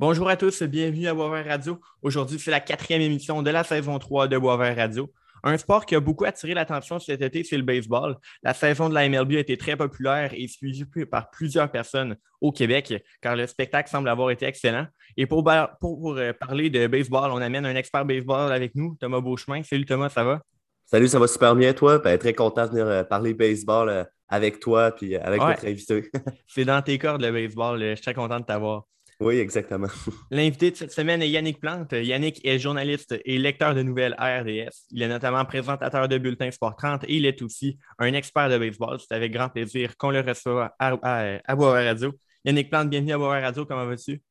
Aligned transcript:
Bonjour 0.00 0.30
à 0.30 0.36
tous, 0.38 0.62
bienvenue 0.62 1.08
à 1.08 1.12
Boisvert 1.12 1.44
Radio. 1.44 1.78
Aujourd'hui, 2.00 2.38
c'est 2.38 2.50
la 2.50 2.60
quatrième 2.60 3.02
émission 3.02 3.42
de 3.42 3.50
la 3.50 3.64
saison 3.64 3.98
3 3.98 4.28
de 4.28 4.38
Boisvert 4.38 4.74
Radio. 4.74 5.12
Un 5.44 5.58
sport 5.58 5.84
qui 5.84 5.94
a 5.94 6.00
beaucoup 6.00 6.24
attiré 6.24 6.54
l'attention 6.54 6.98
cet 6.98 7.20
été, 7.20 7.44
c'est 7.44 7.58
le 7.58 7.64
baseball. 7.64 8.16
La 8.42 8.54
saison 8.54 8.88
de 8.88 8.94
la 8.94 9.06
MLB 9.06 9.32
a 9.34 9.40
été 9.40 9.58
très 9.58 9.76
populaire 9.76 10.30
et 10.32 10.48
suivie 10.48 10.86
par 11.04 11.28
plusieurs 11.28 11.70
personnes 11.70 12.16
au 12.40 12.50
Québec, 12.50 12.94
car 13.20 13.36
le 13.36 13.46
spectacle 13.46 13.90
semble 13.90 14.08
avoir 14.08 14.30
été 14.30 14.46
excellent. 14.46 14.86
Et 15.18 15.26
pour, 15.26 15.46
pour 15.82 16.16
euh, 16.16 16.32
parler 16.32 16.70
de 16.70 16.86
baseball, 16.86 17.30
on 17.30 17.42
amène 17.42 17.66
un 17.66 17.76
expert 17.76 18.06
baseball 18.06 18.50
avec 18.52 18.74
nous, 18.74 18.96
Thomas 18.98 19.20
Beauchemin. 19.20 19.62
Salut 19.64 19.84
Thomas, 19.84 20.08
ça 20.08 20.24
va? 20.24 20.40
Salut, 20.86 21.08
ça 21.08 21.18
va 21.18 21.26
super 21.26 21.54
bien, 21.54 21.74
toi? 21.74 21.98
Ben, 21.98 22.16
très 22.16 22.32
content 22.32 22.64
de 22.64 22.70
venir 22.70 22.86
euh, 22.86 23.04
parler 23.04 23.34
baseball 23.34 23.90
euh, 23.90 24.04
avec 24.30 24.60
toi 24.60 24.94
et 25.02 25.18
avec 25.18 25.42
notre 25.42 25.66
invité. 25.66 26.10
c'est 26.48 26.64
dans 26.64 26.80
tes 26.80 26.96
cordes 26.96 27.20
le 27.20 27.30
baseball. 27.30 27.78
Je 27.78 27.96
suis 27.96 28.02
très 28.02 28.14
content 28.14 28.40
de 28.40 28.46
t'avoir. 28.46 28.86
Oui, 29.20 29.38
exactement. 29.38 29.88
L'invité 30.30 30.70
de 30.70 30.76
cette 30.76 30.92
semaine 30.92 31.20
est 31.20 31.28
Yannick 31.28 31.60
Plante. 31.60 31.92
Yannick 31.92 32.40
est 32.44 32.58
journaliste 32.58 33.14
et 33.24 33.38
lecteur 33.38 33.74
de 33.74 33.82
nouvelles 33.82 34.14
à 34.16 34.40
RDS. 34.40 34.86
Il 34.90 35.02
est 35.02 35.08
notamment 35.08 35.44
présentateur 35.44 36.08
de 36.08 36.16
Bulletin 36.16 36.50
Sport 36.50 36.74
30 36.76 37.04
et 37.04 37.16
il 37.16 37.26
est 37.26 37.42
aussi 37.42 37.78
un 37.98 38.14
expert 38.14 38.48
de 38.48 38.56
baseball. 38.56 38.98
C'est 38.98 39.14
avec 39.14 39.32
grand 39.32 39.50
plaisir 39.50 39.96
qu'on 39.98 40.10
le 40.10 40.20
reçoit 40.20 40.74
à, 40.78 40.96
à, 41.02 41.54
Radio. 41.54 42.12
Yannick 42.46 42.70
Plante, 42.70 42.88
bienvenue 42.88 43.12
à 43.12 43.18
Boisvert 43.18 43.42
Radio. 43.42 43.66
Comment 43.66 43.84
vas-tu? 43.84 44.22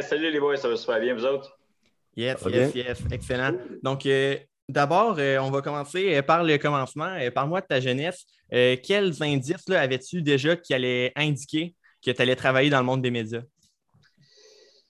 salut 0.00 0.30
les 0.30 0.38
boys, 0.38 0.56
ça 0.56 0.68
va 0.68 0.76
super 0.76 1.00
bien, 1.00 1.14
vous 1.14 1.24
autres? 1.24 1.58
Yes, 2.16 2.36
yes, 2.46 2.74
yes. 2.74 3.02
Excellent. 3.10 3.56
Donc, 3.82 4.06
euh, 4.06 4.36
D'abord, 4.68 5.16
euh, 5.18 5.38
on 5.38 5.50
va 5.50 5.60
commencer 5.60 6.14
euh, 6.14 6.22
par 6.22 6.44
le 6.44 6.56
commencement. 6.56 7.18
Parle-moi 7.34 7.60
de 7.60 7.66
ta 7.66 7.80
jeunesse. 7.80 8.24
quels 8.50 9.20
indices 9.20 9.68
avais-tu 9.68 10.22
déjà 10.22 10.56
qui 10.56 10.72
allaient 10.72 11.12
indiquer 11.16 11.74
que 12.04 12.10
tu 12.10 12.22
allais 12.22 12.36
travailler 12.36 12.70
dans 12.70 12.78
le 12.78 12.86
monde 12.86 13.02
des 13.02 13.10
médias? 13.10 13.42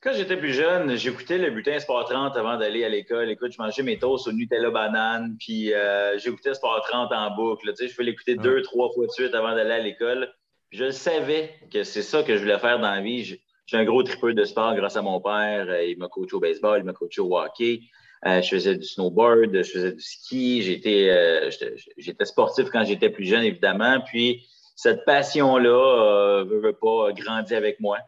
Quand 0.02 0.12
j'étais 0.14 0.36
plus 0.36 0.52
jeune, 0.52 0.96
j'écoutais 0.96 1.38
le 1.38 1.50
bulletin 1.50 1.78
Sport 1.78 2.08
30 2.08 2.36
avant 2.36 2.56
d'aller 2.56 2.82
à 2.82 2.88
l'école. 2.88 3.30
Écoute, 3.30 3.52
je 3.52 3.62
mangeais 3.62 3.84
mes 3.84 4.00
toasts 4.00 4.26
au 4.26 4.32
Nutella 4.32 4.70
banane, 4.70 5.36
puis 5.38 5.72
euh, 5.72 6.18
j'écoutais 6.18 6.54
Sport 6.54 6.84
30 6.88 7.12
en 7.12 7.30
boucle. 7.36 7.68
Tu 7.68 7.76
sais, 7.76 7.88
je 7.88 7.94
pouvais 7.94 8.06
l'écouter 8.06 8.34
deux, 8.34 8.62
trois 8.62 8.90
fois 8.90 9.06
de 9.06 9.12
suite 9.12 9.32
avant 9.32 9.54
d'aller 9.54 9.70
à 9.70 9.78
l'école. 9.78 10.28
Je 10.70 10.90
savais 10.90 11.54
que 11.72 11.84
c'est 11.84 12.02
ça 12.02 12.24
que 12.24 12.36
je 12.36 12.42
voulais 12.42 12.58
faire 12.58 12.80
dans 12.80 12.90
la 12.90 13.00
vie. 13.00 13.38
J'ai 13.66 13.76
un 13.76 13.84
gros 13.84 14.02
tripeux 14.02 14.34
de 14.34 14.42
sport 14.42 14.74
grâce 14.74 14.96
à 14.96 15.02
mon 15.02 15.20
père. 15.20 15.66
Euh, 15.68 15.84
il 15.84 15.96
m'a 15.98 16.08
coaché 16.08 16.34
au 16.34 16.40
baseball, 16.40 16.80
il 16.80 16.84
m'a 16.84 16.94
coaché 16.94 17.20
au 17.20 17.38
hockey. 17.38 17.82
Euh, 18.26 18.42
je 18.42 18.48
faisais 18.48 18.74
du 18.74 18.84
snowboard, 18.84 19.54
je 19.54 19.70
faisais 19.70 19.92
du 19.92 20.02
ski. 20.02 20.62
J'étais 20.62 22.24
sportif 22.24 22.70
quand 22.70 22.82
j'étais 22.82 23.08
plus 23.08 23.26
jeune, 23.26 23.44
évidemment. 23.44 24.00
Puis 24.00 24.48
cette 24.74 25.04
passion-là 25.04 26.42
ne 26.42 26.56
veut 26.56 26.72
pas 26.72 27.12
grandir 27.12 27.56
avec 27.56 27.78
moi. 27.78 27.98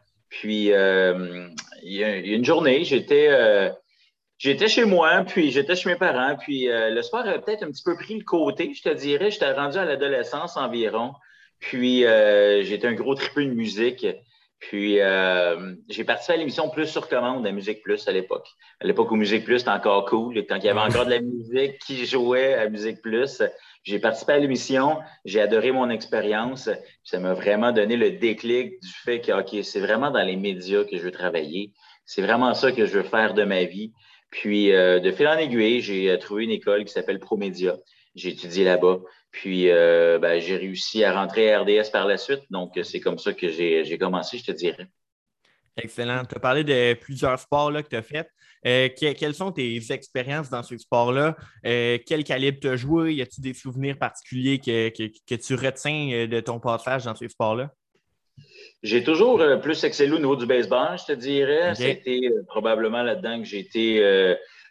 Puis, 0.40 0.72
euh, 0.72 1.48
il, 1.82 1.92
y 1.92 2.04
a, 2.04 2.16
une 2.16 2.44
journée, 2.44 2.84
j'étais 2.84 3.28
euh, 3.30 3.70
j'étais 4.36 4.66
chez 4.66 4.84
moi, 4.84 5.24
puis 5.26 5.52
j'étais 5.52 5.76
chez 5.76 5.88
mes 5.88 5.96
parents, 5.96 6.36
puis 6.36 6.68
euh, 6.68 6.90
le 6.90 7.02
sport 7.02 7.20
a 7.20 7.38
peut-être 7.38 7.62
un 7.62 7.70
petit 7.70 7.84
peu 7.84 7.94
pris 7.94 8.18
le 8.18 8.24
côté, 8.24 8.72
je 8.74 8.82
te 8.82 8.88
dirais. 8.92 9.30
J'étais 9.30 9.52
rendu 9.52 9.78
à 9.78 9.84
l'adolescence 9.84 10.56
environ. 10.56 11.12
Puis, 11.60 12.00
j'étais 12.00 12.86
un 12.86 12.92
gros 12.92 13.14
tripeux 13.14 13.46
de 13.46 13.54
musique. 13.54 14.06
Puis, 14.58 14.98
j'ai 15.88 16.04
participé 16.04 16.34
à 16.34 16.36
l'émission 16.36 16.68
Plus 16.68 16.86
sur 16.86 17.08
commande 17.08 17.46
à 17.46 17.52
Musique 17.52 17.82
Plus 17.82 18.06
à 18.06 18.12
l'époque. 18.12 18.46
À 18.80 18.86
l'époque 18.86 19.10
où 19.12 19.16
Musique 19.16 19.44
Plus 19.44 19.62
était 19.62 19.70
encore 19.70 20.04
cool, 20.04 20.44
quand 20.46 20.56
il 20.56 20.64
y 20.64 20.68
avait 20.68 20.80
encore 20.80 21.06
de 21.06 21.10
la 21.10 21.20
musique 21.20 21.78
qui 21.78 22.04
jouait 22.04 22.54
à 22.54 22.68
Musique 22.68 23.00
Plus. 23.00 23.40
J'ai 23.84 23.98
participé 23.98 24.32
à 24.32 24.38
l'émission, 24.38 24.98
j'ai 25.26 25.42
adoré 25.42 25.70
mon 25.70 25.90
expérience. 25.90 26.70
Ça 27.02 27.18
m'a 27.20 27.34
vraiment 27.34 27.70
donné 27.70 27.96
le 27.96 28.12
déclic 28.12 28.80
du 28.80 28.88
fait 28.88 29.20
que, 29.20 29.32
OK, 29.32 29.62
c'est 29.62 29.80
vraiment 29.80 30.10
dans 30.10 30.22
les 30.22 30.36
médias 30.36 30.84
que 30.84 30.96
je 30.96 31.02
veux 31.02 31.10
travailler. 31.10 31.72
C'est 32.06 32.22
vraiment 32.22 32.54
ça 32.54 32.72
que 32.72 32.86
je 32.86 32.92
veux 32.92 33.02
faire 33.02 33.34
de 33.34 33.44
ma 33.44 33.64
vie. 33.64 33.92
Puis, 34.30 34.72
euh, 34.72 35.00
de 35.00 35.12
fil 35.12 35.28
en 35.28 35.36
aiguille, 35.36 35.80
j'ai 35.80 36.10
euh, 36.10 36.16
trouvé 36.16 36.44
une 36.44 36.50
école 36.50 36.86
qui 36.86 36.92
s'appelle 36.94 37.20
ProMédia. 37.20 37.76
J'ai 38.14 38.30
étudié 38.30 38.64
là-bas. 38.64 39.00
Puis, 39.30 39.70
euh, 39.70 40.18
ben, 40.18 40.40
j'ai 40.40 40.56
réussi 40.56 41.04
à 41.04 41.12
rentrer 41.12 41.52
à 41.52 41.60
RDS 41.60 41.90
par 41.92 42.06
la 42.06 42.16
suite. 42.16 42.40
Donc, 42.50 42.78
c'est 42.82 43.00
comme 43.00 43.18
ça 43.18 43.34
que 43.34 43.48
j'ai 43.48 43.98
commencé, 43.98 44.38
je 44.38 44.44
te 44.44 44.52
dirais. 44.52 44.88
Excellent. 45.76 46.24
Tu 46.24 46.36
as 46.36 46.40
parlé 46.40 46.64
de 46.64 46.94
plusieurs 46.94 47.38
sports 47.38 47.70
là, 47.70 47.82
que 47.82 47.88
tu 47.88 47.96
as 47.96 48.02
fait. 48.02 48.28
Euh, 48.66 48.88
quelles 48.96 49.34
sont 49.34 49.52
tes 49.52 49.80
expériences 49.90 50.50
dans 50.50 50.62
ces 50.62 50.78
sports-là? 50.78 51.36
Euh, 51.66 51.98
quel 52.06 52.24
calibre 52.24 52.58
tu 52.60 52.68
as 52.68 52.76
joué? 52.76 53.14
Y 53.14 53.22
a-t-il 53.22 53.42
des 53.42 53.54
souvenirs 53.54 53.98
particuliers 53.98 54.58
que, 54.58 55.36
tu 55.36 55.54
retiens 55.54 56.10
euh, 56.12 56.26
de 56.26 56.40
ton 56.40 56.60
passage 56.60 57.04
dans 57.04 57.14
ces 57.14 57.28
sports-là? 57.28 57.70
J'ai 58.82 59.04
toujours 59.04 59.42
plus 59.62 59.84
excellé 59.84 60.12
au 60.12 60.18
niveau 60.18 60.36
du 60.36 60.46
baseball, 60.46 60.98
je 60.98 61.12
te 61.12 61.12
dirais. 61.12 61.74
C'était 61.74 62.20
probablement 62.48 63.02
là-dedans 63.02 63.38
que 63.38 63.44
j'ai 63.44 63.60
été 63.60 64.00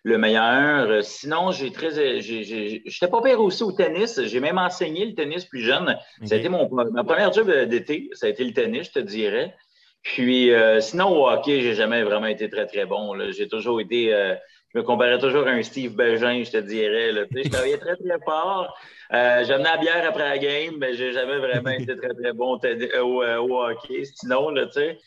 le 0.03 0.17
meilleur. 0.17 1.03
Sinon, 1.03 1.51
j'ai 1.51 1.71
très. 1.71 2.19
J'étais 2.21 3.07
pas 3.07 3.21
pire 3.21 3.39
aussi 3.39 3.63
au 3.63 3.71
tennis. 3.71 4.21
J'ai 4.25 4.39
même 4.39 4.59
enseigné 4.59 5.05
le 5.05 5.15
tennis 5.15 5.45
plus 5.45 5.61
jeune. 5.61 5.97
Ça 6.25 6.35
a 6.35 6.37
été 6.37 6.49
mon, 6.49 6.69
ma 6.69 7.03
première 7.03 7.31
job 7.33 7.49
d'été. 7.67 8.09
Ça 8.11 8.27
a 8.27 8.29
été 8.29 8.43
le 8.43 8.53
tennis, 8.53 8.87
je 8.87 8.91
te 8.91 8.99
dirais. 8.99 9.55
Puis 10.03 10.51
euh, 10.51 10.81
sinon, 10.81 11.09
au 11.09 11.29
hockey, 11.29 11.61
j'ai 11.61 11.75
jamais 11.75 12.03
vraiment 12.03 12.27
été 12.27 12.49
très, 12.49 12.65
très 12.65 12.85
bon. 12.85 13.17
J'ai 13.31 13.47
toujours 13.47 13.79
été. 13.79 14.13
Euh, 14.13 14.35
je 14.73 14.79
me 14.79 14.83
comparais 14.83 15.17
toujours 15.19 15.47
à 15.47 15.51
un 15.51 15.63
Steve 15.63 15.95
Belgin, 15.95 16.43
je 16.43 16.51
te 16.51 16.57
dirais. 16.57 17.11
Là. 17.11 17.21
Je 17.31 17.49
travaillais 17.49 17.77
très, 17.77 17.95
très 17.95 18.19
fort. 18.25 18.75
Euh, 19.13 19.43
J'amenais 19.45 19.69
la 19.69 19.77
bière 19.77 20.05
après 20.07 20.27
la 20.27 20.37
game, 20.37 20.75
mais 20.77 20.95
j'ai 20.95 21.13
jamais 21.13 21.37
vraiment 21.37 21.69
été 21.69 21.95
très, 21.95 22.13
très 22.13 22.33
bon 22.33 22.59
au, 22.59 23.63
hockey. 23.63 24.03
Sinon, 24.15 24.49
là, 24.49 24.65
tu 24.65 24.73
sais. 24.73 24.99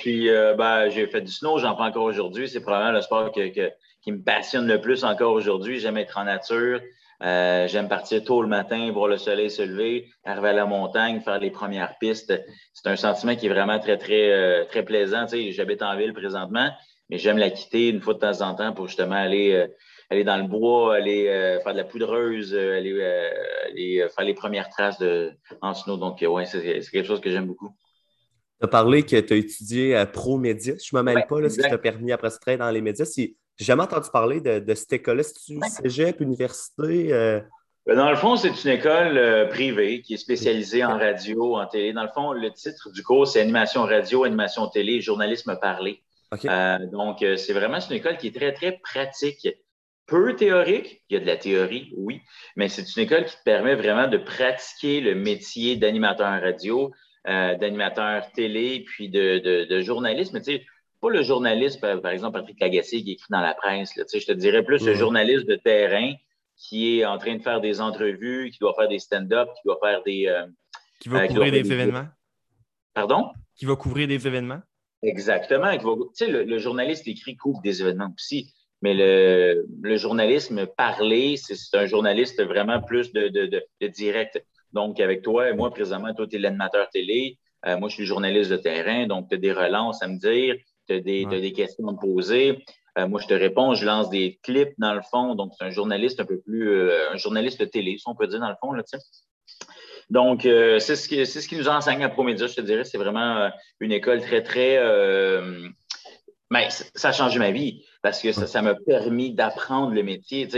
puis 0.00 0.30
ben, 0.56 0.88
j'ai 0.88 1.06
fait 1.08 1.20
du 1.20 1.32
snow, 1.32 1.58
j'en 1.58 1.76
fais 1.76 1.82
encore 1.82 2.04
aujourd'hui. 2.04 2.48
C'est 2.48 2.62
probablement 2.62 2.92
le 2.92 3.02
sport 3.02 3.32
que, 3.32 3.48
qui 4.02 4.12
me 4.12 4.22
passionne 4.22 4.66
le 4.66 4.80
plus 4.80 5.04
encore 5.04 5.32
aujourd'hui. 5.32 5.80
J'aime 5.80 5.98
être 5.98 6.16
en 6.16 6.24
nature. 6.24 6.80
Euh, 7.22 7.68
j'aime 7.68 7.88
partir 7.88 8.24
tôt 8.24 8.40
le 8.40 8.48
matin, 8.48 8.90
voir 8.92 9.08
le 9.08 9.18
soleil 9.18 9.50
se 9.50 9.62
lever, 9.62 10.08
arriver 10.24 10.48
à 10.48 10.52
la 10.54 10.66
montagne, 10.66 11.20
faire 11.20 11.38
les 11.38 11.50
premières 11.50 11.98
pistes. 11.98 12.32
C'est 12.72 12.88
un 12.88 12.96
sentiment 12.96 13.36
qui 13.36 13.46
est 13.46 13.50
vraiment 13.50 13.78
très, 13.78 13.98
très, 13.98 14.30
euh, 14.30 14.64
très 14.64 14.84
plaisant. 14.84 15.26
Tu 15.26 15.36
sais, 15.36 15.52
j'habite 15.52 15.82
en 15.82 15.96
ville 15.96 16.14
présentement, 16.14 16.70
mais 17.10 17.18
j'aime 17.18 17.36
la 17.36 17.50
quitter 17.50 17.90
une 17.90 18.00
fois 18.00 18.14
de 18.14 18.20
temps 18.20 18.40
en 18.40 18.54
temps 18.54 18.72
pour 18.72 18.86
justement 18.86 19.16
aller, 19.16 19.52
euh, 19.52 19.66
aller 20.08 20.24
dans 20.24 20.38
le 20.38 20.48
bois, 20.48 20.94
aller 20.94 21.24
faire 21.62 21.72
de 21.72 21.78
la 21.78 21.84
poudreuse, 21.84 22.54
aller, 22.54 22.94
faire 24.14 24.24
les 24.24 24.34
premières 24.34 24.70
traces 24.70 24.98
de, 24.98 25.30
en 25.60 25.74
snow. 25.74 25.98
Donc, 25.98 26.24
ouais, 26.26 26.46
c'est 26.46 26.80
quelque 26.90 27.06
chose 27.06 27.20
que 27.20 27.30
j'aime 27.30 27.46
beaucoup. 27.46 27.70
Tu 28.60 28.64
as 28.64 28.68
parlé 28.68 29.02
que 29.02 29.18
tu 29.20 29.32
as 29.32 29.36
étudié 29.36 29.94
à 29.94 30.06
ProMédia. 30.06 30.74
Je 30.82 30.96
ne 30.96 31.00
me 31.00 31.04
mêle 31.04 31.26
pas 31.28 31.40
là, 31.40 31.48
ce 31.48 31.60
qui 31.60 31.68
t'a 31.68 31.78
permis 31.78 32.12
après 32.12 32.30
ce 32.30 32.38
travailler 32.38 32.58
dans 32.58 32.70
les 32.70 32.80
médias. 32.80 33.04
Si, 33.04 33.36
j'ai 33.60 33.66
jamais 33.66 33.82
entendu 33.82 34.08
parler 34.10 34.40
de, 34.40 34.74
cette 34.74 34.94
école-là. 34.94 35.22
C'est-tu 35.22 35.60
cégep, 35.68 36.22
université? 36.22 37.12
Euh? 37.12 37.40
Dans 37.86 38.08
le 38.08 38.16
fond, 38.16 38.36
c'est 38.36 38.64
une 38.64 38.70
école 38.70 39.18
euh, 39.18 39.46
privée 39.48 40.00
qui 40.00 40.14
est 40.14 40.16
spécialisée 40.16 40.82
en 40.82 40.96
radio, 40.96 41.58
en 41.58 41.66
télé. 41.66 41.92
Dans 41.92 42.04
le 42.04 42.08
fond, 42.08 42.32
le 42.32 42.50
titre 42.52 42.90
du 42.90 43.02
cours, 43.02 43.28
c'est 43.28 43.42
animation 43.42 43.82
radio, 43.82 44.24
animation 44.24 44.66
télé, 44.68 45.02
journalisme 45.02 45.58
parlé. 45.60 46.02
Euh, 46.46 46.78
donc, 46.86 47.18
c'est 47.36 47.52
vraiment 47.52 47.78
une 47.80 47.96
école 47.96 48.16
qui 48.16 48.28
est 48.28 48.34
très, 48.34 48.54
très 48.54 48.80
pratique. 48.82 49.46
Peu 50.06 50.34
théorique, 50.34 51.02
il 51.10 51.14
y 51.14 51.16
a 51.18 51.20
de 51.20 51.26
la 51.26 51.36
théorie, 51.36 51.92
oui, 51.98 52.22
mais 52.56 52.68
c'est 52.68 52.96
une 52.96 53.02
école 53.02 53.26
qui 53.26 53.36
te 53.36 53.42
permet 53.44 53.74
vraiment 53.74 54.08
de 54.08 54.16
pratiquer 54.16 55.02
le 55.02 55.14
métier 55.14 55.76
d'animateur 55.76 56.40
radio, 56.40 56.92
d'animateur 57.26 58.32
télé, 58.32 58.84
puis 58.86 59.10
de, 59.10 59.38
de, 59.38 59.64
de 59.64 59.80
journalisme. 59.82 60.38
Tu 60.38 60.44
sais, 60.44 60.66
pas 61.00 61.10
le 61.10 61.22
journaliste, 61.22 61.80
par, 61.80 62.06
exemple, 62.08 62.38
Patrick 62.38 62.60
Lagacé 62.60 63.02
qui 63.02 63.12
écrit 63.12 63.26
dans 63.30 63.40
la 63.40 63.54
presse. 63.54 63.96
Là, 63.96 64.04
je 64.12 64.24
te 64.24 64.32
dirais 64.32 64.62
plus 64.62 64.84
le 64.84 64.94
journaliste 64.94 65.46
de 65.46 65.56
terrain 65.56 66.12
qui 66.56 66.98
est 66.98 67.06
en 67.06 67.16
train 67.18 67.36
de 67.36 67.42
faire 67.42 67.60
des 67.60 67.80
entrevues, 67.80 68.50
qui 68.50 68.58
doit 68.58 68.74
faire 68.74 68.88
des 68.88 68.98
stand-up, 68.98 69.48
qui 69.56 69.62
doit 69.64 69.78
faire 69.82 70.02
des. 70.02 70.26
Euh, 70.26 70.46
qui 71.00 71.08
va 71.08 71.22
euh, 71.22 71.26
couvrir 71.26 71.52
des, 71.52 71.72
événements. 71.72 72.06
Pardon? 72.92 73.30
Qui 73.56 73.64
va 73.64 73.76
couvrir 73.76 74.06
des 74.06 74.26
événements. 74.26 74.60
Exactement. 75.02 75.76
Tu 75.78 75.86
sais, 76.12 76.26
le, 76.28 76.58
journaliste 76.58 77.08
écrit 77.08 77.36
couvre 77.36 77.62
des 77.62 77.80
événements 77.80 78.12
aussi. 78.14 78.52
Mais 78.82 78.94
le, 78.94 79.66
le 79.80 79.96
journalisme 79.96 80.66
parlé, 80.66 81.36
c'est 81.36 81.76
un 81.76 81.86
journaliste 81.86 82.42
vraiment 82.42 82.82
plus 82.82 83.12
de, 83.12 83.28
de, 83.28 83.46
de, 83.46 83.86
direct. 83.88 84.42
Donc, 84.72 85.00
avec 85.00 85.22
toi, 85.22 85.52
moi, 85.54 85.70
présentement, 85.70 86.14
toi, 86.14 86.26
tu 86.26 86.36
es 86.36 86.38
l'animateur 86.38 86.88
télé. 86.90 87.38
Euh, 87.66 87.78
moi, 87.78 87.88
je 87.88 87.94
suis 87.94 88.02
le 88.02 88.08
journaliste 88.08 88.50
de 88.50 88.56
terrain. 88.56 89.06
Donc, 89.06 89.28
tu 89.28 89.34
as 89.34 89.38
des 89.38 89.52
relances 89.52 90.02
à 90.02 90.08
me 90.08 90.18
dire 90.18 90.56
tu 90.98 91.34
as, 91.34 91.40
des 91.40 91.52
questions 91.52 91.88
à 91.88 91.92
me 91.92 91.98
poser. 91.98 92.64
Euh, 92.98 93.06
moi, 93.06 93.20
je 93.20 93.26
te 93.26 93.34
réponds, 93.34 93.74
je 93.74 93.86
lance 93.86 94.10
des 94.10 94.38
clips 94.42 94.74
dans 94.78 94.94
le 94.94 95.02
fond. 95.02 95.34
Donc, 95.34 95.52
c'est 95.56 95.64
un 95.64 95.70
journaliste 95.70 96.20
un 96.20 96.24
peu 96.24 96.40
plus, 96.40 96.68
euh, 96.68 97.12
un 97.12 97.16
journaliste 97.16 97.60
de 97.60 97.64
télé, 97.64 97.96
si 97.98 98.04
on 98.06 98.14
peut 98.14 98.26
dire 98.26 98.40
dans 98.40 98.48
le 98.48 98.56
fond. 98.60 98.72
Là, 98.72 98.82
donc, 100.10 100.44
euh, 100.44 100.80
c'est 100.80 100.96
ce, 100.96 101.08
qui, 101.08 101.24
ce 101.24 101.46
qui 101.46 101.56
nous 101.56 101.68
enseigne 101.68 102.02
à 102.02 102.08
Promédia, 102.08 102.46
je 102.48 102.54
te 102.54 102.60
dirais. 102.60 102.84
C'est 102.84 102.98
vraiment 102.98 103.50
une 103.78 103.92
école 103.92 104.20
très, 104.20 104.42
très. 104.42 104.78
mais 106.50 106.68
ça 106.94 107.08
a 107.08 107.12
changé 107.12 107.38
ma 107.38 107.52
vie 107.52 107.84
parce 108.02 108.20
que 108.20 108.32
ça 108.32 108.62
m'a 108.62 108.74
permis 108.74 109.32
d'apprendre 109.32 109.94
le 109.94 110.02
métier. 110.02 110.48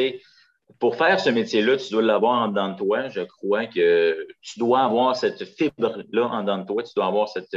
Pour 0.78 0.96
faire 0.96 1.20
ce 1.20 1.28
métier-là, 1.28 1.76
tu 1.76 1.92
dois 1.92 2.00
l'avoir 2.00 2.40
en 2.44 2.48
dedans 2.48 2.70
de 2.70 2.78
toi. 2.78 3.08
Je 3.10 3.20
crois 3.20 3.66
que 3.66 4.26
tu 4.40 4.58
dois 4.58 4.80
avoir 4.84 5.16
cette 5.16 5.44
fibre-là 5.44 6.28
en 6.28 6.40
dedans 6.40 6.58
de 6.58 6.66
toi. 6.66 6.82
Tu 6.82 6.92
dois 6.96 7.06
avoir 7.06 7.28
cette 7.28 7.54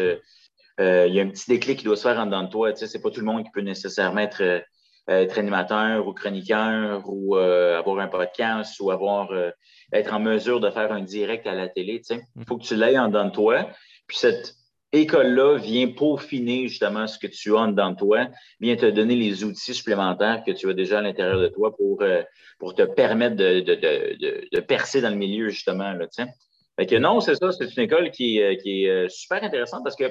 il 0.80 1.14
y 1.14 1.20
a 1.20 1.24
un 1.24 1.30
petit 1.30 1.50
déclic 1.50 1.80
qui 1.80 1.86
doit 1.86 1.96
se 1.96 2.04
faire 2.04 2.20
en 2.20 2.26
dedans 2.26 2.44
de 2.44 2.50
toi. 2.50 2.74
Tu 2.74 2.80
sais, 2.80 2.88
c'est 2.88 3.02
pas 3.02 3.10
tout 3.10 3.22
le 3.22 3.26
monde 3.26 3.44
qui 3.44 3.52
peut 3.52 3.62
nécessairement 3.62 4.22
être, 4.22 4.64
être 5.08 5.38
animateur 5.38 6.08
ou 6.08 6.14
chroniqueur 6.14 7.04
ou 7.06 7.36
avoir 7.36 8.00
un 8.00 8.08
podcast 8.08 8.80
ou 8.80 8.92
avoir 8.92 9.30
être 9.94 10.14
en 10.14 10.20
mesure 10.20 10.60
de 10.60 10.70
faire 10.70 10.92
un 10.92 11.02
direct 11.02 11.48
à 11.48 11.54
la 11.54 11.70
télé. 11.70 12.02
Il 12.10 12.18
mm. 12.36 12.46
faut 12.48 12.58
que 12.58 12.64
tu 12.64 12.76
l'aies 12.76 12.98
en 12.98 13.08
dedans 13.08 13.26
de 13.26 13.32
toi. 13.32 13.70
Puis 14.08 14.18
cette 14.18 14.56
école-là 14.92 15.58
vient 15.58 15.88
peaufiner 15.88 16.68
justement 16.68 17.08
ce 17.08 17.20
que 17.20 17.28
tu 17.28 17.56
as 17.56 17.60
en 17.60 17.68
dedans 17.68 17.92
de 17.92 17.98
toi, 17.98 18.28
vient 18.60 18.76
te 18.76 18.86
donner 18.86 19.16
les 19.16 19.44
outils 19.44 19.74
supplémentaires 19.74 20.44
que 20.46 20.52
tu 20.52 20.70
as 20.70 20.74
déjà 20.74 21.00
à 21.00 21.02
l'intérieur 21.02 21.40
de 21.40 21.48
toi 21.48 21.76
pour, 21.76 22.02
euh, 22.02 22.24
pour 22.60 22.76
te 22.76 22.84
permettre 22.84 23.36
de, 23.36 23.60
de, 23.60 23.76
de, 23.76 24.48
de, 24.52 24.60
percer 24.62 25.02
dans 25.02 25.10
le 25.10 25.16
milieu, 25.16 25.50
justement. 25.50 25.92
Là, 25.92 26.06
fait 26.78 26.86
que 26.86 26.96
non, 26.96 27.20
c'est 27.20 27.36
ça, 27.36 27.52
c'est 27.52 27.76
une 27.76 27.84
école 27.84 28.12
qui, 28.12 28.42
euh, 28.42 28.56
qui 28.56 28.86
est 28.86 28.90
euh, 28.90 29.10
super 29.10 29.44
intéressante 29.44 29.84
parce 29.84 29.96
que 29.96 30.06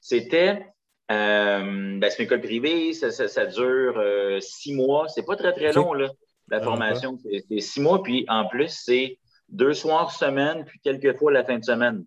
c'était 0.00 0.66
euh, 1.10 1.98
ben, 1.98 2.10
c'est 2.10 2.18
une 2.18 2.24
école 2.24 2.40
privée, 2.40 2.92
ça, 2.92 3.10
ça, 3.10 3.26
ça 3.26 3.46
dure 3.46 4.00
six 4.40 4.72
mois. 4.74 5.08
C'est 5.08 5.24
pas 5.24 5.36
très, 5.36 5.52
très 5.52 5.72
long, 5.72 5.92
là, 5.92 6.08
la 6.48 6.58
ah, 6.58 6.62
formation. 6.62 7.18
C'est 7.22 7.60
six 7.60 7.80
mois, 7.80 8.02
puis 8.02 8.24
en 8.28 8.46
plus, 8.46 8.68
c'est 8.68 9.18
deux 9.48 9.74
soirs 9.74 10.12
semaine, 10.12 10.64
puis 10.64 10.78
quelques 10.82 11.18
fois 11.18 11.32
la 11.32 11.44
fin 11.44 11.58
de 11.58 11.64
semaine. 11.64 12.04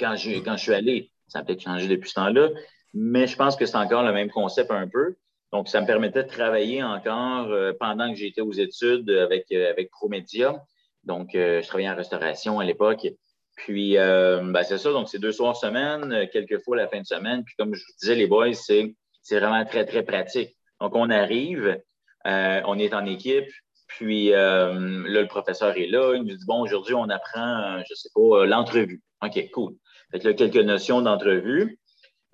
Quand 0.00 0.16
je, 0.16 0.40
quand 0.40 0.56
je 0.56 0.62
suis 0.62 0.74
allé, 0.74 1.12
ça 1.28 1.40
a 1.40 1.44
peut-être 1.44 1.62
changé 1.62 1.88
depuis 1.88 2.08
ce 2.08 2.14
temps-là, 2.14 2.50
mais 2.92 3.26
je 3.26 3.36
pense 3.36 3.56
que 3.56 3.66
c'est 3.66 3.76
encore 3.76 4.02
le 4.02 4.12
même 4.12 4.30
concept 4.30 4.70
un 4.70 4.88
peu. 4.88 5.16
Donc, 5.52 5.68
ça 5.68 5.80
me 5.80 5.86
permettait 5.86 6.24
de 6.24 6.28
travailler 6.28 6.82
encore 6.82 7.46
euh, 7.52 7.72
pendant 7.78 8.10
que 8.10 8.16
j'étais 8.16 8.40
aux 8.40 8.52
études 8.52 9.08
avec, 9.10 9.46
euh, 9.52 9.70
avec 9.70 9.90
ProMedia. 9.90 10.64
Donc, 11.04 11.34
euh, 11.34 11.62
je 11.62 11.66
travaillais 11.68 11.88
en 11.88 11.94
restauration 11.94 12.58
à 12.58 12.64
l'époque. 12.64 13.06
Puis, 13.56 13.94
ben, 13.94 14.62
c'est 14.64 14.78
ça. 14.78 14.92
Donc, 14.92 15.08
c'est 15.08 15.18
deux 15.18 15.32
soirs 15.32 15.56
semaine, 15.56 16.28
quelques 16.32 16.62
fois 16.62 16.76
la 16.76 16.88
fin 16.88 17.00
de 17.00 17.06
semaine. 17.06 17.44
Puis, 17.44 17.54
comme 17.56 17.74
je 17.74 17.80
vous 17.80 17.92
disais, 18.00 18.14
les 18.14 18.26
boys, 18.26 18.52
c'est 18.52 18.94
vraiment 19.30 19.64
très, 19.64 19.84
très 19.84 20.02
pratique. 20.02 20.56
Donc, 20.80 20.94
on 20.96 21.08
arrive, 21.10 21.80
on 22.24 22.78
est 22.78 22.94
en 22.94 23.06
équipe, 23.06 23.50
puis 23.86 24.30
là, 24.30 24.72
le 24.72 25.26
professeur 25.26 25.76
est 25.78 25.86
là, 25.86 26.14
il 26.14 26.22
nous 26.22 26.36
dit 26.36 26.44
Bon, 26.46 26.60
aujourd'hui, 26.60 26.94
on 26.94 27.08
apprend, 27.08 27.80
je 27.88 27.94
sais 27.94 28.08
pas, 28.14 28.44
l'entrevue. 28.44 29.02
OK, 29.22 29.50
cool. 29.52 29.74
Fait 30.10 30.18
que 30.20 30.28
là, 30.28 30.34
quelques 30.34 30.56
notions 30.56 31.00
d'entrevue. 31.00 31.78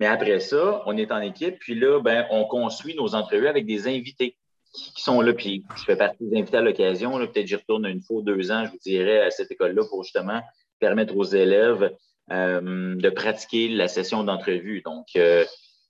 Mais 0.01 0.07
après 0.07 0.39
ça, 0.39 0.81
on 0.87 0.97
est 0.97 1.11
en 1.11 1.19
équipe, 1.19 1.59
puis 1.59 1.75
là, 1.75 1.99
ben, 1.99 2.25
on 2.31 2.45
construit 2.45 2.95
nos 2.95 3.13
entrevues 3.13 3.47
avec 3.47 3.67
des 3.67 3.87
invités 3.87 4.35
qui, 4.73 5.01
sont 5.01 5.21
là. 5.21 5.31
Puis 5.31 5.63
je 5.77 5.83
fais 5.83 5.95
partie 5.95 6.23
des 6.23 6.39
invités 6.39 6.57
à 6.57 6.61
l'occasion. 6.61 7.19
Peut-être 7.19 7.45
j'y 7.45 7.55
retourne 7.55 7.85
une 7.85 8.01
fois 8.01 8.23
deux 8.23 8.51
ans, 8.51 8.65
je 8.65 8.71
vous 8.71 8.79
dirais, 8.81 9.21
à 9.21 9.29
cette 9.29 9.51
école-là 9.51 9.83
pour 9.87 10.03
justement 10.03 10.41
permettre 10.81 11.15
aux 11.15 11.23
élèves 11.23 11.95
euh, 12.31 12.95
de 12.95 13.09
pratiquer 13.09 13.69
la 13.69 13.87
session 13.87 14.23
d'entrevue. 14.23 14.81
Donc, 14.81 15.07
euh, 15.15 15.45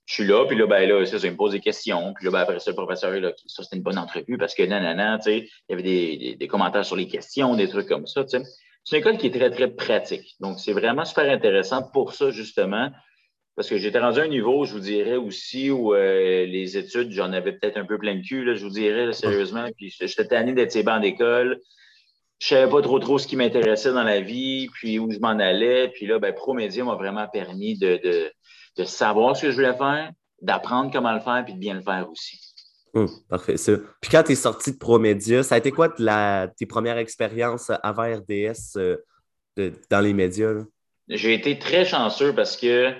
je 0.06 0.14
suis 0.14 0.26
là, 0.26 0.44
puis 0.46 0.56
là, 0.56 0.66
ben 0.66 0.88
là, 0.88 1.04
ça, 1.06 1.16
me 1.30 1.36
pose 1.36 1.52
des 1.52 1.60
questions. 1.60 2.12
Puis 2.14 2.26
là, 2.26 2.30
ben, 2.30 2.38
après 2.40 2.60
ça, 2.60 2.70
le 2.70 2.76
professeur 2.76 3.12
là, 3.20 3.32
ça, 3.46 3.62
c'était 3.62 3.76
une 3.76 3.82
bonne 3.82 3.98
entrevue 3.98 4.38
parce 4.38 4.54
que 4.54 4.62
nanana, 4.62 5.18
tu 5.18 5.24
sais, 5.24 5.38
il 5.38 5.70
y 5.70 5.72
avait 5.72 5.82
des, 5.82 6.36
des, 6.36 6.46
commentaires 6.48 6.84
sur 6.84 6.96
les 6.96 7.08
questions, 7.08 7.56
des 7.56 7.68
trucs 7.68 7.88
comme 7.88 8.06
ça, 8.06 8.24
tu 8.24 8.38
sais. 8.38 8.42
C'est 8.84 8.96
une 8.96 9.00
école 9.00 9.18
qui 9.18 9.28
est 9.28 9.30
très, 9.30 9.50
très 9.50 9.68
pratique. 9.68 10.34
Donc, 10.40 10.58
c'est 10.58 10.72
vraiment 10.72 11.04
super 11.04 11.30
intéressant 11.30 11.84
pour 11.92 12.14
ça, 12.14 12.30
justement, 12.30 12.90
parce 13.54 13.68
que 13.68 13.78
j'étais 13.78 14.00
rendu 14.00 14.18
à 14.18 14.22
un 14.24 14.28
niveau, 14.28 14.64
je 14.64 14.72
vous 14.72 14.80
dirais 14.80 15.16
aussi, 15.16 15.70
où 15.70 15.94
euh, 15.94 16.46
les 16.46 16.76
études, 16.76 17.12
j'en 17.12 17.32
avais 17.32 17.52
peut-être 17.52 17.76
un 17.76 17.84
peu 17.84 17.98
plein 17.98 18.16
de 18.16 18.22
cul, 18.22 18.44
là, 18.44 18.54
je 18.54 18.64
vous 18.64 18.70
dirais, 18.70 19.12
sérieusement. 19.12 19.68
Puis, 19.76 19.94
j'étais 20.00 20.26
tanné 20.26 20.52
d'être 20.52 20.72
ces 20.72 20.82
bancs 20.82 21.00
d'école. 21.00 21.60
Je 22.42 22.48
savais 22.48 22.68
pas 22.68 22.82
trop 22.82 22.98
trop 22.98 23.18
ce 23.18 23.28
qui 23.28 23.36
m'intéressait 23.36 23.92
dans 23.92 24.02
la 24.02 24.20
vie, 24.20 24.68
puis 24.72 24.98
où 24.98 25.08
je 25.12 25.20
m'en 25.20 25.38
allais. 25.38 25.90
Puis 25.90 26.06
là, 26.06 26.18
ben, 26.18 26.34
ProMédia 26.34 26.82
m'a 26.82 26.96
vraiment 26.96 27.28
permis 27.28 27.78
de, 27.78 28.00
de, 28.02 28.32
de 28.78 28.84
savoir 28.84 29.36
ce 29.36 29.42
que 29.42 29.50
je 29.52 29.54
voulais 29.54 29.76
faire, 29.76 30.10
d'apprendre 30.40 30.90
comment 30.90 31.12
le 31.12 31.20
faire, 31.20 31.44
puis 31.44 31.54
de 31.54 31.60
bien 31.60 31.74
le 31.74 31.82
faire 31.82 32.04
aussi. 32.10 32.40
Hum, 32.94 33.08
parfait, 33.28 33.56
ça. 33.56 33.74
Puis 34.00 34.10
quand 34.10 34.24
tu 34.24 34.32
es 34.32 34.34
sorti 34.34 34.72
de 34.72 34.76
ProMédia, 34.76 35.44
ça 35.44 35.54
a 35.54 35.58
été 35.58 35.70
quoi 35.70 35.94
la, 35.98 36.48
tes 36.56 36.66
premières 36.66 36.98
expériences 36.98 37.70
avant 37.84 38.12
RDS 38.12 38.76
euh, 38.76 38.96
dans 39.88 40.00
les 40.00 40.12
médias? 40.12 40.52
J'ai 41.06 41.34
été 41.34 41.60
très 41.60 41.84
chanceux 41.84 42.34
parce 42.34 42.56
que 42.56 42.92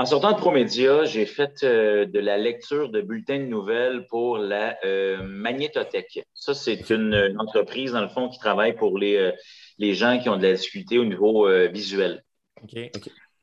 en 0.00 0.06
sortant 0.06 0.32
de 0.32 0.38
ProMédia, 0.38 1.04
j'ai 1.04 1.26
fait 1.26 1.62
euh, 1.62 2.06
de 2.06 2.18
la 2.18 2.38
lecture 2.38 2.88
de 2.88 3.00
bulletins 3.00 3.38
de 3.38 3.44
nouvelles 3.44 4.06
pour 4.08 4.38
la 4.38 4.78
euh, 4.84 5.22
Magnétothèque. 5.22 6.24
Ça, 6.34 6.54
c'est 6.54 6.90
une, 6.90 7.36
entreprise, 7.38 7.92
dans 7.92 8.00
le 8.00 8.08
fond, 8.08 8.28
qui 8.28 8.38
travaille 8.38 8.74
pour 8.74 8.98
les, 8.98 9.32
les 9.78 9.94
gens 9.94 10.18
qui 10.18 10.28
ont 10.28 10.36
de 10.36 10.42
la 10.42 10.54
difficulté 10.54 10.98
au 10.98 11.04
niveau 11.04 11.48
visuel. 11.68 12.24
OK. 12.62 12.90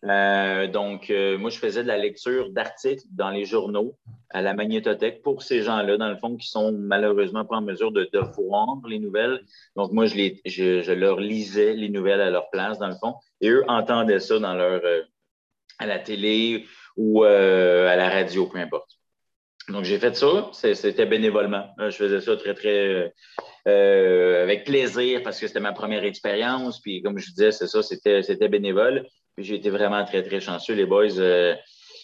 Euh, 0.05 0.67
donc, 0.67 1.09
euh, 1.09 1.37
moi, 1.37 1.49
je 1.49 1.57
faisais 1.57 1.81
de 1.81 1.87
la 1.87 1.97
lecture 1.97 2.51
d'articles 2.51 3.03
dans 3.11 3.29
les 3.29 3.45
journaux 3.45 3.97
à 4.29 4.41
la 4.41 4.53
magnétothèque 4.53 5.23
pour 5.23 5.41
ces 5.41 5.63
gens-là, 5.63 5.97
dans 5.97 6.09
le 6.09 6.17
fond, 6.17 6.37
qui 6.37 6.47
sont 6.47 6.71
malheureusement 6.71 7.45
pas 7.45 7.57
en 7.57 7.61
mesure 7.61 7.91
de, 7.91 8.07
de 8.11 8.19
voir 8.19 8.77
les 8.87 8.99
nouvelles. 8.99 9.41
Donc, 9.75 9.91
moi, 9.91 10.05
je, 10.05 10.15
les, 10.15 10.41
je, 10.45 10.91
leur 10.91 11.19
lisais 11.19 11.73
les 11.73 11.89
nouvelles 11.89 12.21
à 12.21 12.29
leur 12.29 12.49
place, 12.51 12.77
dans 12.77 12.87
le 12.87 12.95
fond, 12.95 13.15
et 13.41 13.49
eux 13.49 13.63
entendaient 13.67 14.19
ça 14.19 14.37
dans 14.39 14.53
leur, 14.53 14.81
euh, 14.85 15.01
à 15.79 15.85
la 15.85 15.99
télé 15.99 16.65
ou 16.95 17.23
à 17.23 17.95
la 17.95 18.09
radio, 18.09 18.47
peu 18.47 18.57
importe. 18.57 18.91
Donc, 19.69 19.83
j'ai 19.83 19.99
fait 19.99 20.15
ça. 20.15 20.49
C'était 20.53 21.05
bénévolement. 21.05 21.67
Je 21.77 21.91
faisais 21.91 22.21
ça 22.21 22.35
très, 22.37 22.53
très 22.53 23.13
avec 23.65 24.63
plaisir 24.63 25.21
parce 25.23 25.39
que 25.39 25.47
c'était 25.47 25.59
ma 25.59 25.73
première 25.73 26.03
expérience. 26.03 26.81
Puis, 26.81 27.01
comme 27.01 27.17
je 27.17 27.29
disais, 27.29 27.51
c'est 27.51 27.67
ça, 27.67 27.83
c'était 27.83 28.47
bénévole 28.47 29.05
j'ai 29.37 29.55
été 29.55 29.69
vraiment 29.69 30.03
très, 30.05 30.23
très 30.23 30.39
chanceux. 30.39 30.73
Les 30.73 30.85
boys, 30.85 31.19
euh, 31.19 31.55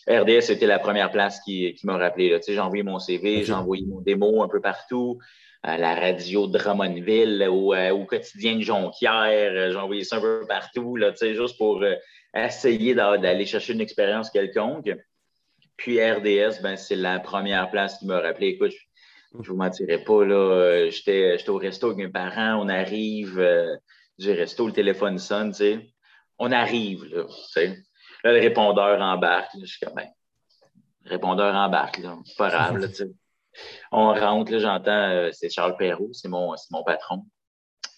RDS, 0.07 0.41
c'était 0.41 0.67
la 0.67 0.79
première 0.79 1.11
place 1.11 1.39
qui, 1.41 1.73
qui 1.73 1.85
m'a 1.85 1.97
rappelé. 1.97 2.39
J'ai 2.47 2.59
envoyé 2.59 2.83
mon 2.83 2.99
CV, 2.99 3.43
j'ai 3.43 3.53
envoyé 3.53 3.85
mon 3.85 4.01
démo 4.01 4.43
un 4.43 4.47
peu 4.47 4.61
partout. 4.61 5.19
À 5.65 5.77
la 5.77 5.95
radio 5.95 6.45
de 6.47 6.57
Drummondville, 6.57 7.47
au, 7.49 7.73
euh, 7.73 7.91
au 7.91 8.03
quotidien 8.03 8.57
de 8.57 8.61
Jonquière, 8.61 9.53
euh, 9.53 9.71
j'ai 9.71 9.77
envoyé 9.77 10.03
ça 10.03 10.17
un 10.17 10.21
peu 10.21 10.45
partout, 10.45 10.97
là, 10.97 11.13
juste 11.21 11.57
pour 11.57 11.83
essayer 12.33 12.95
d'aller 12.95 13.45
chercher 13.45 13.73
une 13.73 13.81
expérience 13.81 14.29
quelconque. 14.29 14.89
Puis 15.77 16.03
RDS, 16.03 16.61
ben, 16.61 16.75
c'est 16.75 16.95
la 16.95 17.19
première 17.19 17.69
place 17.71 17.97
qui 17.97 18.05
m'a 18.05 18.19
rappelé. 18.19 18.47
Écoute, 18.47 18.73
je 19.33 19.37
ne 19.39 19.43
vous 19.43 19.55
mentirai 19.55 20.03
pas, 20.03 20.23
là, 20.23 20.89
j'étais 20.89 21.37
au 21.47 21.57
resto 21.57 21.87
avec 21.87 21.97
mes 21.97 22.11
parents, 22.11 22.63
on 22.63 22.69
arrive 22.69 23.43
du 24.19 24.31
resto, 24.31 24.67
le 24.67 24.73
téléphone 24.73 25.17
sonne, 25.17 25.51
tu 25.51 25.57
sais 25.57 25.93
on 26.39 26.51
arrive, 26.51 27.05
là, 27.05 27.25
Là, 28.25 28.31
le 28.31 28.39
répondeur 28.39 29.01
embarque. 29.01 29.51
je 29.59 29.65
suis 29.65 29.85
comme, 29.85 29.95
ben, 29.95 30.07
le 31.03 31.09
répondeur 31.09 31.53
embarque, 31.53 31.97
là. 31.97 32.17
Pas 32.37 32.49
grave, 32.49 32.77
là, 32.77 32.87
On 33.91 34.13
rentre, 34.13 34.57
j'entends, 34.59 35.09
euh, 35.09 35.29
c'est 35.33 35.49
Charles 35.49 35.75
Perrault, 35.75 36.13
c'est 36.13 36.29
mon, 36.29 36.55
mon 36.71 36.83
patron. 36.83 37.25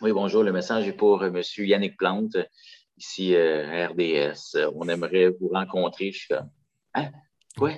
Oui, 0.02 0.12
bonjour, 0.12 0.44
le 0.44 0.52
message 0.52 0.88
est 0.88 0.94
pour 0.94 1.22
euh, 1.22 1.28
M. 1.28 1.42
Yannick 1.58 1.96
Plante, 1.98 2.36
ici 2.98 3.36
euh, 3.36 3.88
RDS. 3.88 4.58
On 4.76 4.88
aimerait 4.88 5.30
vous 5.30 5.50
rencontrer. 5.50 6.12
Je 6.12 6.18
suis 6.20 6.28
comme, 6.28 6.50
hein? 6.94 7.10
Quoi? 7.58 7.72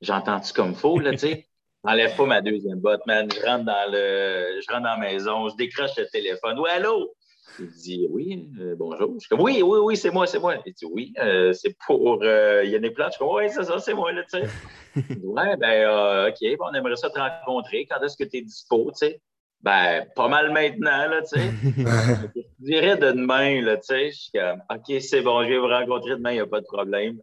J'entends-tu 0.00 0.52
comme 0.52 0.74
faux, 0.74 0.98
là, 0.98 1.12
tu 1.12 1.18
sais? 1.18 1.46
J'enlève 1.84 2.16
pas 2.16 2.26
ma 2.26 2.40
deuxième 2.40 2.80
botte, 2.80 3.06
man. 3.06 3.28
Je 3.30 3.44
rentre 3.44 3.64
dans 3.64 3.90
le, 3.90 4.60
je 4.60 4.72
rentre 4.72 4.84
dans 4.84 4.90
la 4.90 4.98
maison, 4.98 5.48
je 5.50 5.56
décroche 5.56 5.96
le 5.98 6.06
téléphone. 6.06 6.58
Oui, 6.58 6.70
allô? 6.70 7.14
Il 7.58 7.68
dit 7.68 8.06
oui, 8.10 8.48
euh, 8.58 8.74
bonjour. 8.76 9.14
Je 9.20 9.28
dis 9.28 9.40
oui, 9.40 9.62
oui, 9.62 9.78
oui, 9.82 9.96
c'est 9.96 10.10
moi, 10.10 10.26
c'est 10.26 10.38
moi. 10.38 10.56
Il 10.66 10.72
dit 10.72 10.86
oui, 10.86 11.12
euh, 11.18 11.52
c'est 11.52 11.76
pour 11.86 12.20
euh, 12.22 12.64
Yannick 12.64 12.94
Plante. 12.94 13.12
Je 13.12 13.18
dis 13.18 13.30
oui, 13.30 13.44
c'est 13.50 13.64
ça, 13.64 13.78
c'est 13.78 13.94
moi, 13.94 14.12
là, 14.12 14.22
tu 14.22 14.38
sais. 14.38 14.48
ouais, 15.22 15.56
ben, 15.56 16.28
OK, 16.28 16.58
on 16.60 16.74
aimerait 16.74 16.96
ça 16.96 17.10
te 17.10 17.18
rencontrer. 17.18 17.86
Quand 17.86 18.02
est-ce 18.02 18.16
que 18.16 18.24
tu 18.24 18.38
es 18.38 18.42
dispo, 18.42 18.90
tu 18.92 19.06
sais? 19.06 19.20
Ben, 19.64 20.04
pas 20.14 20.28
mal 20.28 20.52
maintenant, 20.52 21.08
là, 21.08 21.22
tu 21.22 21.40
sais. 21.40 21.50
je 22.60 22.64
dirais 22.64 22.98
de 22.98 23.12
demain, 23.12 23.62
là, 23.62 23.78
tu 23.78 23.84
sais. 23.84 24.10
Je 24.10 24.16
suis 24.16 24.30
comme, 24.30 24.62
OK, 24.68 25.00
c'est 25.00 25.22
bon, 25.22 25.42
je 25.42 25.48
vais 25.48 25.58
vous 25.58 25.68
rencontrer 25.68 26.10
demain, 26.16 26.32
il 26.32 26.34
n'y 26.34 26.40
a 26.40 26.46
pas 26.46 26.60
de 26.60 26.66
problème. 26.66 27.16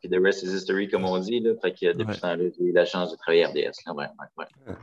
Puis 0.00 0.10
the 0.10 0.20
rest 0.20 0.42
is 0.42 0.52
history, 0.52 0.88
comme 0.88 1.04
on 1.04 1.18
dit, 1.18 1.38
là. 1.38 1.52
Fait 1.62 1.70
que 1.70 1.92
depuis 1.92 2.16
ce 2.16 2.20
temps-là, 2.20 2.44
j'ai 2.58 2.64
eu 2.64 2.72
la 2.72 2.84
chance 2.84 3.12
de 3.12 3.16
travailler 3.16 3.44
à 3.44 3.48
RDS, 3.48 3.76
là, 3.86 3.94
ouais, 3.94 4.06
ouais, 4.06 4.44
ouais. 4.66 4.74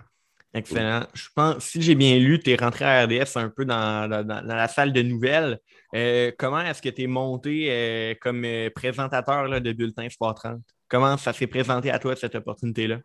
Excellent. 0.53 1.06
Je 1.13 1.27
pense, 1.36 1.65
si 1.65 1.82
j'ai 1.82 1.96
bien 1.96 2.18
lu, 2.18 2.39
tu 2.39 2.51
es 2.51 2.56
rentré 2.56 2.86
à 2.86 3.03
RDS 3.03 3.36
un 3.36 3.50
peu 3.50 3.65
dans, 3.65 4.10
la 4.10 4.68
salle 4.70 4.94
de 4.94 5.01
nouvelles. 5.01 5.60
Euh, 5.94 6.32
comment 6.38 6.62
est-ce 6.62 6.82
que 6.82 6.89
tu 6.89 7.03
es 7.03 7.08
monté 7.08 7.68
euh, 7.70 8.13
comme 8.22 8.46
euh, 8.46 8.70
présentateur 8.74 9.50
de 9.60 9.72
Bulletin 9.74 10.08
Sport 10.08 10.36
30? 10.36 10.62
Comment 10.88 11.18
ça 11.18 11.34
s'est 11.34 11.48
présenté 11.48 11.91
à 11.91 12.00
toi, 12.00 12.15
cette 12.15 12.36
opportunité-là? 12.36 13.00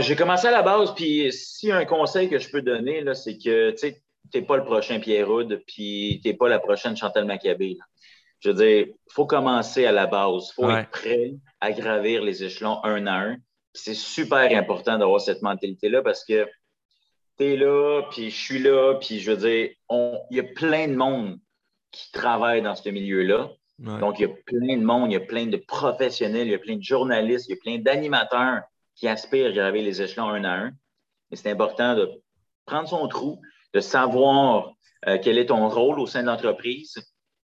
J'ai 0.00 0.16
commencé 0.16 0.46
à 0.46 0.50
la 0.50 0.62
base, 0.62 0.94
puis 0.94 1.32
si 1.32 1.70
un 1.70 1.84
conseil 1.84 2.28
que 2.28 2.38
je 2.38 2.50
peux 2.50 2.62
donner, 2.62 3.04
c'est 3.14 3.38
que 3.38 3.70
tu 3.70 3.94
n'es 4.34 4.42
pas 4.42 4.56
le 4.56 4.64
prochain 4.64 4.98
Pierre 5.00 5.30
Houd, 5.30 5.62
puis 5.66 6.20
tu 6.22 6.28
n'es 6.28 6.34
pas 6.34 6.48
la 6.48 6.58
prochaine 6.58 6.96
Chantal 6.96 7.24
Maccabé. 7.24 7.76
Je 8.40 8.50
veux 8.50 8.54
dire, 8.54 8.86
il 8.88 9.12
faut 9.12 9.26
commencer 9.26 9.84
à 9.84 9.92
la 9.92 10.06
base. 10.06 10.50
Il 10.50 10.54
faut 10.54 10.70
être 10.70 10.90
prêt 10.90 11.34
à 11.60 11.72
gravir 11.72 12.22
les 12.22 12.44
échelons 12.44 12.82
un 12.84 13.06
à 13.06 13.18
un 13.18 13.36
c'est 13.74 13.94
super 13.94 14.56
important 14.56 14.98
d'avoir 14.98 15.20
cette 15.20 15.42
mentalité-là 15.42 16.02
parce 16.02 16.24
que 16.24 16.48
tu 17.38 17.44
es 17.44 17.56
là, 17.56 18.02
puis 18.10 18.30
je 18.30 18.36
suis 18.36 18.58
là, 18.58 18.94
puis 18.94 19.20
je 19.20 19.30
veux 19.30 19.36
dire, 19.36 19.70
il 19.90 20.36
y 20.36 20.40
a 20.40 20.44
plein 20.44 20.88
de 20.88 20.94
monde 20.94 21.38
qui 21.92 22.10
travaille 22.10 22.62
dans 22.62 22.74
ce 22.74 22.88
milieu-là. 22.88 23.50
Donc, 23.78 24.18
il 24.18 24.22
y 24.22 24.24
a 24.24 24.34
plein 24.46 24.76
de 24.76 24.84
monde, 24.84 25.12
il 25.12 25.14
y 25.14 25.16
a 25.16 25.20
plein 25.20 25.46
de 25.46 25.56
professionnels, 25.56 26.48
il 26.48 26.50
y 26.50 26.54
a 26.54 26.58
plein 26.58 26.76
de 26.76 26.82
journalistes, 26.82 27.46
il 27.48 27.52
y 27.52 27.54
a 27.54 27.60
plein 27.62 27.78
d'animateurs 27.78 28.62
qui 28.98 29.06
aspirent 29.06 29.46
à 29.46 29.52
graver 29.52 29.82
les 29.82 30.02
échelons 30.02 30.28
un 30.28 30.44
à 30.44 30.54
un. 30.54 30.72
Et 31.30 31.36
c'est 31.36 31.50
important 31.50 31.94
de 31.94 32.10
prendre 32.66 32.88
son 32.88 33.06
trou, 33.08 33.40
de 33.72 33.80
savoir 33.80 34.72
euh, 35.06 35.18
quel 35.22 35.38
est 35.38 35.46
ton 35.46 35.68
rôle 35.68 36.00
au 36.00 36.06
sein 36.06 36.22
de 36.22 36.26
l'entreprise, 36.26 36.96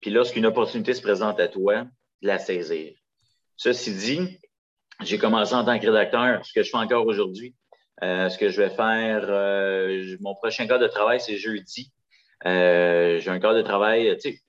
puis 0.01 0.11
lorsqu'une 0.11 0.45
opportunité 0.45 0.93
se 0.93 1.01
présente 1.01 1.39
à 1.39 1.47
toi, 1.47 1.85
de 2.21 2.27
la 2.27 2.37
saisir. 2.37 2.93
Ceci 3.55 3.95
dit, 3.95 4.39
j'ai 5.01 5.17
commencé 5.17 5.53
en 5.53 5.63
tant 5.63 5.79
que 5.79 5.85
rédacteur, 5.85 6.45
ce 6.45 6.53
que 6.53 6.63
je 6.63 6.69
fais 6.69 6.77
encore 6.77 7.05
aujourd'hui. 7.05 7.55
Euh, 8.03 8.29
ce 8.29 8.37
que 8.37 8.49
je 8.49 8.61
vais 8.61 8.69
faire, 8.69 9.25
euh, 9.27 10.17
mon 10.19 10.35
prochain 10.35 10.67
cas 10.67 10.77
de 10.77 10.87
travail, 10.87 11.19
c'est 11.19 11.37
jeudi. 11.37 11.91
j'ai 12.43 13.29
un 13.29 13.39
cas 13.39 13.53
de 13.53 13.61
travail, 13.61 14.15
tu 14.17 14.31
sais, 14.31 14.39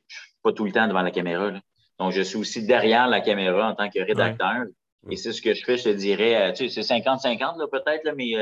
pas 0.42 0.52
tout 0.52 0.64
le 0.64 0.72
temps 0.72 0.86
devant 0.86 1.02
la 1.02 1.10
caméra. 1.10 1.52
Donc, 1.98 2.12
je 2.12 2.22
suis 2.22 2.36
aussi 2.36 2.66
derrière 2.66 3.08
la 3.08 3.20
caméra 3.20 3.70
en 3.70 3.74
tant 3.74 3.88
que 3.88 4.00
rédacteur. 4.00 4.64
Et 5.10 5.16
c'est 5.16 5.32
ce 5.32 5.40
que 5.40 5.54
je 5.54 5.64
fais, 5.64 5.76
je 5.76 5.84
te 5.84 5.88
dirais, 5.88 6.52
tu 6.54 6.68
sais, 6.68 6.82
c'est 6.82 6.98
50-50 6.98 7.70
peut-être 7.70 8.14
mes, 8.14 8.36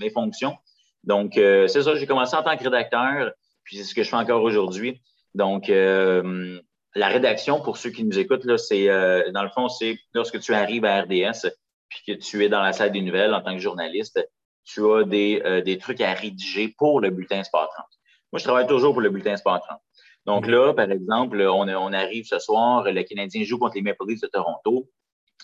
mes 0.00 0.10
fonctions. 0.10 0.56
Donc, 1.04 1.32
c'est 1.34 1.82
ça, 1.82 1.94
j'ai 1.94 2.06
commencé 2.06 2.36
en 2.36 2.42
tant 2.42 2.56
que 2.56 2.64
rédacteur. 2.64 3.32
Puis 3.68 3.76
c'est 3.76 3.84
ce 3.84 3.94
que 3.94 4.02
je 4.02 4.08
fais 4.08 4.16
encore 4.16 4.42
aujourd'hui. 4.42 5.02
Donc, 5.34 5.68
euh, 5.68 6.58
la 6.94 7.08
rédaction, 7.08 7.60
pour 7.60 7.76
ceux 7.76 7.90
qui 7.90 8.02
nous 8.02 8.18
écoutent, 8.18 8.46
là, 8.46 8.56
c'est 8.56 8.88
euh, 8.88 9.30
dans 9.32 9.42
le 9.42 9.50
fond, 9.50 9.68
c'est 9.68 9.98
lorsque 10.14 10.40
tu 10.40 10.54
arrives 10.54 10.86
à 10.86 11.02
RDS 11.02 11.50
puis 11.90 12.00
que 12.06 12.12
tu 12.12 12.42
es 12.44 12.48
dans 12.48 12.62
la 12.62 12.72
salle 12.72 12.92
des 12.92 13.02
nouvelles 13.02 13.34
en 13.34 13.42
tant 13.42 13.52
que 13.52 13.60
journaliste, 13.60 14.26
tu 14.64 14.90
as 14.90 15.04
des, 15.04 15.42
euh, 15.44 15.60
des 15.60 15.76
trucs 15.76 16.00
à 16.00 16.14
rédiger 16.14 16.74
pour 16.78 17.00
le 17.00 17.10
bulletin 17.10 17.44
Sport 17.44 17.68
30. 17.74 17.86
Moi, 18.32 18.38
je 18.38 18.44
travaille 18.44 18.66
toujours 18.66 18.94
pour 18.94 19.02
le 19.02 19.10
bulletin 19.10 19.36
Sport 19.36 19.60
30. 19.60 19.78
Donc 20.24 20.46
là, 20.46 20.72
par 20.72 20.90
exemple, 20.90 21.40
on, 21.42 21.68
on 21.68 21.92
arrive 21.92 22.24
ce 22.24 22.38
soir, 22.38 22.84
le 22.84 23.02
Canadien 23.02 23.44
joue 23.44 23.58
contre 23.58 23.76
les 23.76 23.82
Maple 23.82 24.06
Leafs 24.08 24.22
de 24.22 24.28
Toronto. 24.28 24.88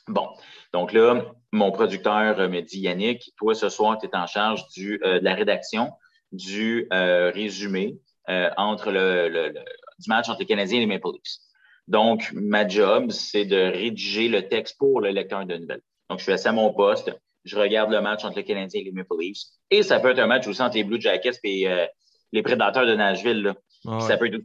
Bon, 0.09 0.29
donc 0.73 0.93
là, 0.93 1.25
mon 1.53 1.71
producteur 1.73 2.37
me 2.49 2.61
dit, 2.61 2.81
Yannick, 2.81 3.33
toi, 3.37 3.55
ce 3.55 3.69
soir, 3.69 3.99
tu 3.99 4.07
es 4.07 4.17
en 4.17 4.27
charge 4.27 4.67
du, 4.69 4.99
de 4.99 5.21
la 5.23 5.35
rédaction, 5.35 5.93
du 6.33 6.89
résumé, 6.91 7.99
euh, 8.31 8.49
entre 8.57 8.91
le, 8.91 9.53
du 9.99 10.09
match 10.09 10.31
entre 10.31 10.41
les 10.41 10.47
Canadiens 10.47 10.79
et 10.79 10.81
les 10.81 10.87
Maple 10.87 11.09
Leafs. 11.13 11.41
Donc, 11.89 12.31
ma 12.33 12.67
job, 12.67 13.11
c'est 13.11 13.45
de 13.45 13.57
rédiger 13.57 14.29
le 14.29 14.49
texte 14.49 14.79
pour 14.79 15.03
le 15.03 15.11
lecteur 15.11 15.45
de 15.45 15.57
nouvelles. 15.59 15.83
Donc, 16.09 16.21
je 16.21 16.25
fais 16.25 16.39
ça 16.39 16.49
à 16.49 16.53
mon 16.53 16.73
poste. 16.73 17.13
Je 17.45 17.59
regarde 17.59 17.91
le 17.91 18.01
match 18.01 18.25
entre 18.25 18.37
les 18.37 18.45
Canadiens 18.45 18.81
et 18.81 18.85
les 18.85 18.93
Maple 18.93 19.17
Leafs. 19.21 19.43
Et 19.71 19.83
ça 19.83 20.01
peut 20.01 20.11
être 20.11 20.21
un 20.21 20.27
match 20.27 20.47
aussi 20.47 20.63
entre 20.63 20.77
les 20.77 20.85
Blue 20.85 20.99
Jackets 20.99 21.39
et 21.45 21.69
euh, 21.69 21.85
les 22.33 22.43
Prédateurs 22.43 22.87
de 22.87 22.95
Nashville. 22.95 23.53
Ça 24.01 24.17
peut 24.17 24.29
être 24.29 24.41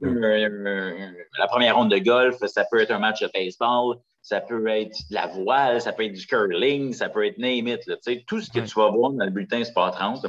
la 1.39 1.47
première 1.47 1.77
ronde 1.77 1.89
de 1.89 1.99
golf. 1.99 2.35
Ça 2.47 2.65
peut 2.69 2.81
être 2.81 2.91
un 2.91 2.99
match 2.99 3.21
de 3.21 3.29
baseball. 3.33 3.95
Ça 4.29 4.41
peut 4.41 4.67
être 4.67 4.95
de 5.09 5.15
la 5.15 5.25
voile. 5.25 5.81
Ça 5.81 5.91
peut 5.91 6.05
être 6.05 6.13
du 6.13 6.27
curling. 6.27 6.93
Ça 6.93 7.09
peut 7.09 7.25
être 7.25 7.39
name 7.39 7.67
it. 7.67 7.81
tout 8.27 8.39
ce 8.39 8.51
que 8.51 8.59
tu 8.59 8.79
vas 8.79 8.91
voir 8.91 9.09
dans 9.09 9.25
le 9.25 9.31
bulletin 9.31 9.63
Sport 9.63 9.89
30, 9.89 10.27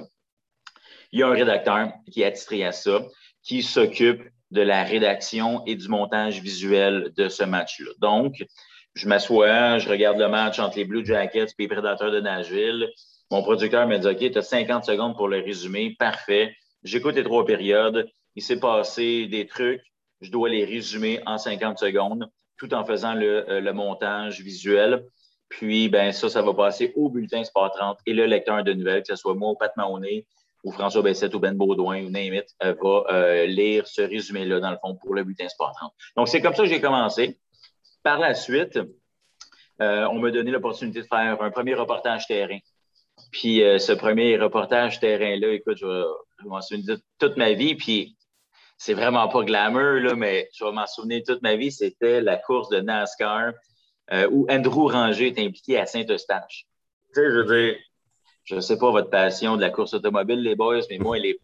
il 1.12 1.20
y 1.20 1.22
a 1.22 1.28
un 1.28 1.34
rédacteur 1.34 1.92
qui 2.10 2.22
est 2.22 2.24
attitré 2.24 2.64
à 2.64 2.72
ça 2.72 3.02
qui 3.42 3.62
s'occupe 3.62 4.22
de 4.52 4.62
la 4.62 4.84
rédaction 4.84 5.62
et 5.66 5.74
du 5.74 5.86
montage 5.88 6.40
visuel 6.40 7.12
de 7.14 7.28
ce 7.28 7.44
match-là. 7.44 7.90
Donc, 7.98 8.42
je 8.94 9.06
m'assois, 9.06 9.76
je 9.76 9.90
regarde 9.90 10.16
le 10.16 10.28
match 10.28 10.58
entre 10.60 10.78
les 10.78 10.86
Blue 10.86 11.04
Jackets 11.04 11.48
et 11.48 11.54
les 11.58 11.68
Prédateurs 11.68 12.10
de 12.10 12.20
Nashville. 12.20 12.88
Mon 13.30 13.42
producteur 13.42 13.86
me 13.86 13.98
dit 13.98 14.06
OK, 14.06 14.32
tu 14.32 14.38
as 14.38 14.42
50 14.42 14.86
secondes 14.86 15.14
pour 15.14 15.28
le 15.28 15.40
résumer. 15.40 15.94
Parfait. 15.98 16.56
J'écoute 16.84 17.16
les 17.16 17.24
trois 17.24 17.44
périodes. 17.44 18.08
Il 18.34 18.42
s'est 18.42 18.60
passé 18.60 19.26
des 19.26 19.46
trucs. 19.46 19.82
Je 20.22 20.30
dois 20.30 20.48
les 20.48 20.64
résumer 20.64 21.20
en 21.26 21.36
50 21.36 21.78
secondes 21.78 22.30
tout 22.60 22.72
en 22.74 22.84
faisant 22.84 23.14
le, 23.14 23.50
euh, 23.50 23.60
le 23.60 23.72
montage 23.72 24.40
visuel. 24.42 25.04
Puis, 25.48 25.88
ben 25.88 26.12
ça, 26.12 26.28
ça 26.28 26.42
va 26.42 26.54
passer 26.54 26.92
au 26.94 27.08
bulletin 27.08 27.42
Sport 27.42 27.72
30 27.72 27.98
et 28.06 28.12
le 28.12 28.26
lecteur 28.26 28.62
de 28.62 28.72
nouvelles, 28.72 29.02
que 29.02 29.08
ce 29.08 29.16
soit 29.16 29.34
moi 29.34 29.50
ou 29.50 29.56
Pat 29.56 29.74
Mahoney 29.76 30.26
ou 30.62 30.70
François 30.70 31.02
Bessette 31.02 31.34
ou 31.34 31.40
Ben 31.40 31.56
Baudouin 31.56 32.04
ou 32.04 32.10
Name 32.10 32.42
euh, 32.62 32.74
va 32.80 33.04
euh, 33.10 33.46
lire 33.46 33.88
ce 33.88 34.02
résumé-là, 34.02 34.60
dans 34.60 34.70
le 34.70 34.76
fond, 34.76 34.94
pour 34.94 35.14
le 35.14 35.24
bulletin 35.24 35.48
Sport 35.48 35.72
30. 35.74 35.92
Donc, 36.16 36.28
c'est 36.28 36.42
comme 36.42 36.54
ça 36.54 36.62
que 36.62 36.68
j'ai 36.68 36.82
commencé. 36.82 37.40
Par 38.02 38.18
la 38.18 38.34
suite, 38.34 38.78
on 39.78 40.18
m'a 40.18 40.30
donné 40.30 40.50
l'opportunité 40.50 41.00
de 41.00 41.06
faire 41.06 41.40
un 41.40 41.50
premier 41.50 41.74
reportage 41.74 42.26
terrain. 42.26 42.58
Puis 43.32 43.60
ce 43.78 43.92
premier 43.92 44.38
reportage 44.38 45.00
terrain-là, 45.00 45.52
écoute, 45.52 45.78
je 45.78 45.86
vais, 45.86 46.04
m'en 46.44 46.60
souvenir 46.60 46.98
toute 47.18 47.36
ma 47.36 47.52
vie. 47.52 47.74
Puis 47.74 48.16
c'est 48.80 48.94
vraiment 48.94 49.28
pas 49.28 49.44
glamour, 49.44 50.00
là, 50.00 50.14
mais 50.14 50.48
je 50.54 50.64
vais 50.64 50.72
m'en 50.72 50.86
souvenir 50.86 51.20
toute 51.26 51.42
ma 51.42 51.54
vie. 51.54 51.70
C'était 51.70 52.22
la 52.22 52.38
course 52.38 52.70
de 52.70 52.80
NASCAR 52.80 53.52
où 54.30 54.46
Andrew 54.50 54.90
Ranger 54.90 55.26
est 55.26 55.38
impliqué 55.38 55.78
à 55.78 55.84
Saint-Eustache. 55.84 56.64
Tu 57.14 57.20
sais, 57.20 57.30
je 57.30 57.40
veux 57.40 57.44
dire, 57.44 57.76
je 58.44 58.54
ne 58.54 58.60
sais 58.60 58.78
pas 58.78 58.90
votre 58.90 59.10
passion 59.10 59.56
de 59.56 59.60
la 59.60 59.68
course 59.68 59.92
automobile, 59.92 60.40
les 60.40 60.56
boys, 60.56 60.80
mais 60.88 60.96
moi, 60.96 61.18
elle 61.18 61.24
n'est 61.24 61.36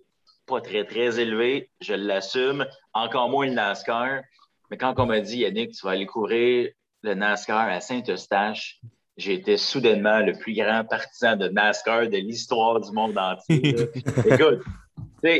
pas 0.46 0.62
très, 0.62 0.84
très 0.84 1.20
élevée. 1.20 1.68
Je 1.82 1.92
l'assume. 1.92 2.66
Encore 2.94 3.28
moins 3.28 3.46
le 3.46 3.52
NASCAR. 3.52 4.22
Mais 4.70 4.78
quand 4.78 4.94
on 4.98 5.04
m'a 5.04 5.20
dit, 5.20 5.40
Yannick, 5.40 5.72
tu 5.72 5.84
vas 5.84 5.92
aller 5.92 6.06
couvrir 6.06 6.70
le 7.02 7.14
NASCAR 7.14 7.68
à 7.68 7.80
Saint-Eustache, 7.80 8.80
j'ai 9.18 9.34
été 9.34 9.58
soudainement 9.58 10.20
le 10.20 10.32
plus 10.32 10.54
grand 10.54 10.84
partisan 10.86 11.36
de 11.36 11.48
NASCAR 11.48 12.08
de 12.08 12.16
l'histoire 12.16 12.80
du 12.80 12.90
monde 12.92 13.18
entier. 13.18 13.76
Écoute, 14.24 14.62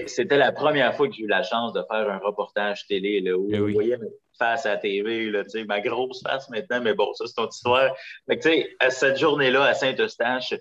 c'était 0.07 0.37
la 0.37 0.53
première 0.53 0.95
fois 0.97 1.09
que 1.09 1.15
j'ai 1.15 1.25
eu 1.25 1.29
la 1.29 1.43
chance 1.43 1.73
de 1.73 1.83
faire 1.91 2.11
un 2.11 2.19
reportage 2.19 2.87
télé 2.87 3.21
là, 3.21 3.37
où 3.37 3.49
eh 3.53 3.59
vous 3.59 3.73
voyez 3.73 3.97
ma 3.97 4.07
face 4.39 4.67
à 4.67 4.71
la 4.71 4.77
TV, 4.77 5.31
là, 5.31 5.43
ma 5.67 5.81
grosse 5.81 6.23
face 6.23 6.49
maintenant, 6.51 6.81
mais 6.83 6.95
bon, 6.95 7.13
ça, 7.15 7.27
c'est 7.27 7.35
ton 7.35 7.49
histoire. 7.49 7.95
Fait 8.29 8.77
à 8.81 8.91
cette 8.91 9.19
journée-là, 9.19 9.65
à 9.65 9.75
Saint-Eustache, 9.75 10.55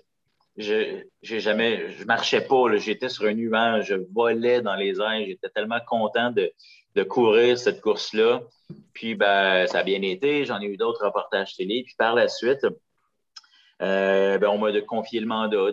je 0.56 1.02
j'ai 1.22 1.40
jamais, 1.40 1.90
je 1.90 2.04
marchais 2.04 2.40
pas, 2.40 2.76
j'étais 2.76 3.08
sur 3.08 3.26
un 3.26 3.34
nuage, 3.34 3.88
je 3.88 3.96
volais 4.14 4.62
dans 4.62 4.76
les 4.76 5.00
airs, 5.00 5.26
j'étais 5.26 5.50
tellement 5.50 5.80
content 5.86 6.30
de, 6.30 6.50
de 6.94 7.02
courir 7.02 7.58
cette 7.58 7.80
course-là. 7.82 8.40
Puis 8.94 9.14
ben, 9.14 9.66
ça 9.66 9.80
a 9.80 9.82
bien 9.82 10.00
été, 10.02 10.46
j'en 10.46 10.60
ai 10.60 10.64
eu 10.64 10.76
d'autres 10.76 11.04
reportages 11.04 11.54
télé. 11.56 11.82
Puis 11.84 11.94
par 11.98 12.14
la 12.14 12.28
suite, 12.28 12.66
euh, 13.82 14.38
ben, 14.38 14.48
on 14.48 14.58
m'a 14.58 14.72
confié 14.80 15.20
le 15.20 15.26
mandat 15.26 15.72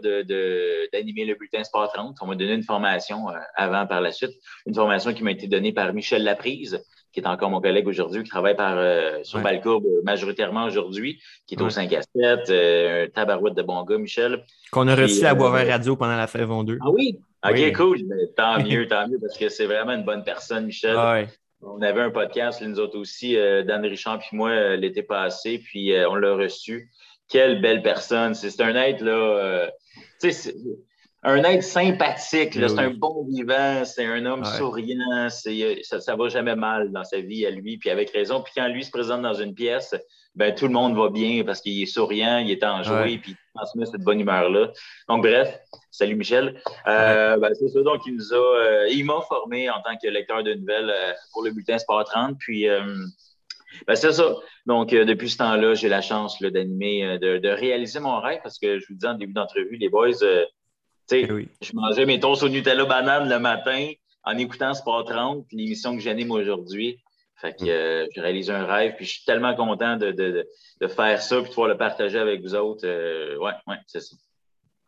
d'animer 0.92 1.26
le 1.26 1.36
bulletin 1.36 1.64
Sport 1.64 1.92
30. 1.94 2.18
On 2.22 2.28
m'a 2.28 2.36
donné 2.36 2.54
une 2.54 2.64
formation 2.64 3.30
euh, 3.30 3.34
avant, 3.56 3.88
par 3.88 4.02
la 4.02 4.12
suite, 4.12 4.34
une 4.66 4.76
formation 4.76 5.14
qui 5.14 5.24
m'a 5.24 5.32
été 5.32 5.48
donnée 5.48 5.72
par 5.72 5.94
Michel 5.94 6.24
Laprise, 6.24 6.84
qui 7.14 7.22
est 7.22 7.28
encore 7.28 7.50
mon 7.50 7.62
collègue 7.62 7.88
aujourd'hui, 7.88 8.24
qui 8.24 8.30
travaille 8.30 8.58
par, 8.58 8.78
euh, 8.78 9.20
sur 9.24 9.42
ouais. 9.42 9.62
majoritairement 10.04 10.66
aujourd'hui, 10.66 11.22
qui 11.48 11.56
est 11.56 11.62
au 11.62 11.70
5 11.70 11.94
à 11.94 12.02
7, 12.02 12.50
un 12.50 13.10
tabarouette 13.10 13.56
de 13.56 13.62
bon 13.62 13.84
gars, 13.84 13.98
Michel. 13.98 14.44
Qu'on 14.72 14.88
a 14.88 14.96
reçu 14.96 15.26
à 15.26 15.34
Boisvert 15.34 15.68
Radio 15.68 15.96
pendant 15.96 16.18
la 16.18 16.28
saison 16.28 16.64
2. 16.64 16.80
Ah 16.82 16.90
oui? 16.90 17.20
OK, 17.48 17.74
cool. 17.74 18.00
tant 18.36 18.62
mieux, 18.64 18.86
tant 18.88 19.08
mieux, 19.08 19.20
parce 19.20 19.38
que 19.38 19.48
c'est 19.48 19.66
vraiment 19.66 19.94
une 19.94 20.04
bonne 20.04 20.24
personne, 20.24 20.66
Michel. 20.66 20.96
Ah 20.98 21.22
on 21.66 21.82
avait 21.82 22.02
un 22.02 22.10
podcast, 22.10 22.62
nous 22.62 22.78
autres 22.78 23.00
aussi, 23.00 23.36
Dan 23.38 23.86
Richard 23.86 24.20
puis 24.20 24.36
moi, 24.36 24.76
l'été 24.76 25.02
passé, 25.02 25.60
puis 25.60 25.94
on 26.10 26.16
l'a 26.16 26.36
reçu 26.36 26.90
quelle 27.34 27.62
belle 27.62 27.82
personne. 27.82 28.36
C'est 28.36 28.62
un 28.62 28.76
être, 28.76 29.02
là, 29.02 29.12
euh, 29.12 29.68
un 31.24 31.44
être 31.44 31.64
sympathique, 31.64 32.54
c'est 32.54 32.80
un 32.80 32.92
bon 32.92 33.26
vivant, 33.28 33.84
c'est 33.86 34.06
un 34.06 34.24
homme 34.28 34.46
souriant, 34.46 35.30
ça, 35.30 36.00
ça 36.00 36.16
va 36.16 36.30
jamais 36.30 36.56
mal 36.56 36.92
dans 36.92 37.04
sa 37.04 37.20
vie 37.22 37.46
à 37.48 37.50
lui, 37.50 37.78
puis 37.78 37.90
avec 37.90 38.12
raison. 38.12 38.44
Puis 38.44 38.54
quand 38.56 38.68
lui 38.68 38.84
se 38.84 38.92
présente 38.92 39.24
dans 39.24 39.34
une 39.34 39.56
pièce, 39.56 39.96
ben 40.36 40.54
tout 40.54 40.68
le 40.68 40.74
monde 40.74 40.96
va 40.96 41.10
bien 41.10 41.44
parce 41.44 41.62
qu'il 41.62 41.82
est 41.82 41.88
souriant, 41.88 42.38
il 42.38 42.52
est 42.52 42.64
enjoué, 42.64 43.18
puis 43.18 43.32
il 43.32 43.38
transmet 43.56 43.88
cette 43.88 44.02
bonne 44.02 44.20
humeur-là. 44.20 44.72
Donc, 45.10 45.24
bref, 45.24 45.60
salut 45.90 46.16
Michel. 46.16 46.62
Euh, 46.88 47.38
ben, 47.38 47.50
c'est 47.56 47.70
ça, 47.70 47.82
donc 47.82 48.02
il 48.06 48.16
nous 48.16 48.34
a, 48.34 48.58
euh, 48.58 48.88
il 48.90 49.06
m'a 49.06 49.22
formé 49.28 49.72
en 49.72 49.82
tant 49.82 49.98
que 50.02 50.08
lecteur 50.08 50.44
de 50.44 50.54
nouvelles 50.54 50.94
pour 51.32 51.44
le 51.44 51.52
bulletin 51.52 51.80
Sport 51.80 52.04
30, 52.06 52.38
puis 52.38 52.68
ben, 53.88 53.96
c'est 53.96 54.12
ça. 54.12 54.36
Donc, 54.66 54.94
euh, 54.94 55.06
depuis 55.06 55.30
ce 55.30 55.38
temps-là, 55.38 55.74
j'ai 55.74 55.90
la 55.90 56.02
chance 56.02 56.42
d'animer, 56.42 57.06
euh, 57.06 57.18
de, 57.18 57.38
de, 57.38 57.50
réaliser 57.50 58.00
mon 58.00 58.20
rêve 58.20 58.40
parce 58.44 58.60
que 58.60 58.80
je 58.80 58.86
vous 58.88 58.96
disais 58.96 59.08
en 59.08 59.16
début 59.16 59.34
d'entrevue, 59.34 59.78
les 59.78 59.90
boys, 59.90 60.24
euh, 60.24 60.46
tu 61.10 61.22
sais, 61.22 61.28
eh 61.30 61.50
je 61.62 61.72
mangeais 61.74 62.06
mes 62.06 62.20
toasts 62.20 62.44
au 62.44 62.50
Nutella 62.50 62.86
banane 62.86 63.30
le 63.30 63.40
matin 63.40 63.92
en 64.24 64.38
écoutant 64.38 64.74
Sport 64.74 65.06
30, 65.06 65.46
l'émission 65.52 65.96
que 65.96 66.02
j'anime 66.02 66.32
aujourd'hui. 66.32 67.00
Fait 67.36 67.54
que 67.54 67.64
mm. 67.64 68.10
j'ai 68.16 68.22
réalisé 68.22 68.54
un 68.54 68.66
rêve, 68.66 68.96
puis 68.96 69.06
je 69.06 69.16
suis 69.16 69.26
tellement 69.26 69.54
content 69.54 69.98
de, 69.98 70.12
de, 70.12 70.48
de, 70.80 70.88
faire 70.88 71.22
ça, 71.22 71.38
puis 71.38 71.50
de 71.50 71.50
pouvoir 71.50 71.68
le 71.68 71.78
partager 71.78 72.18
avec 72.18 72.42
vous 72.42 72.56
autres. 72.56 72.88
ouais, 72.88 73.54
ouais, 73.68 73.78
c'est 73.86 74.00
ça. 74.00 74.16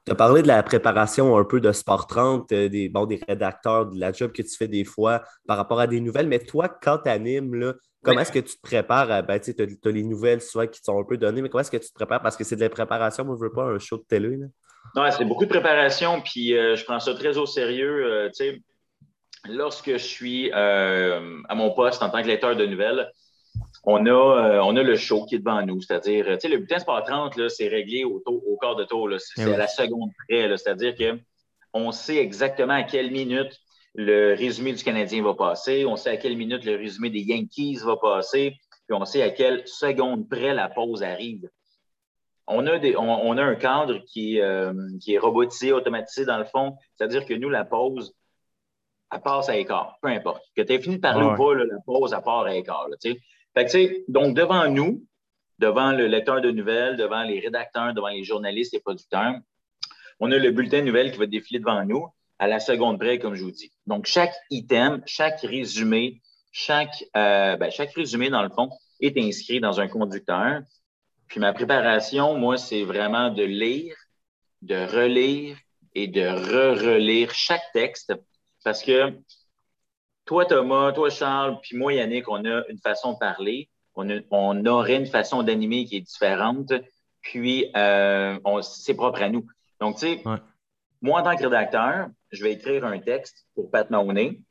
Tu 0.05 0.11
as 0.11 0.15
parlé 0.15 0.43
de 0.43 0.47
la 0.47 0.61
préparation 0.61 1.35
un 1.35 1.43
peu 1.43 1.59
de 1.59 1.71
Sport 1.71 2.05
30, 2.05 2.47
des, 2.49 2.89
bon, 2.89 3.07
des 3.07 3.19
rédacteurs, 3.27 3.87
de 3.87 3.99
la 3.99 4.13
job 4.13 4.31
que 4.31 4.43
tu 4.43 4.55
fais 4.55 4.67
des 4.67 4.85
fois 4.85 5.23
par 5.47 5.57
rapport 5.57 5.79
à 5.79 5.87
des 5.87 5.99
nouvelles, 5.99 6.27
mais 6.27 6.39
toi, 6.39 6.69
quand 6.69 6.99
tu 6.99 7.09
animes, 7.09 7.75
Comment 8.05 8.21
est-ce 8.21 8.31
que 8.31 8.39
tu 8.39 8.55
te 8.55 8.61
prépares? 8.61 9.23
ben, 9.23 9.39
tu 9.39 9.51
as, 9.51 9.91
les 9.91 10.03
nouvelles 10.03 10.41
souvent 10.41 10.67
qui 10.67 10.79
te 10.79 10.85
sont 10.85 10.99
un 10.99 11.03
peu 11.03 11.17
données, 11.17 11.41
mais 11.41 11.49
comment 11.49 11.61
est-ce 11.61 11.71
que 11.71 11.77
tu 11.77 11.89
te 11.89 11.93
prépares? 11.93 12.21
Parce 12.21 12.37
que 12.37 12.43
c'est 12.43 12.55
de 12.55 12.61
la 12.61 12.69
préparation, 12.69 13.25
moi, 13.25 13.35
je 13.37 13.45
veux 13.45 13.51
pas 13.51 13.65
un 13.65 13.79
show 13.79 13.97
de 13.97 14.03
télé. 14.03 14.37
Là. 14.37 15.11
c'est 15.11 15.25
beaucoup 15.25 15.45
de 15.45 15.49
préparation, 15.49 16.21
puis 16.21 16.55
euh, 16.55 16.75
je 16.75 16.85
prends 16.85 16.99
ça 16.99 17.13
très 17.15 17.37
au 17.37 17.45
sérieux. 17.45 18.05
Euh, 18.05 18.27
tu 18.27 18.35
sais, 18.35 18.61
lorsque 19.49 19.91
je 19.91 19.97
suis 19.97 20.51
euh, 20.53 21.41
à 21.49 21.55
mon 21.55 21.71
poste 21.71 22.03
en 22.03 22.09
tant 22.09 22.21
que 22.21 22.27
lecteur 22.27 22.55
de 22.55 22.65
nouvelles, 22.65 23.11
on 23.83 24.05
a, 24.05 24.61
on 24.63 24.75
a 24.75 24.83
le 24.83 24.95
show 24.95 25.25
qui 25.25 25.35
est 25.35 25.39
devant 25.39 25.61
nous, 25.63 25.79
c'est-à-dire, 25.81 26.25
tu 26.25 26.39
sais, 26.39 26.47
le 26.47 26.57
bulletin 26.57 26.79
Sport 26.79 27.03
30, 27.03 27.49
c'est 27.49 27.67
réglé 27.67 28.03
au, 28.03 28.21
au 28.25 28.57
quart 28.57 28.75
de 28.75 28.83
tour, 28.83 29.09
c'est 29.19 29.43
eh 29.47 29.53
à 29.53 29.57
la 29.57 29.67
seconde 29.67 30.09
près, 30.27 30.49
c'est-à-dire 30.57 30.95
qu'on 30.95 31.91
sait 31.91 32.17
exactement 32.17 32.73
à 32.73 32.83
quelle 32.83 33.11
minute 33.11 33.61
le 33.95 34.35
résumé 34.35 34.73
du 34.73 34.83
Canadien 34.83 35.23
va 35.23 35.33
passer, 35.33 35.85
on 35.85 35.95
sait 35.95 36.09
à 36.09 36.17
quelle 36.17 36.35
minute 36.35 36.65
le 36.65 36.75
résumé 36.75 37.09
des 37.09 37.21
Yankees 37.21 37.77
va 37.77 37.95
passer, 37.95 38.57
puis 38.87 38.97
on 38.97 39.05
sait 39.05 39.21
à 39.21 39.29
quelle 39.29 39.65
seconde 39.65 40.29
près 40.29 40.53
la 40.53 40.69
pause 40.69 41.01
arrive. 41.01 41.49
On 42.47 42.67
a, 42.67 42.77
des, 42.77 42.95
on, 42.95 43.37
a 43.37 43.43
un 43.43 43.55
cadre 43.55 43.97
qui, 44.05 44.39
euh, 44.39 44.73
qui 45.01 45.15
est 45.15 45.17
robotisé, 45.17 45.71
automatisé 45.71 46.25
dans 46.25 46.37
le 46.37 46.45
fond, 46.45 46.75
c'est-à-dire 46.95 47.25
que 47.25 47.33
nous, 47.33 47.49
la 47.49 47.65
pause, 47.65 48.13
elle 49.11 49.21
passe 49.21 49.49
à 49.49 49.57
écart, 49.57 49.97
peu 50.01 50.09
importe. 50.09 50.43
Que 50.55 50.61
tu 50.61 50.73
aies 50.73 50.79
fini 50.79 50.97
de 50.97 51.01
parler 51.01 51.25
ou 51.25 51.35
pas, 51.35 51.55
la 51.55 51.79
pause, 51.85 52.13
elle 52.13 52.21
part 52.21 52.45
à 52.45 52.53
écart. 52.53 52.87
Fait 53.55 54.03
donc, 54.09 54.35
devant 54.35 54.67
nous, 54.67 55.03
devant 55.57 55.91
le 55.91 56.05
lecteur 56.05 56.41
de 56.41 56.51
nouvelles, 56.51 56.97
devant 56.97 57.23
les 57.23 57.39
rédacteurs, 57.39 57.93
devant 57.93 58.09
les 58.09 58.23
journalistes 58.23 58.73
et 58.73 58.79
producteurs, 58.79 59.35
on 60.19 60.31
a 60.31 60.37
le 60.37 60.51
bulletin 60.51 60.81
de 60.81 60.87
nouvelles 60.87 61.11
qui 61.11 61.17
va 61.17 61.25
défiler 61.25 61.59
devant 61.59 61.83
nous 61.83 62.07
à 62.39 62.47
la 62.47 62.59
seconde 62.59 62.99
près, 62.99 63.19
comme 63.19 63.35
je 63.35 63.43
vous 63.43 63.51
dis. 63.51 63.71
Donc, 63.87 64.05
chaque 64.05 64.35
item, 64.49 65.01
chaque 65.05 65.41
résumé, 65.41 66.21
chaque, 66.51 67.03
euh, 67.15 67.55
ben, 67.57 67.71
chaque 67.71 67.93
résumé, 67.93 68.29
dans 68.29 68.43
le 68.43 68.49
fond, 68.49 68.69
est 69.01 69.17
inscrit 69.17 69.59
dans 69.59 69.79
un 69.79 69.87
conducteur. 69.87 70.61
Puis 71.27 71.39
ma 71.39 71.53
préparation, 71.53 72.37
moi, 72.37 72.57
c'est 72.57 72.83
vraiment 72.83 73.29
de 73.29 73.43
lire, 73.43 73.95
de 74.61 74.75
relire 74.75 75.57
et 75.93 76.07
de 76.07 76.21
re-relire 76.21 77.33
chaque 77.33 77.63
texte 77.73 78.13
parce 78.65 78.81
que 78.83 79.13
toi, 80.25 80.45
Thomas, 80.45 80.91
toi, 80.91 81.09
Charles, 81.11 81.59
puis 81.61 81.77
moi, 81.77 81.93
Yannick, 81.93 82.27
on 82.27 82.43
a 82.45 82.63
une 82.67 82.79
façon 82.79 83.13
de 83.13 83.19
parler. 83.19 83.69
On, 83.95 84.65
aurait 84.65 84.97
une 84.97 85.05
façon 85.05 85.43
d'animer 85.43 85.85
qui 85.85 85.97
est 85.97 86.01
différente. 86.01 86.73
Puis, 87.21 87.71
euh, 87.77 88.37
c'est 88.63 88.95
propre 88.95 89.21
à 89.21 89.29
nous. 89.29 89.45
Donc, 89.79 89.97
tu 89.97 90.07
sais, 90.07 90.23
moi, 91.05 91.21
en 91.21 91.23
tant 91.23 91.35
que 91.35 91.43
rédacteur, 91.43 92.07
je 92.31 92.43
vais 92.43 92.53
écrire 92.53 92.83
un 92.83 92.99
texte 92.99 93.45
pour 93.53 93.69
Pat 93.69 93.87
Mahoney 93.91 94.41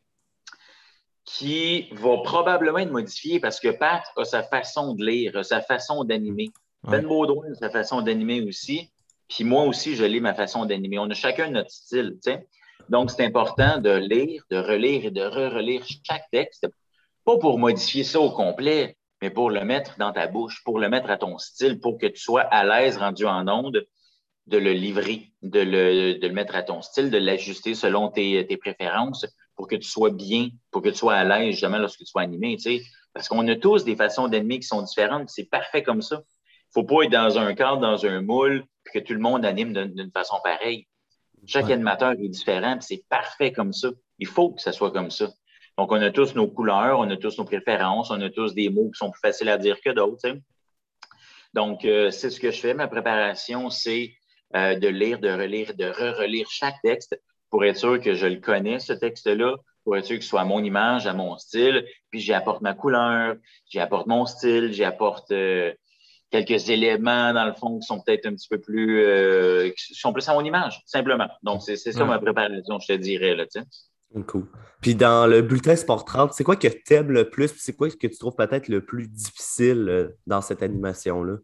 qui 1.24 1.88
va 1.92 2.18
probablement 2.22 2.78
être 2.78 2.92
modifié 2.92 3.40
parce 3.40 3.58
que 3.58 3.68
Pat 3.68 4.04
a 4.16 4.24
sa 4.24 4.44
façon 4.44 4.94
de 4.94 5.04
lire, 5.04 5.44
sa 5.44 5.60
façon 5.60 6.04
d'animer. 6.04 6.50
Ben 6.84 7.04
Baudouin 7.04 7.50
a 7.50 7.54
sa 7.54 7.70
façon 7.70 8.02
d'animer 8.02 8.42
aussi. 8.42 8.92
Puis 9.28 9.42
moi 9.42 9.64
aussi, 9.64 9.96
je 9.96 10.04
lis 10.04 10.20
ma 10.20 10.34
façon 10.34 10.64
d'animer. 10.64 10.98
On 11.00 11.10
a 11.10 11.14
chacun 11.14 11.50
notre 11.50 11.70
style, 11.70 12.18
tu 12.22 12.30
sais. 12.30 12.46
Donc, 12.88 13.10
c'est 13.10 13.24
important 13.24 13.78
de 13.78 13.90
lire, 13.90 14.44
de 14.50 14.58
relire 14.58 15.06
et 15.06 15.10
de 15.10 15.22
re-relire 15.22 15.82
chaque 16.06 16.30
texte, 16.30 16.68
pas 17.24 17.38
pour 17.38 17.58
modifier 17.58 18.04
ça 18.04 18.20
au 18.20 18.30
complet, 18.30 18.96
mais 19.22 19.30
pour 19.30 19.50
le 19.50 19.64
mettre 19.64 19.96
dans 19.98 20.12
ta 20.12 20.26
bouche, 20.26 20.62
pour 20.64 20.78
le 20.78 20.88
mettre 20.90 21.10
à 21.10 21.16
ton 21.16 21.38
style, 21.38 21.80
pour 21.80 21.98
que 21.98 22.06
tu 22.06 22.20
sois 22.20 22.42
à 22.42 22.62
l'aise 22.64 22.98
rendu 22.98 23.24
en 23.24 23.48
onde 23.48 23.86
de 24.46 24.58
le 24.58 24.72
livrer, 24.72 25.30
de 25.42 25.60
le, 25.60 26.18
de 26.18 26.26
le 26.26 26.34
mettre 26.34 26.54
à 26.54 26.62
ton 26.62 26.82
style, 26.82 27.10
de 27.10 27.18
l'ajuster 27.18 27.74
selon 27.74 28.10
tes, 28.10 28.46
tes, 28.46 28.56
préférences 28.56 29.26
pour 29.56 29.68
que 29.68 29.76
tu 29.76 29.88
sois 29.88 30.10
bien, 30.10 30.50
pour 30.70 30.82
que 30.82 30.90
tu 30.90 30.96
sois 30.96 31.14
à 31.14 31.24
l'aise 31.24 31.56
jamais 31.56 31.78
lorsque 31.78 32.00
tu 32.00 32.06
sois 32.06 32.22
animé. 32.22 32.56
Tu 32.56 32.78
sais. 32.78 32.82
Parce 33.14 33.28
qu'on 33.28 33.46
a 33.48 33.56
tous 33.56 33.84
des 33.84 33.96
façons 33.96 34.28
d'animer 34.28 34.58
qui 34.58 34.66
sont 34.66 34.82
différentes, 34.82 35.30
c'est 35.30 35.48
parfait 35.48 35.82
comme 35.82 36.02
ça. 36.02 36.16
Il 36.16 36.80
ne 36.80 36.82
faut 36.82 36.84
pas 36.84 37.04
être 37.04 37.12
dans 37.12 37.38
un 37.38 37.54
cadre, 37.54 37.78
dans 37.78 38.04
un 38.04 38.20
moule, 38.20 38.64
puis 38.82 39.00
que 39.00 39.06
tout 39.06 39.14
le 39.14 39.20
monde 39.20 39.44
anime 39.44 39.72
d'une 39.72 40.10
façon 40.10 40.36
pareille. 40.42 40.86
Chaque 41.46 41.70
animateur 41.70 42.12
est 42.12 42.28
différent, 42.28 42.78
c'est 42.80 43.04
parfait 43.08 43.52
comme 43.52 43.72
ça. 43.72 43.90
Il 44.18 44.26
faut 44.26 44.50
que 44.50 44.60
ça 44.60 44.72
soit 44.72 44.90
comme 44.90 45.10
ça. 45.10 45.30
Donc, 45.76 45.92
on 45.92 46.00
a 46.00 46.10
tous 46.10 46.34
nos 46.34 46.48
couleurs, 46.48 46.98
on 46.98 47.10
a 47.10 47.16
tous 47.16 47.38
nos 47.38 47.44
préférences, 47.44 48.10
on 48.10 48.20
a 48.20 48.30
tous 48.30 48.54
des 48.54 48.70
mots 48.70 48.90
qui 48.90 48.98
sont 48.98 49.10
plus 49.10 49.20
faciles 49.20 49.48
à 49.48 49.58
dire 49.58 49.80
que 49.80 49.90
d'autres. 49.90 50.38
Donc, 51.52 51.84
euh, 51.84 52.10
c'est 52.10 52.30
ce 52.30 52.40
que 52.40 52.50
je 52.50 52.60
fais. 52.60 52.74
Ma 52.74 52.88
préparation, 52.88 53.70
c'est 53.70 54.14
euh, 54.54 54.78
de 54.78 54.88
lire, 54.88 55.18
de 55.18 55.30
relire, 55.30 55.74
de 55.74 55.84
re-relire 55.84 56.46
chaque 56.50 56.80
texte 56.82 57.20
pour 57.50 57.64
être 57.64 57.76
sûr 57.76 58.00
que 58.00 58.14
je 58.14 58.26
le 58.26 58.40
connais, 58.40 58.78
ce 58.78 58.92
texte-là, 58.92 59.56
pour 59.84 59.96
être 59.96 60.06
sûr 60.06 60.16
que 60.16 60.22
ce 60.22 60.28
soit 60.28 60.40
à 60.40 60.44
mon 60.44 60.62
image, 60.62 61.06
à 61.06 61.12
mon 61.12 61.36
style. 61.38 61.84
Puis, 62.10 62.20
j'y 62.20 62.32
apporte 62.32 62.62
ma 62.62 62.74
couleur, 62.74 63.36
j'y 63.68 63.78
apporte 63.80 64.06
mon 64.06 64.26
style, 64.26 64.72
j'y 64.72 64.84
apporte 64.84 65.30
euh, 65.30 65.72
quelques 66.30 66.68
éléments, 66.68 67.32
dans 67.32 67.44
le 67.44 67.52
fond, 67.52 67.78
qui 67.78 67.86
sont 67.86 68.00
peut-être 68.00 68.26
un 68.26 68.34
petit 68.34 68.48
peu 68.48 68.60
plus, 68.60 69.04
euh, 69.04 69.70
qui 69.70 69.94
sont 69.94 70.12
plus 70.12 70.28
à 70.28 70.34
mon 70.34 70.44
image, 70.44 70.82
simplement. 70.86 71.28
Donc, 71.42 71.62
c'est 71.62 71.76
ça 71.76 72.04
ma 72.04 72.18
préparation, 72.18 72.78
je 72.78 72.94
te 72.94 72.98
dirais, 72.98 73.34
là, 73.34 73.46
tu 73.46 73.60
sais. 73.60 74.22
Cool. 74.28 74.46
Puis 74.80 74.94
dans 74.94 75.26
le 75.26 75.42
bulletin 75.42 75.74
Sport 75.74 76.04
30, 76.04 76.34
c'est 76.34 76.44
quoi 76.44 76.54
que 76.54 76.68
tu 76.68 76.94
aimes 76.94 77.10
le 77.10 77.28
plus? 77.28 77.52
C'est 77.56 77.74
quoi 77.74 77.90
que 77.90 78.06
tu 78.06 78.16
trouves 78.16 78.36
peut-être 78.36 78.68
le 78.68 78.84
plus 78.84 79.08
difficile 79.08 80.12
dans 80.28 80.40
cette 80.40 80.62
animation-là? 80.62 81.38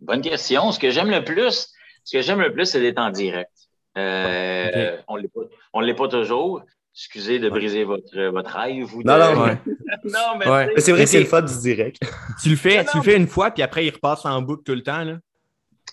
Bonne 0.00 0.20
question. 0.22 0.72
Ce 0.72 0.78
que 0.78 0.90
j'aime 0.90 1.10
le 1.10 1.24
plus, 1.24 1.72
ce 2.04 2.16
que 2.16 2.22
j'aime 2.22 2.40
le 2.40 2.52
plus, 2.52 2.66
c'est 2.66 2.80
d'être 2.80 2.98
en 2.98 3.10
direct. 3.10 3.50
Euh, 3.96 4.96
On 5.08 5.80
ne 5.80 5.86
l'est 5.86 5.94
pas 5.94 6.08
toujours. 6.08 6.62
Excusez 6.94 7.38
de 7.38 7.48
briser 7.48 7.84
votre, 7.84 8.20
votre 8.30 8.50
rêve. 8.50 8.84
Vous 8.84 9.02
non, 9.04 9.18
non, 9.18 9.34
non, 10.04 10.36
mais 10.38 10.80
c'est 10.80 10.92
vrai 10.92 11.04
que 11.04 11.10
c'est 11.10 11.20
le 11.20 11.26
fun 11.26 11.42
du 11.42 11.58
direct. 11.60 12.02
Tu 12.42 12.48
le 12.48 12.56
fais, 12.56 12.84
tu 12.84 12.96
le 12.96 13.02
fais 13.04 13.16
une 13.16 13.28
fois, 13.28 13.52
puis 13.52 13.62
après, 13.62 13.86
il 13.86 13.90
repasse 13.90 14.24
en 14.26 14.42
boucle 14.42 14.64
tout 14.64 14.74
le 14.74 14.82
temps. 14.82 15.04
Là. 15.04 15.18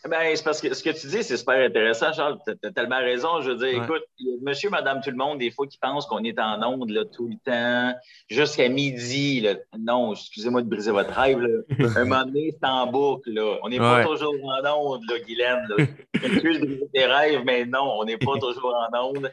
Ben, 0.03 0.35
c'est 0.35 0.43
parce 0.43 0.61
que 0.61 0.73
ce 0.73 0.83
que 0.83 0.89
tu 0.89 1.07
dis, 1.07 1.23
c'est 1.23 1.37
super 1.37 1.65
intéressant, 1.65 2.13
Charles. 2.13 2.37
Tu 2.45 2.67
as, 2.67 2.71
tellement 2.71 2.99
raison. 2.99 3.41
Je 3.41 3.51
veux 3.51 3.57
dire, 3.57 3.83
écoute, 3.83 4.03
monsieur, 4.41 4.69
madame, 4.69 5.01
tout 5.01 5.09
le 5.09 5.15
monde, 5.15 5.39
des 5.39 5.51
fois, 5.51 5.67
qui 5.67 5.77
pensent 5.77 6.05
qu'on 6.05 6.23
est 6.23 6.37
en 6.39 6.61
onde 6.63 6.89
là, 6.89 7.05
tout 7.05 7.27
le 7.27 7.35
temps, 7.43 7.97
jusqu'à 8.29 8.69
midi. 8.69 9.41
Là. 9.41 9.55
Non, 9.79 10.13
excusez-moi 10.13 10.61
de 10.61 10.69
briser 10.69 10.91
votre 10.91 11.11
rêve. 11.11 11.39
Là. 11.39 11.61
Un 11.97 12.05
moment 12.05 12.25
donné, 12.25 12.51
c'est 12.51 12.67
en 12.67 12.87
boucle. 12.87 13.31
Là. 13.31 13.57
On 13.63 13.69
n'est 13.69 13.79
pas 13.79 14.03
toujours 14.03 14.33
en 14.43 14.77
onde, 14.77 15.01
là, 15.09 15.19
Guylaine. 15.19 15.65
Là. 15.69 15.85
Excuse 16.23 16.59
de 16.59 16.65
briser 16.65 16.87
tes 16.93 17.05
rêves, 17.05 17.41
mais 17.45 17.65
non, 17.65 17.97
on 17.99 18.05
n'est 18.05 18.17
pas 18.17 18.37
toujours 18.39 18.75
en 18.91 19.09
onde. 19.09 19.31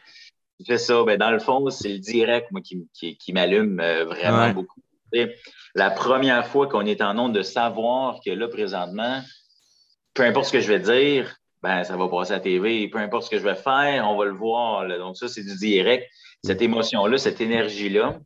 Je 0.60 0.64
fais 0.66 0.78
ça. 0.78 1.02
Ben, 1.04 1.18
dans 1.18 1.30
le 1.30 1.38
fond, 1.38 1.68
c'est 1.70 1.92
le 1.92 1.98
direct, 1.98 2.50
moi, 2.50 2.60
qui, 2.60 2.86
qui, 3.16 3.32
m'allume 3.32 3.80
euh, 3.80 4.04
vraiment 4.04 4.50
beaucoup. 4.50 4.80
la 5.74 5.90
première 5.90 6.46
fois 6.46 6.66
qu'on 6.66 6.86
est 6.86 7.02
en 7.02 7.18
onde 7.18 7.34
de 7.34 7.42
savoir 7.42 8.20
que 8.24 8.30
là, 8.30 8.48
présentement, 8.48 9.20
peu 10.14 10.24
importe 10.24 10.46
ce 10.46 10.52
que 10.52 10.60
je 10.60 10.68
vais 10.68 10.80
dire, 10.80 11.36
ben, 11.62 11.84
ça 11.84 11.96
va 11.96 12.08
passer 12.08 12.32
à 12.32 12.36
la 12.36 12.40
TV. 12.40 12.88
Peu 12.88 12.98
importe 12.98 13.24
ce 13.24 13.30
que 13.30 13.38
je 13.38 13.44
vais 13.44 13.54
faire, 13.54 14.08
on 14.08 14.16
va 14.16 14.24
le 14.24 14.32
voir. 14.32 14.86
Donc, 14.98 15.16
ça, 15.16 15.28
c'est 15.28 15.44
du 15.44 15.56
direct. 15.56 16.08
Cette 16.44 16.60
émotion-là, 16.60 17.18
cette 17.18 17.40
énergie-là, 17.40 18.18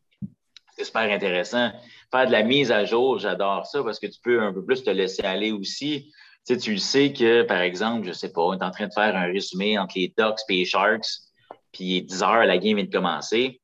c'est 0.75 0.85
super 0.85 1.11
intéressant. 1.11 1.71
Faire 2.11 2.25
de 2.25 2.31
la 2.31 2.43
mise 2.43 2.71
à 2.71 2.85
jour, 2.85 3.19
j'adore 3.19 3.67
ça 3.67 3.83
parce 3.83 3.99
que 3.99 4.07
tu 4.07 4.19
peux 4.23 4.41
un 4.41 4.53
peu 4.53 4.65
plus 4.65 4.83
te 4.83 4.89
laisser 4.89 5.23
aller 5.23 5.51
aussi. 5.51 6.11
Tu 6.47 6.55
sais, 6.55 6.57
tu 6.57 6.77
sais 6.77 7.13
que, 7.13 7.43
par 7.43 7.59
exemple, 7.59 8.07
je 8.07 8.13
sais 8.13 8.31
pas, 8.31 8.41
on 8.41 8.53
est 8.53 8.63
en 8.63 8.71
train 8.71 8.87
de 8.87 8.93
faire 8.93 9.15
un 9.15 9.25
résumé 9.25 9.77
entre 9.77 9.95
les 9.97 10.13
Ducks 10.17 10.39
et 10.49 10.53
les 10.53 10.65
Sharks, 10.65 11.07
puis 11.73 11.83
il 11.83 11.97
est 11.97 12.01
10 12.01 12.23
heures, 12.23 12.45
la 12.45 12.57
game 12.57 12.77
vient 12.77 12.85
de 12.85 12.91
commencer. 12.91 13.61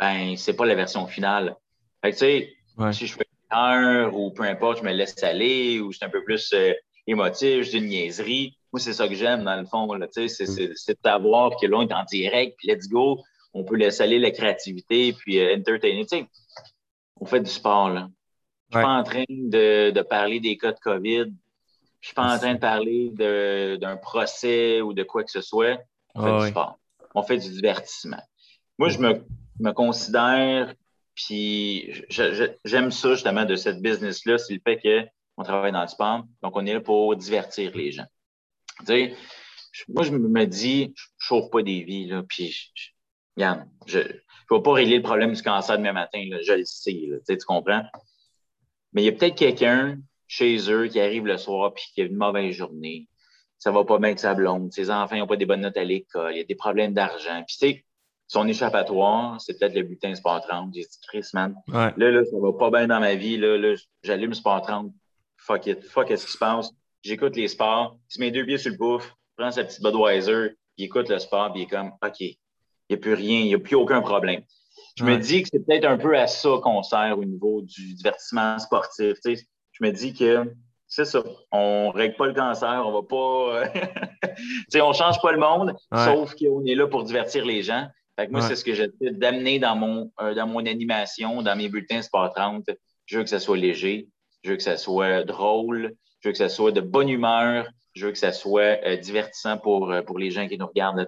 Ben, 0.00 0.34
c'est 0.36 0.54
pas 0.54 0.64
la 0.64 0.74
version 0.74 1.06
finale. 1.06 1.54
Fait 2.02 2.12
que, 2.12 2.16
tu 2.16 2.20
sais, 2.20 2.92
si 2.92 3.06
je 3.06 3.14
fais 3.14 3.26
une 3.50 3.56
heure 3.56 4.16
ou 4.16 4.32
peu 4.32 4.42
importe, 4.44 4.78
je 4.78 4.84
me 4.84 4.92
laisse 4.92 5.22
aller 5.22 5.78
ou 5.80 5.92
c'est 5.92 6.04
un 6.04 6.08
peu 6.08 6.24
plus 6.24 6.50
euh, 6.54 6.72
émotif, 7.06 7.62
j'ai 7.62 7.78
une 7.78 7.86
niaiserie. 7.86 8.56
Moi, 8.72 8.80
c'est 8.80 8.92
ça 8.92 9.08
que 9.08 9.14
j'aime, 9.14 9.44
dans 9.44 9.56
le 9.56 9.66
fond. 9.66 9.88
C'est, 10.10 10.24
mm. 10.24 10.72
c'est 10.74 10.94
de 10.94 10.98
savoir 11.04 11.52
que 11.60 11.66
là, 11.66 11.78
on 11.78 11.82
est 11.88 11.92
en 11.92 12.04
direct, 12.04 12.56
puis 12.58 12.68
let's 12.68 12.88
go. 12.88 13.22
On 13.52 13.64
peut 13.64 13.76
laisser 13.76 14.02
aller 14.02 14.18
la 14.18 14.30
créativité, 14.30 15.12
puis 15.12 15.38
euh, 15.38 15.56
entertainer. 15.56 16.04
sais, 16.08 16.26
on 17.20 17.26
fait 17.26 17.40
du 17.40 17.50
sport, 17.50 17.90
là. 17.90 18.08
Je 18.70 18.78
suis 18.78 18.84
pas 18.84 18.92
en 18.92 19.04
train 19.04 19.24
de, 19.28 19.90
de, 19.90 20.02
parler 20.02 20.40
des 20.40 20.56
cas 20.56 20.72
de 20.72 20.80
COVID. 20.80 21.32
Je 22.00 22.08
suis 22.08 22.14
pas 22.14 22.34
en 22.34 22.38
train 22.38 22.54
de 22.54 22.58
parler 22.58 23.10
d'un 23.78 23.96
procès 23.96 24.80
ou 24.80 24.92
de 24.92 25.04
quoi 25.04 25.22
que 25.22 25.30
ce 25.30 25.40
soit. 25.40 25.78
On 26.14 26.22
fait 26.22 26.44
du 26.44 26.50
sport. 26.50 26.78
On 27.14 27.22
fait 27.22 27.36
du 27.36 27.50
divertissement. 27.50 28.22
Moi, 28.78 28.88
je 28.88 28.98
me, 28.98 29.24
me 29.60 29.70
considère, 29.70 30.74
puis 31.14 32.04
j'aime 32.08 32.90
ça 32.90 33.10
justement 33.12 33.44
de 33.44 33.54
cette 33.54 33.80
business-là, 33.80 34.38
c'est 34.38 34.54
le 34.54 34.60
fait 34.64 34.80
que 34.80 35.06
on 35.36 35.42
travaille 35.42 35.72
dans 35.72 35.82
le 35.82 35.88
sport, 35.88 36.24
donc 36.42 36.56
on 36.56 36.64
est 36.66 36.74
là 36.74 36.80
pour 36.80 37.14
divertir 37.16 37.72
les 37.74 37.92
gens. 37.92 38.06
Tu 38.80 38.86
sais, 38.86 39.14
moi, 39.88 40.04
je 40.04 40.12
me 40.12 40.46
dis, 40.46 40.92
je 40.96 41.04
ne 41.04 41.18
chauffe 41.18 41.50
pas 41.50 41.62
des 41.62 41.82
vies, 41.82 42.06
là, 42.06 42.22
puis, 42.28 42.50
je, 42.50 42.90
regarde, 43.36 43.64
je 43.86 43.98
ne 43.98 44.04
vais 44.50 44.62
pas 44.62 44.72
régler 44.72 44.96
le 44.96 45.02
problème 45.02 45.32
du 45.32 45.42
cancer 45.42 45.76
demain 45.76 45.92
matin, 45.92 46.24
là, 46.30 46.38
je 46.42 46.52
le 46.52 46.64
sais, 46.64 47.06
là, 47.08 47.16
tu, 47.28 47.36
comprends? 47.44 47.82
Mais 48.92 49.02
il 49.02 49.06
y 49.06 49.08
a 49.08 49.12
peut-être 49.12 49.36
quelqu'un 49.36 49.98
chez 50.28 50.70
eux 50.70 50.86
qui 50.86 51.00
arrive 51.00 51.26
le 51.26 51.36
soir 51.36 51.74
puis 51.74 51.84
qui 51.94 52.02
a 52.02 52.04
une 52.04 52.16
mauvaise 52.16 52.54
journée. 52.54 53.08
Ça 53.58 53.70
va 53.70 53.84
pas 53.84 53.98
bien 53.98 54.08
avec 54.08 54.20
sa 54.20 54.34
blonde. 54.34 54.72
Ses 54.72 54.90
enfants 54.90 55.16
n'ont 55.16 55.26
pas 55.26 55.36
des 55.36 55.46
bonnes 55.46 55.62
notes 55.62 55.76
à 55.76 55.84
l'école. 55.84 56.32
Il 56.32 56.38
y 56.38 56.40
a 56.40 56.44
des 56.44 56.54
problèmes 56.54 56.92
d'argent. 56.92 57.42
Puis, 57.46 57.56
tu 57.58 57.66
sais, 57.66 57.84
son 58.28 58.46
échappatoire, 58.46 59.40
c'est 59.40 59.58
peut-être 59.58 59.74
le 59.74 59.82
bulletin 59.82 60.14
Sport 60.14 60.42
30. 60.42 60.72
J'ai 60.74 60.82
dit, 60.82 60.98
Chris, 61.08 61.26
man, 61.34 61.54
là, 61.68 61.92
là, 61.96 62.24
ça 62.24 62.36
va 62.40 62.52
pas 62.52 62.70
bien 62.70 62.86
dans 62.86 63.00
ma 63.00 63.14
vie. 63.14 63.36
Là, 63.36 63.56
là 63.56 63.74
j'allume 64.02 64.34
Sport 64.34 64.62
30 64.62 64.92
fuck 65.46 65.66
it, 65.66 65.84
fuck 65.84 66.08
ce 66.08 66.24
qui 66.24 66.32
se 66.32 66.38
passe. 66.38 66.70
J'écoute 67.02 67.36
les 67.36 67.48
sports, 67.48 67.98
il 68.10 68.14
se 68.14 68.20
met 68.20 68.30
deux 68.30 68.44
pieds 68.44 68.58
sur 68.58 68.70
le 68.70 68.78
bouffe, 68.78 69.14
prend 69.36 69.50
sa 69.50 69.64
petite 69.64 69.82
Budweiser, 69.82 70.56
il 70.78 70.86
écoute 70.86 71.08
le 71.08 71.18
sport, 71.18 71.52
puis 71.52 71.62
il 71.62 71.64
est 71.64 71.68
comme, 71.68 71.92
OK, 72.02 72.20
il 72.20 72.36
n'y 72.90 72.96
a 72.96 72.98
plus 72.98 73.14
rien, 73.14 73.40
il 73.40 73.46
n'y 73.46 73.54
a 73.54 73.58
plus 73.58 73.76
aucun 73.76 74.00
problème. 74.00 74.42
Je 74.96 75.04
me 75.04 75.16
dis 75.18 75.42
que 75.42 75.48
c'est 75.52 75.64
peut-être 75.64 75.84
un 75.84 75.98
peu 75.98 76.16
à 76.16 76.26
ça 76.26 76.50
qu'on 76.62 76.82
sert 76.82 77.18
au 77.18 77.24
niveau 77.24 77.62
du 77.62 77.94
divertissement 77.94 78.58
sportif. 78.58 79.16
je 79.24 79.84
me 79.84 79.90
dis 79.90 80.14
que 80.14 80.52
c'est 80.86 81.04
ça. 81.04 81.22
On 81.50 81.88
ne 81.92 81.98
règle 81.98 82.16
pas 82.16 82.26
le 82.26 82.34
cancer, 82.34 82.82
on 82.86 82.92
va 82.92 83.02
pas. 83.02 83.64
on 84.82 84.88
ne 84.88 84.94
change 84.94 85.20
pas 85.20 85.32
le 85.32 85.38
monde, 85.38 85.74
sauf 85.92 86.34
qu'on 86.36 86.64
est 86.64 86.74
là 86.74 86.86
pour 86.86 87.02
divertir 87.02 87.44
les 87.44 87.62
gens. 87.62 87.88
Fait 88.16 88.28
moi, 88.30 88.40
c'est 88.40 88.54
ce 88.54 88.64
que 88.64 88.74
j'essaie 88.74 89.10
d'amener 89.10 89.58
dans 89.58 89.74
mon, 89.74 90.12
euh, 90.20 90.34
dans 90.34 90.46
mon 90.46 90.64
animation, 90.64 91.42
dans 91.42 91.56
mes 91.56 91.68
bulletins 91.68 92.00
Sport 92.00 92.32
30. 92.32 92.64
Je 93.06 93.18
veux 93.18 93.24
que 93.24 93.30
ça 93.30 93.40
soit 93.40 93.56
léger, 93.56 94.06
je 94.44 94.50
veux 94.50 94.56
que 94.56 94.62
ça 94.62 94.76
soit 94.76 95.24
drôle, 95.24 95.96
je 96.20 96.28
veux 96.28 96.32
que 96.32 96.38
ça 96.38 96.50
soit 96.50 96.70
de 96.70 96.82
bonne 96.82 97.08
humeur, 97.08 97.66
je 97.94 98.06
veux 98.06 98.12
que 98.12 98.18
ça 98.18 98.32
soit 98.32 98.78
euh, 98.84 98.96
divertissant 98.96 99.56
pour, 99.56 99.90
euh, 99.90 100.02
pour 100.02 100.18
les 100.18 100.30
gens 100.30 100.46
qui 100.46 100.58
nous 100.58 100.66
regardent 100.66 100.98
là 100.98 101.06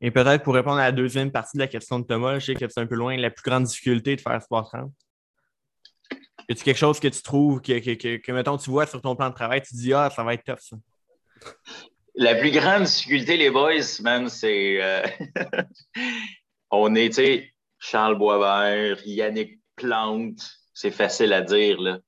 Et 0.00 0.10
peut-être 0.10 0.42
pour 0.42 0.54
répondre 0.54 0.78
à 0.78 0.84
la 0.84 0.92
deuxième 0.92 1.30
partie 1.30 1.58
de 1.58 1.62
la 1.62 1.68
question 1.68 1.98
de 1.98 2.06
Thomas, 2.06 2.38
je 2.38 2.46
sais 2.46 2.54
que 2.54 2.66
c'est 2.66 2.80
un 2.80 2.86
peu 2.86 2.94
loin 2.94 3.16
la 3.16 3.30
plus 3.30 3.42
grande 3.42 3.64
difficulté 3.64 4.16
de 4.16 4.20
faire 4.20 4.40
Sport 4.42 4.70
30. 4.70 4.90
Y 6.48 6.52
a-tu 6.52 6.64
quelque 6.64 6.78
chose 6.78 6.98
que 6.98 7.08
tu 7.08 7.22
trouves 7.22 7.60
que, 7.60 7.78
que, 7.78 8.16
que, 8.16 8.32
mettons, 8.32 8.56
tu 8.56 8.70
vois 8.70 8.86
sur 8.86 9.00
ton 9.00 9.14
plan 9.14 9.28
de 9.28 9.34
travail, 9.34 9.62
tu 9.62 9.74
dis 9.74 9.92
Ah, 9.92 10.10
ça 10.10 10.24
va 10.24 10.34
être 10.34 10.44
tough 10.44 10.58
ça? 10.58 10.76
La 12.14 12.34
plus 12.34 12.50
grande 12.50 12.84
difficulté, 12.84 13.36
les 13.36 13.50
boys, 13.50 14.00
man, 14.00 14.28
c'est. 14.28 14.82
Euh, 14.82 15.02
on 16.70 16.94
est, 16.94 17.10
tu 17.10 17.14
sais, 17.14 17.54
Charles 17.78 18.18
Boisvert, 18.18 18.98
Yannick 19.06 19.60
Plante, 19.76 20.59
c'est 20.80 20.90
facile 20.90 21.32
à 21.32 21.42
dire, 21.42 21.80
là. 21.80 21.98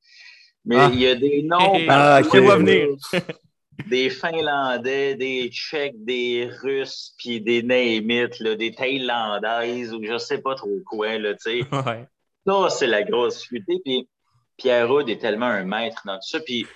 Mais 0.65 0.77
ah. 0.79 0.91
il 0.93 1.01
y 1.01 1.07
a 1.07 1.15
des 1.15 1.43
noms. 1.45 1.79
ah, 1.89 2.21
venir. 2.23 2.89
des 3.89 4.11
Finlandais, 4.11 5.15
des 5.15 5.51
Tchèques, 5.51 6.05
des 6.05 6.49
Russes, 6.63 7.15
puis 7.19 7.41
des 7.41 7.63
Némites, 7.63 8.39
là, 8.41 8.55
des 8.55 8.73
Thaïlandaises 8.73 9.93
ou 9.93 10.03
je 10.03 10.17
sais 10.19 10.39
pas 10.39 10.55
trop 10.55 10.79
quoi, 10.87 11.19
là, 11.19 11.35
tu 11.35 11.61
sais. 11.61 11.61
Ça, 12.47 12.71
c'est 12.71 12.89
la 12.89 13.05
grosse 13.05 13.39
difficulté. 13.39 13.81
Puis 13.85 14.09
Pierre 14.57 14.91
Houd 14.91 15.09
est 15.09 15.19
tellement 15.19 15.47
un 15.47 15.65
maître 15.65 16.03
dans 16.05 16.17
tout 16.17 16.29
ça. 16.29 16.41
Puis 16.41 16.67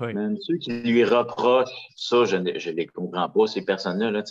même 0.00 0.38
ceux 0.40 0.56
qui 0.56 0.70
lui 0.70 1.04
reprochent 1.04 1.68
ça, 1.94 2.24
je 2.24 2.36
ne 2.36 2.50
les 2.50 2.86
comprends 2.86 3.28
pas, 3.28 3.46
ces 3.46 3.64
personnes-là, 3.66 4.22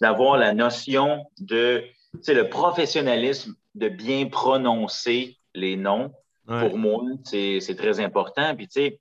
d'avoir 0.00 0.36
la 0.36 0.52
notion 0.52 1.24
de 1.38 1.84
le 2.26 2.48
professionnalisme 2.48 3.54
de 3.76 3.88
bien 3.88 4.26
prononcer 4.26 5.36
les 5.54 5.76
noms. 5.76 6.12
Pour 6.46 6.78
moi, 6.78 7.02
c'est 7.24 7.76
très 7.76 8.00
important. 8.00 8.54
Puis, 8.54 8.68
tu 8.68 8.80
sais, 8.80 9.00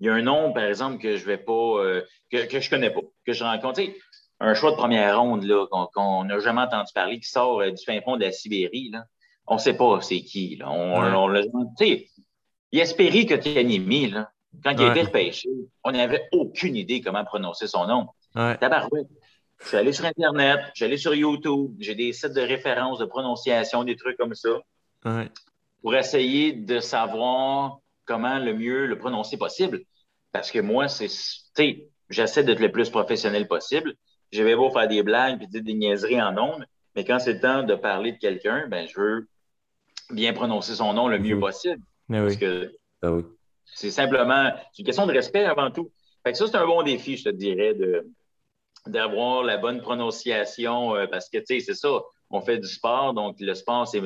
il 0.00 0.06
y 0.06 0.10
a 0.10 0.14
un 0.14 0.22
nom, 0.22 0.52
par 0.52 0.64
exemple, 0.64 0.98
que 0.98 1.16
je 1.16 1.24
vais 1.24 1.38
pas, 1.38 1.52
euh, 1.52 2.02
que, 2.30 2.46
que 2.46 2.60
je 2.60 2.68
connais 2.68 2.90
pas, 2.90 3.00
que 3.26 3.32
je 3.32 3.44
rencontre. 3.44 3.80
un 4.40 4.54
choix 4.54 4.72
de 4.72 4.76
première 4.76 5.18
ronde 5.18 5.46
qu'on 5.94 6.24
n'a 6.24 6.38
jamais 6.40 6.62
entendu 6.62 6.92
parler, 6.94 7.20
qui 7.20 7.28
sort 7.28 7.60
euh, 7.60 7.70
du 7.70 7.82
fin 7.84 8.00
fond 8.02 8.16
de 8.16 8.24
la 8.24 8.32
Sibérie. 8.32 8.90
Là. 8.90 9.04
On 9.46 9.54
ne 9.54 9.60
sait 9.60 9.76
pas 9.76 10.00
c'est 10.00 10.20
qui. 10.20 10.56
Là. 10.56 10.70
On, 10.70 11.32
Yasperi 12.72 13.26
Kotkaniemi, 13.26 14.10
là, 14.10 14.30
quand 14.64 14.72
il 14.72 14.82
a 14.82 14.90
été 14.90 15.02
repêché, 15.02 15.48
on 15.84 15.92
n'avait 15.92 16.28
aucune 16.32 16.74
idée 16.74 17.00
comment 17.00 17.24
prononcer 17.24 17.68
son 17.68 17.86
nom. 17.86 18.08
Ouais. 18.34 18.58
Tabarouette. 18.58 19.06
Je 19.60 19.68
suis 19.68 19.76
allé 19.76 19.92
sur 19.92 20.04
Internet, 20.04 20.60
je 20.70 20.72
suis 20.74 20.84
allé 20.84 20.96
sur 20.96 21.14
YouTube, 21.14 21.76
j'ai 21.78 21.94
des 21.94 22.12
sites 22.12 22.32
de 22.32 22.40
référence, 22.40 22.98
de 22.98 23.04
prononciation, 23.04 23.84
des 23.84 23.94
trucs 23.94 24.16
comme 24.16 24.34
ça, 24.34 24.60
pour 25.84 25.94
essayer 25.94 26.52
de 26.52 26.80
savoir 26.80 27.78
comment 28.06 28.38
le 28.38 28.54
mieux 28.54 28.86
le 28.86 28.96
prononcer 28.96 29.36
possible. 29.36 29.82
Parce 30.32 30.50
que 30.50 30.58
moi, 30.58 30.88
c'est, 30.88 31.10
j'essaie 32.08 32.42
d'être 32.42 32.60
le 32.60 32.72
plus 32.72 32.88
professionnel 32.88 33.46
possible. 33.46 33.94
Je 34.32 34.42
vais 34.42 34.56
beau 34.56 34.70
faire 34.70 34.88
des 34.88 35.02
blagues 35.02 35.42
et 35.42 35.46
dire 35.46 35.62
des 35.62 35.74
niaiseries 35.74 36.22
en 36.22 36.32
nombre, 36.32 36.64
mais 36.96 37.04
quand 37.04 37.18
c'est 37.18 37.34
le 37.34 37.40
temps 37.40 37.62
de 37.62 37.74
parler 37.74 38.12
de 38.12 38.16
quelqu'un, 38.16 38.66
ben, 38.66 38.88
je 38.88 38.98
veux 38.98 39.28
bien 40.08 40.32
prononcer 40.32 40.74
son 40.74 40.94
nom 40.94 41.06
le 41.06 41.18
mieux 41.18 41.34
mhm. 41.34 41.40
possible. 41.42 41.82
Parce 42.08 42.36
que 42.36 42.74
ah 43.02 43.18
c'est 43.66 43.90
simplement 43.90 44.52
c'est 44.72 44.80
une 44.80 44.86
question 44.86 45.06
de 45.06 45.12
respect 45.12 45.44
avant 45.44 45.70
tout. 45.70 45.92
Fait 46.24 46.32
ça, 46.32 46.46
c'est 46.46 46.56
un 46.56 46.66
bon 46.66 46.82
défi, 46.82 47.18
je 47.18 47.24
te 47.24 47.28
dirais, 47.28 47.74
de, 47.74 48.10
d'avoir 48.86 49.42
la 49.42 49.58
bonne 49.58 49.82
prononciation 49.82 50.96
euh, 50.96 51.06
parce 51.06 51.28
que, 51.28 51.36
tu 51.36 51.44
sais, 51.46 51.60
c'est 51.60 51.74
ça, 51.74 52.00
on 52.30 52.40
fait 52.40 52.56
du 52.56 52.68
sport, 52.68 53.12
donc 53.12 53.36
le 53.38 53.52
sport, 53.52 53.86
c'est, 53.86 54.00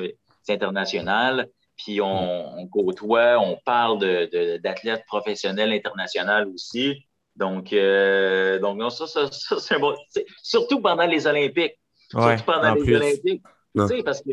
international, 0.49 1.47
puis 1.79 2.01
on, 2.01 2.67
côtoie, 2.67 3.39
on 3.39 3.57
parle 3.65 3.99
de, 3.99 4.57
d'athlètes 4.57 5.05
professionnels 5.07 5.71
internationaux 5.71 6.51
aussi. 6.53 7.05
Donc, 7.35 7.71
euh, 7.71 8.59
donc 8.59 8.77
non, 8.77 8.89
ça, 8.89 9.07
ça, 9.07 9.27
c'est 9.31 9.75
un 9.75 9.79
bon. 9.79 9.95
Surtout 10.43 10.81
pendant 10.81 11.05
les 11.05 11.25
Olympiques. 11.25 11.79
surtout 12.11 12.43
pendant 12.45 12.75
les 12.75 12.95
Olympiques. 12.95 13.43
Tu 13.75 13.87
sais, 13.87 14.03
parce 14.03 14.21
que 14.21 14.29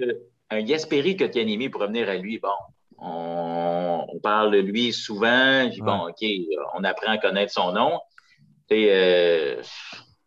un 0.51 0.59
Yasperi 0.59 1.17
Kotkaniemi, 1.17 1.69
pour 1.69 1.83
revenir 1.83 2.09
à 2.09 2.17
lui, 2.17 2.39
bon, 2.39 2.49
on, 2.99 4.19
parle 4.23 4.53
de 4.53 4.59
lui 4.59 4.93
souvent, 4.93 5.69
puis 5.71 5.81
bon, 5.83 6.09
OK, 6.09 6.27
on 6.75 6.83
apprend 6.83 7.13
à 7.13 7.19
connaître 7.19 7.53
son 7.53 7.73
nom. 7.73 8.01
Euh, 8.73 9.63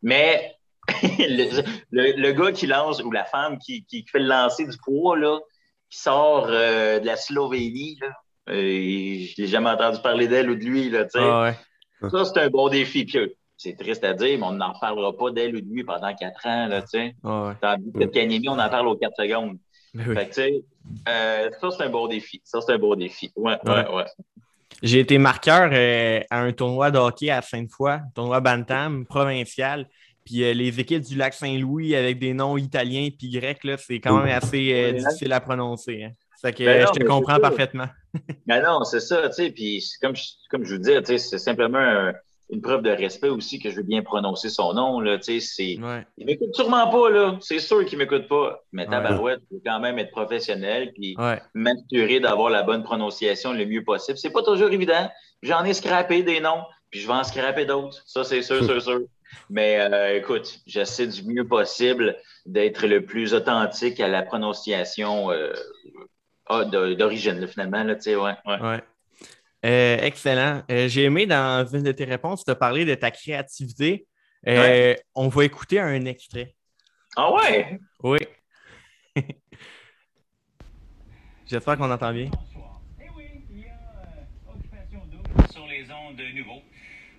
mais 0.01 0.55
le, 1.91 2.32
gars 2.32 2.51
qui 2.51 2.67
lance, 2.67 3.03
ou 3.03 3.12
la 3.12 3.25
femme 3.25 3.58
qui, 3.58 3.86
fait 4.10 4.19
le 4.19 4.27
lancer 4.27 4.65
du 4.65 4.77
poids, 4.77 5.17
là, 5.17 5.39
qui 5.89 5.99
sort 5.99 6.47
euh, 6.49 6.99
de 6.99 7.06
la 7.06 7.15
Slovénie, 7.15 7.97
là, 8.02 8.08
euh, 8.49 8.54
je 8.56 9.41
n'ai 9.41 9.47
jamais 9.47 9.69
entendu 9.69 9.99
parler 10.02 10.28
d'elle 10.28 10.49
ou 10.49 10.56
de 10.56 10.63
lui. 10.63 10.89
Là, 10.89 11.06
ah 11.15 11.54
Ça, 12.10 12.25
c'est 12.25 12.39
un 12.39 12.49
bon 12.49 12.69
défi. 12.69 13.08
c'est 13.58 13.78
triste 13.78 14.04
à 14.04 14.13
dire, 14.13 14.39
mais 14.39 14.45
on 14.45 14.54
n'en 14.54 14.73
reparlera 14.73 15.15
pas 15.15 15.32
d'elle 15.32 15.56
ou 15.56 15.62
de 15.62 15.69
lui 15.69 15.84
pendant 15.84 16.13
quatre 16.15 16.45
ans. 16.47 16.67
Là, 16.67 16.84
ah 17.23 17.56
Tandis 17.62 17.91
que 17.91 18.49
on 18.49 18.60
en 18.60 18.69
parle 18.69 18.88
aux 18.88 18.97
quatre 18.97 19.17
secondes. 19.17 19.58
Fait 19.95 20.63
euh, 21.08 21.49
ça, 21.60 21.71
c'est 21.71 21.84
un 21.84 21.89
bon 21.89 22.08
défi. 22.08 22.41
Ça, 22.43 22.62
c'est 22.62 22.73
un 22.73 22.78
bon 22.78 22.95
défi. 22.95 23.32
Ouais, 23.36 23.58
ouais, 23.65 23.88
ouais. 23.93 24.06
J'ai 24.82 24.99
été 24.99 25.17
marqueur 25.17 25.69
euh, 25.73 26.21
à 26.30 26.41
un 26.41 26.52
tournoi 26.54 26.89
de 26.89 26.97
hockey 26.97 27.30
à 27.30 27.41
Sainte-Foy, 27.41 27.99
tournoi 28.15 28.39
Bantam 28.39 29.06
provincial. 29.06 29.88
Puis 30.29 30.43
euh, 30.43 30.53
les 30.53 30.79
équipes 30.79 31.01
du 31.01 31.15
lac 31.15 31.33
Saint-Louis 31.33 31.95
avec 31.95 32.19
des 32.19 32.35
noms 32.35 32.55
italiens 32.55 33.09
puis 33.17 33.29
grecs, 33.29 33.61
c'est 33.79 33.99
quand 33.99 34.15
même 34.21 34.35
assez 34.35 34.93
difficile 34.93 35.33
à 35.33 35.39
prononcer. 35.39 36.03
Hein. 36.03 36.51
que 36.51 36.63
ben 36.63 36.85
je 36.85 36.99
te 36.99 37.03
comprends 37.03 37.39
parfaitement. 37.39 37.87
ben 38.45 38.61
non, 38.61 38.83
c'est 38.83 38.99
ça, 38.99 39.27
tu 39.29 39.33
sais. 39.33 39.49
Puis 39.49 39.83
comme, 39.99 40.13
comme 40.51 40.65
je 40.65 40.75
vous 40.75 40.81
dis, 40.81 40.91
c'est 41.17 41.39
simplement 41.39 41.79
un, 41.79 42.13
une 42.51 42.61
preuve 42.61 42.83
de 42.83 42.91
respect 42.91 43.29
aussi 43.29 43.57
que 43.57 43.71
je 43.71 43.77
veux 43.77 43.83
bien 43.83 44.03
prononcer 44.03 44.49
son 44.49 44.73
nom. 44.73 44.99
Là, 44.99 45.17
c'est... 45.21 45.39
Ouais. 45.79 46.05
Il 46.17 46.27
m'écoute 46.27 46.53
sûrement 46.53 46.89
pas, 46.89 47.09
là. 47.09 47.37
C'est 47.41 47.59
sûr 47.59 47.83
qu'il 47.85 47.97
m'écoute 47.97 48.27
pas. 48.27 48.63
Mais 48.71 48.85
Tabarouette, 48.85 49.41
il 49.49 49.55
faut 49.55 49.61
quand 49.65 49.79
même 49.79 49.97
être 49.97 50.11
professionnel 50.11 50.91
puis 50.93 51.15
m'assurer 51.55 52.19
d'avoir 52.19 52.51
la 52.51 52.61
bonne 52.61 52.83
prononciation 52.83 53.53
le 53.53 53.65
mieux 53.65 53.83
possible. 53.83 54.19
C'est 54.19 54.31
pas 54.31 54.43
toujours 54.43 54.69
évident. 54.69 55.09
J'en 55.41 55.63
ai 55.63 55.73
scrappé 55.73 56.21
des 56.21 56.39
noms, 56.39 56.63
puis 56.91 56.99
je 56.99 57.07
vais 57.07 57.13
en 57.13 57.23
scraper 57.23 57.65
d'autres. 57.65 58.01
Ça, 58.05 58.23
c'est 58.23 58.43
sûr, 58.43 58.63
sûr, 58.63 58.79
sûr. 58.79 58.99
Mais 59.49 59.79
euh, 59.79 60.17
écoute, 60.17 60.59
j'essaie 60.65 61.07
du 61.07 61.23
mieux 61.23 61.47
possible 61.47 62.17
d'être 62.45 62.87
le 62.87 63.05
plus 63.05 63.33
authentique 63.33 63.99
à 63.99 64.07
la 64.07 64.23
prononciation 64.23 65.31
euh, 65.31 65.53
ah, 66.47 66.65
d'origine, 66.65 67.47
finalement. 67.47 67.83
Là, 67.83 67.95
ouais, 68.05 68.15
ouais. 68.15 68.61
ouais. 68.61 68.83
Euh, 69.65 69.97
excellent. 70.01 70.63
Euh, 70.71 70.87
j'ai 70.87 71.03
aimé 71.03 71.25
dans 71.25 71.65
une 71.65 71.83
de 71.83 71.91
tes 71.91 72.05
réponses 72.05 72.45
te 72.45 72.51
parler 72.51 72.85
de 72.85 72.95
ta 72.95 73.11
créativité. 73.11 74.07
Euh, 74.47 74.95
on 75.15 75.27
va 75.27 75.43
écouter 75.43 75.79
un 75.79 76.05
extrait. 76.05 76.55
Ah 77.15 77.33
ouais? 77.33 77.79
Oui. 78.01 78.19
J'espère 81.45 81.77
qu'on 81.77 81.91
entend 81.91 82.13
bien. 82.13 82.31
Eh 82.99 83.09
oui, 83.15 83.25
il 83.51 83.59
y 83.59 83.65
a 83.65 83.73
occupation 84.47 85.01
double 85.07 85.51
sur 85.51 85.67
les 85.67 85.91
ondes 85.91 86.15
de 86.15 86.37
nouveau. 86.37 86.61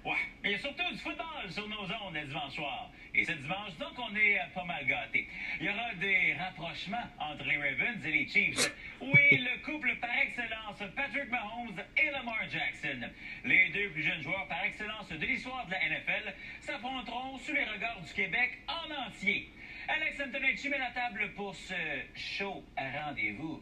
Ouais, 0.04 0.16
mais 0.42 0.50
il 0.50 0.52
y 0.52 0.54
a 0.54 0.58
surtout 0.58 0.90
du 0.90 0.98
football 0.98 1.50
sur 1.50 1.68
nos 1.68 1.82
ondes 1.82 2.14
le 2.14 2.26
dimanche 2.26 2.54
soir. 2.54 2.90
Et 3.14 3.24
ce 3.24 3.32
dimanche, 3.32 3.76
donc, 3.78 3.98
on 3.98 4.14
est 4.16 4.38
pas 4.54 4.64
mal 4.64 4.86
gâtés. 4.86 5.28
Il 5.60 5.66
y 5.66 5.68
aura 5.68 5.92
des 5.94 6.34
rapprochements 6.34 7.04
entre 7.18 7.44
les 7.44 7.56
Ravens 7.56 8.06
et 8.06 8.10
les 8.10 8.28
Chiefs. 8.28 8.72
Oui, 9.00 9.36
le 9.36 9.62
couple 9.62 9.94
par 9.96 10.10
excellence, 10.16 10.78
Patrick 10.96 11.28
Mahomes 11.28 11.82
et 11.98 12.10
Lamar 12.12 12.48
Jackson. 12.50 13.10
Les 13.44 13.68
deux 13.70 13.90
plus 13.90 14.02
jeunes 14.02 14.22
joueurs 14.22 14.46
par 14.48 14.64
excellence 14.64 15.08
de 15.08 15.26
l'histoire 15.26 15.66
de 15.66 15.72
la 15.72 15.88
NFL 15.88 16.34
s'affronteront 16.60 17.36
sous 17.38 17.52
les 17.52 17.64
regards 17.64 18.00
du 18.00 18.12
Québec 18.14 18.58
en 18.68 19.06
entier. 19.06 19.50
Alex 19.88 20.20
Antonetti 20.20 20.68
met 20.68 20.78
la 20.78 20.90
table 20.92 21.32
pour 21.34 21.54
ce 21.54 21.74
show 22.14 22.64
rendez-vous. 22.76 23.60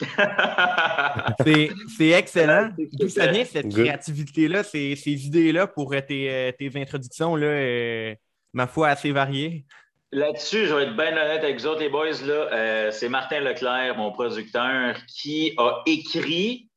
c'est 1.96 2.08
excellent. 2.08 2.70
D'où 2.92 3.08
ça 3.08 3.26
vient 3.26 3.44
cette 3.44 3.70
créativité-là, 3.70 4.62
ces, 4.62 4.96
ces 4.96 5.26
idées-là 5.26 5.66
pour 5.66 5.92
euh, 5.92 6.00
tes, 6.00 6.30
euh, 6.30 6.52
tes 6.52 6.70
introductions, 6.76 7.36
là, 7.36 7.46
euh, 7.46 8.14
ma 8.52 8.66
foi, 8.66 8.88
assez 8.88 9.10
variées? 9.10 9.64
Là-dessus, 10.12 10.66
je 10.66 10.74
vais 10.74 10.84
être 10.84 10.96
bien 10.96 11.12
honnête 11.12 11.42
avec 11.42 11.58
vous 11.58 11.66
autres, 11.66 11.80
les 11.80 11.88
boys. 11.88 12.12
Là, 12.24 12.90
c'est 12.92 13.08
Martin 13.08 13.40
Leclerc, 13.40 13.96
mon 13.96 14.10
producteur, 14.10 14.96
qui 15.06 15.52
a 15.58 15.82
écrit 15.84 16.68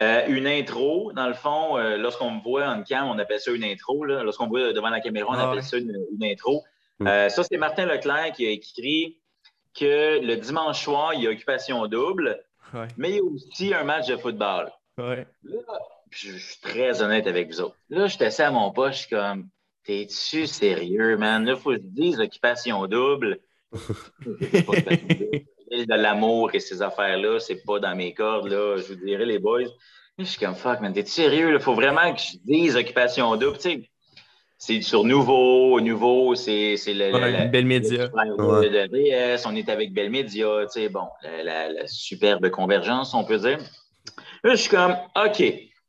une 0.00 0.46
intro. 0.46 1.10
Dans 1.14 1.26
le 1.26 1.32
fond, 1.32 1.78
lorsqu'on 1.96 2.32
me 2.32 2.42
voit 2.42 2.66
en 2.66 2.82
cam, 2.82 3.06
on 3.06 3.18
appelle 3.18 3.40
ça 3.40 3.50
une 3.52 3.64
intro. 3.64 4.04
Lorsqu'on 4.04 4.44
me 4.44 4.50
voit 4.50 4.74
devant 4.74 4.90
la 4.90 5.00
caméra, 5.00 5.30
on 5.30 5.38
ah 5.38 5.48
appelle 5.48 5.62
ça 5.62 5.78
une, 5.78 5.96
intro. 6.22 6.64
Mm. 6.98 7.06
Euh, 7.06 7.28
ça, 7.28 7.42
c'est 7.44 7.56
Martin 7.56 7.86
Leclerc 7.86 8.32
qui 8.32 8.46
a 8.46 8.50
écrit 8.50 9.18
que 9.74 10.20
le 10.20 10.36
dimanche 10.36 10.82
soir, 10.82 11.12
il 11.14 11.22
y 11.22 11.26
a 11.26 11.30
occupation 11.30 11.86
double, 11.86 12.42
mais 12.96 13.10
il 13.10 13.16
y 13.16 13.18
a 13.18 13.22
aussi 13.22 13.74
un 13.74 13.84
match 13.84 14.08
de 14.08 14.16
football. 14.16 14.70
Ouais. 14.98 15.26
Là, 15.44 15.60
je 16.10 16.32
suis 16.32 16.60
très 16.60 17.02
honnête 17.02 17.26
avec 17.26 17.48
vous 17.48 17.60
autres. 17.60 17.76
Là, 17.90 18.06
je 18.06 18.22
assis 18.24 18.42
à 18.42 18.50
mon 18.50 18.72
je 18.74 18.92
suis 18.92 19.08
comme, 19.08 19.48
t'es-tu 19.84 20.46
sérieux, 20.46 21.16
man? 21.16 21.44
Là, 21.44 21.52
il 21.52 21.58
faut 21.58 21.70
que 21.70 21.76
je 21.76 21.82
dise 21.82 22.20
occupation 22.20 22.86
double. 22.86 23.40
de 25.70 25.94
l'amour 25.94 26.54
et 26.54 26.60
ces 26.60 26.80
affaires-là, 26.80 27.40
c'est 27.40 27.62
pas 27.64 27.78
dans 27.78 27.94
mes 27.94 28.14
cordes, 28.14 28.48
là. 28.48 28.76
Je 28.76 28.94
vous 28.94 29.04
dirais, 29.04 29.26
les 29.26 29.38
boys. 29.38 29.64
Je 30.18 30.24
suis 30.24 30.38
comme, 30.38 30.54
fuck, 30.54 30.80
man, 30.80 30.92
t'es 30.92 31.04
sérieux? 31.04 31.52
Il 31.52 31.60
faut 31.60 31.74
vraiment 31.74 32.14
que 32.14 32.20
je 32.20 32.38
dise 32.44 32.76
occupation 32.76 33.36
double. 33.36 33.58
Tu 33.58 33.62
sais, 33.62 33.90
c'est 34.58 34.80
sur 34.82 35.04
Nouveau. 35.04 35.80
Nouveau, 35.80 36.34
c'est 36.34 36.76
le. 36.86 37.12
Ouais, 37.12 37.48
Belle 37.48 37.66
Média. 37.66 38.08
on 38.14 39.56
est 39.56 39.68
avec 39.68 39.92
Belle 39.92 40.10
Média, 40.10 40.46
tu 40.62 40.80
sais, 40.80 40.88
bon, 40.88 41.08
la, 41.22 41.86
superbe 41.86 42.48
convergence, 42.50 43.14
on 43.14 43.24
peut 43.24 43.38
dire. 43.38 43.58
Là, 44.44 44.54
je 44.54 44.60
suis 44.60 44.70
comme, 44.70 44.96
OK, 45.16 45.42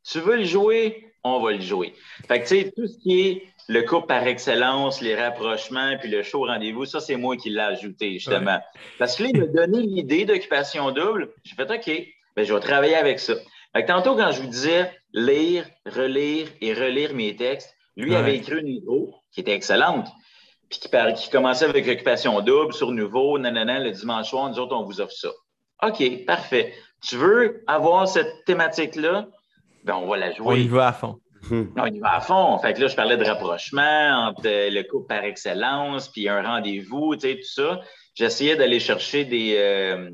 tu 0.04 0.20
veux 0.20 0.36
le 0.36 0.44
jouer? 0.44 1.04
On 1.24 1.40
va 1.40 1.52
le 1.52 1.60
jouer. 1.60 1.94
Fait 2.26 2.40
que, 2.40 2.48
tu 2.48 2.62
sais, 2.62 2.72
tout 2.74 2.86
ce 2.86 2.98
qui 2.98 3.20
est 3.20 3.42
le 3.68 3.82
couple 3.82 4.06
par 4.06 4.26
excellence, 4.26 5.02
les 5.02 5.14
rapprochements, 5.14 5.96
puis 5.98 6.08
le 6.08 6.22
show 6.22 6.46
rendez-vous, 6.46 6.86
ça, 6.86 7.00
c'est 7.00 7.16
moi 7.16 7.36
qui 7.36 7.50
l'ai 7.50 7.60
ajouté, 7.60 8.12
justement. 8.14 8.58
Parce 8.98 9.16
que 9.16 9.24
là, 9.24 9.30
il 9.34 9.40
m'a 9.40 9.46
donné 9.46 9.82
l'idée 9.82 10.24
d'occupation 10.24 10.90
double. 10.90 11.30
J'ai 11.44 11.54
fait, 11.54 11.70
OK, 11.70 12.06
ben, 12.36 12.44
je 12.44 12.54
vais 12.54 12.60
travailler 12.60 12.94
avec 12.94 13.18
ça. 13.18 13.34
Fait 13.74 13.82
que 13.82 13.88
tantôt, 13.88 14.16
quand 14.16 14.30
je 14.30 14.40
vous 14.40 14.48
disais 14.48 14.90
lire, 15.12 15.66
relire 15.84 16.48
et 16.60 16.72
relire 16.72 17.12
mes 17.14 17.36
textes, 17.36 17.76
lui 18.04 18.14
avait 18.14 18.36
écrit 18.36 18.60
une 18.60 18.66
vidéo 18.66 19.14
qui 19.32 19.40
était 19.40 19.54
excellente, 19.54 20.08
puis 20.70 20.80
qui, 20.80 20.88
qui 20.88 21.30
commençait 21.30 21.64
avec 21.64 21.86
occupation 21.88 22.40
double 22.40 22.72
sur 22.72 22.90
nouveau, 22.90 23.38
nanana, 23.38 23.80
le 23.80 23.90
dimanche 23.90 24.30
soir, 24.30 24.48
nous 24.48 24.58
autres, 24.58 24.74
on 24.74 24.84
vous 24.84 25.00
offre 25.00 25.12
ça. 25.12 25.30
OK, 25.82 26.24
parfait. 26.24 26.74
Tu 27.02 27.16
veux 27.16 27.62
avoir 27.66 28.08
cette 28.08 28.44
thématique-là? 28.44 29.28
Ben, 29.84 29.94
on 29.94 30.06
va 30.06 30.16
la 30.16 30.32
jouer. 30.32 30.46
On 30.46 30.54
y 30.54 30.68
va 30.68 30.88
à 30.88 30.92
fond. 30.92 31.20
Non, 31.50 31.86
il 31.86 32.00
va 32.00 32.16
à 32.16 32.20
fond. 32.20 32.58
Fait 32.58 32.74
que 32.74 32.80
là, 32.80 32.88
je 32.88 32.96
parlais 32.96 33.16
de 33.16 33.24
rapprochement 33.24 34.28
entre 34.28 34.42
le 34.44 34.82
couple 34.82 35.06
par 35.06 35.24
excellence, 35.24 36.08
puis 36.08 36.28
un 36.28 36.42
rendez-vous, 36.42 37.14
tu 37.14 37.28
sais, 37.28 37.36
tout 37.36 37.44
ça. 37.44 37.80
J'essayais 38.14 38.56
d'aller 38.56 38.80
chercher 38.80 39.24
des, 39.24 39.54
euh, 39.56 40.10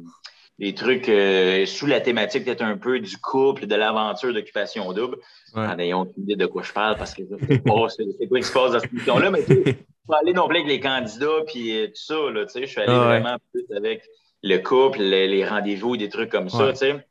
des 0.58 0.74
trucs 0.74 1.08
euh, 1.08 1.66
sous 1.66 1.86
la 1.86 2.00
thématique 2.00 2.44
peut-être 2.44 2.62
un 2.62 2.76
peu 2.76 3.00
du 3.00 3.16
couple, 3.18 3.66
de 3.66 3.74
l'aventure 3.74 4.32
d'occupation 4.32 4.92
double. 4.92 5.18
En 5.54 5.78
ayant 5.78 6.02
aucune 6.02 6.24
idée 6.24 6.36
de 6.36 6.46
quoi 6.46 6.62
je 6.62 6.72
parle 6.72 6.96
parce 6.96 7.14
que 7.14 7.22
c'est 7.40 7.62
quoi 7.62 8.38
qui 8.38 8.46
se 8.46 8.52
passe 8.52 8.72
dans 8.72 8.80
cette 8.80 8.92
mission-là, 8.92 9.30
mais 9.30 9.44
tu 9.44 9.76
pas 10.06 10.18
aller 10.20 10.32
non 10.32 10.48
plus 10.48 10.58
avec 10.58 10.68
les 10.68 10.80
candidats 10.80 11.42
puis 11.46 11.76
euh, 11.76 11.86
tout 11.86 11.92
ça, 11.94 12.30
là, 12.30 12.44
tu 12.44 12.52
sais, 12.52 12.60
je 12.62 12.66
suis 12.66 12.80
allé 12.80 12.92
ah 12.92 13.04
vraiment 13.04 13.36
plus 13.52 13.64
avec 13.74 14.02
le 14.42 14.58
couple, 14.58 15.00
les, 15.00 15.46
rendez-vous, 15.46 15.96
des 15.96 16.10
trucs 16.10 16.30
comme 16.30 16.50
ça, 16.50 16.72
tu 16.72 16.78
sais. 16.78 17.06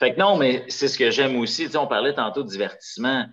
Fait 0.00 0.14
que 0.14 0.18
non, 0.18 0.36
mais 0.36 0.64
c'est 0.68 0.88
ce 0.88 0.98
que 0.98 1.10
j'aime 1.10 1.36
aussi, 1.36 1.66
tu 1.66 1.72
sais, 1.72 1.78
on 1.78 1.86
parlait 1.86 2.14
tantôt 2.14 2.42
de 2.42 2.48
divertissement. 2.48 3.26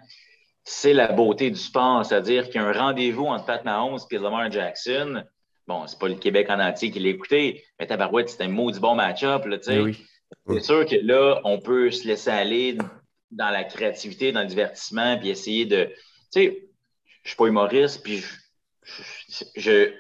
C'est 0.64 0.94
la 0.94 1.12
beauté 1.12 1.50
du 1.50 1.60
sport, 1.60 2.06
c'est-à-dire 2.06 2.46
qu'il 2.46 2.56
y 2.56 2.64
a 2.64 2.68
un 2.68 2.74
rendez-vous 2.74 3.26
entre 3.26 3.46
Pat 3.46 3.64
Mahomes 3.66 4.00
et 4.10 4.18
Lamar 4.18 4.52
Jackson 4.52 5.24
Bon, 5.68 5.88
c'est 5.88 5.98
pas 5.98 6.08
le 6.08 6.16
Québec 6.16 6.48
en 6.50 6.60
entier 6.60 6.92
qui 6.92 7.00
l'a 7.00 7.10
écouté, 7.10 7.64
mais 7.80 7.88
Tabarouette, 7.88 8.30
c'était 8.30 8.44
un 8.44 8.50
maudit 8.50 8.80
bon 8.80 8.96
match-up, 8.96 9.46
là, 9.46 9.58
tu 9.58 9.66
sais. 9.66 9.80
Oui. 9.80 9.98
C'est 10.48 10.62
sûr 10.62 10.86
que 10.86 10.96
là, 10.96 11.42
on 11.44 11.60
peut 11.60 11.92
se 11.92 12.08
laisser 12.08 12.30
aller 12.30 12.78
dans 13.32 13.50
la 13.50 13.64
créativité, 13.64 14.32
dans 14.32 14.42
le 14.42 14.48
divertissement, 14.48 15.18
puis 15.18 15.30
essayer 15.30 15.66
de. 15.66 15.86
Tu 15.86 15.94
sais, 16.32 16.70
je 17.24 17.30
suis 17.30 17.38
pas 17.38 17.48
humoriste, 17.48 18.04
puis 18.04 18.24
je. 18.84 19.46
je, 19.56 19.94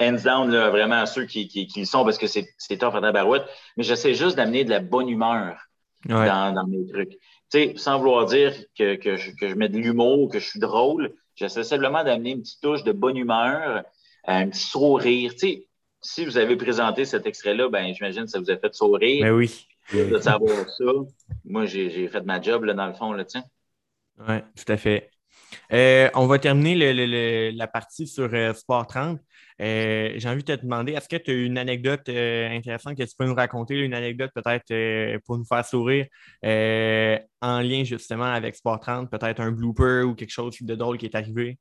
hands 0.00 0.22
down, 0.24 0.50
là, 0.50 0.70
vraiment 0.70 1.00
à 1.00 1.06
ceux 1.06 1.24
qui, 1.24 1.48
qui, 1.48 1.66
qui, 1.66 1.80
le 1.80 1.86
sont 1.86 2.04
parce 2.04 2.18
que 2.18 2.26
c'est 2.26 2.76
tough 2.78 2.94
à 2.94 3.00
Tabarouette, 3.00 3.46
mais 3.76 3.82
j'essaie 3.82 4.14
juste 4.14 4.36
d'amener 4.36 4.64
de 4.64 4.70
la 4.70 4.80
bonne 4.80 5.08
humeur 5.08 5.58
dans, 6.04 6.54
dans, 6.54 6.66
mes 6.66 6.86
trucs. 6.86 7.10
Tu 7.10 7.18
sais, 7.50 7.72
sans 7.76 7.98
vouloir 7.98 8.26
dire 8.26 8.54
que, 8.76 8.94
que, 8.94 9.16
je, 9.16 9.32
que 9.32 9.48
je 9.48 9.54
mets 9.54 9.68
de 9.68 9.78
l'humour, 9.78 10.30
que 10.30 10.38
je 10.38 10.48
suis 10.48 10.60
drôle, 10.60 11.14
j'essaie 11.34 11.64
simplement 11.64 12.04
d'amener 12.04 12.30
une 12.32 12.42
petite 12.42 12.60
touche 12.60 12.84
de 12.84 12.92
bonne 12.92 13.16
humeur 13.16 13.82
un 14.28 14.48
petit 14.48 14.60
sourire. 14.60 15.32
Tu 15.32 15.38
sais, 15.38 15.66
si 16.00 16.24
vous 16.24 16.36
avez 16.36 16.56
présenté 16.56 17.04
cet 17.04 17.26
extrait-là, 17.26 17.68
ben, 17.68 17.92
j'imagine 17.94 18.24
que 18.24 18.30
ça 18.30 18.38
vous 18.38 18.50
a 18.50 18.56
fait 18.56 18.74
sourire. 18.74 19.24
Ben 19.24 19.32
oui. 19.32 19.66
De 19.92 20.18
savoir 20.18 20.68
ça. 20.68 20.84
Moi, 21.44 21.66
j'ai 21.66 22.08
fait 22.08 22.20
ma 22.22 22.40
job 22.40 22.64
là, 22.64 22.74
dans 22.74 22.86
le 22.86 22.94
fond, 22.94 23.12
là, 23.12 23.24
tiens. 23.24 23.44
Oui, 24.28 24.36
tout 24.54 24.70
à 24.72 24.76
fait. 24.76 25.10
Euh, 25.72 26.10
on 26.14 26.26
va 26.26 26.38
terminer 26.38 27.52
la 27.52 27.66
partie 27.66 28.06
sur 28.06 28.28
euh, 28.32 28.52
Sport 28.52 28.86
30. 28.86 29.20
Euh, 29.60 30.12
j'ai 30.16 30.28
envie 30.28 30.44
de 30.44 30.54
te 30.54 30.60
demander, 30.60 30.92
est-ce 30.92 31.08
que 31.08 31.16
tu 31.16 31.30
as 31.30 31.34
une 31.34 31.58
anecdote 31.58 32.08
intéressante 32.08 32.96
que 32.96 33.02
tu 33.02 33.14
peux 33.18 33.26
nous 33.26 33.34
raconter, 33.34 33.76
une 33.76 33.94
anecdote 33.94 34.30
peut-être 34.34 35.18
pour 35.24 35.38
nous 35.38 35.44
faire 35.44 35.64
sourire 35.64 36.06
en 36.42 37.60
lien 37.60 37.82
justement 37.84 38.24
avec 38.24 38.56
Sport 38.56 38.80
30, 38.80 39.10
peut-être 39.10 39.40
un 39.40 39.50
blooper 39.50 40.02
ou 40.02 40.14
quelque 40.14 40.30
chose 40.30 40.56
de 40.60 40.74
drôle 40.74 40.98
qui 40.98 41.06
est 41.06 41.14
arrivé? 41.14 41.58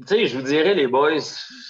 Tu 0.00 0.06
sais, 0.06 0.26
je 0.26 0.38
vous 0.38 0.44
dirais, 0.44 0.74
les 0.74 0.86
boys, 0.86 1.18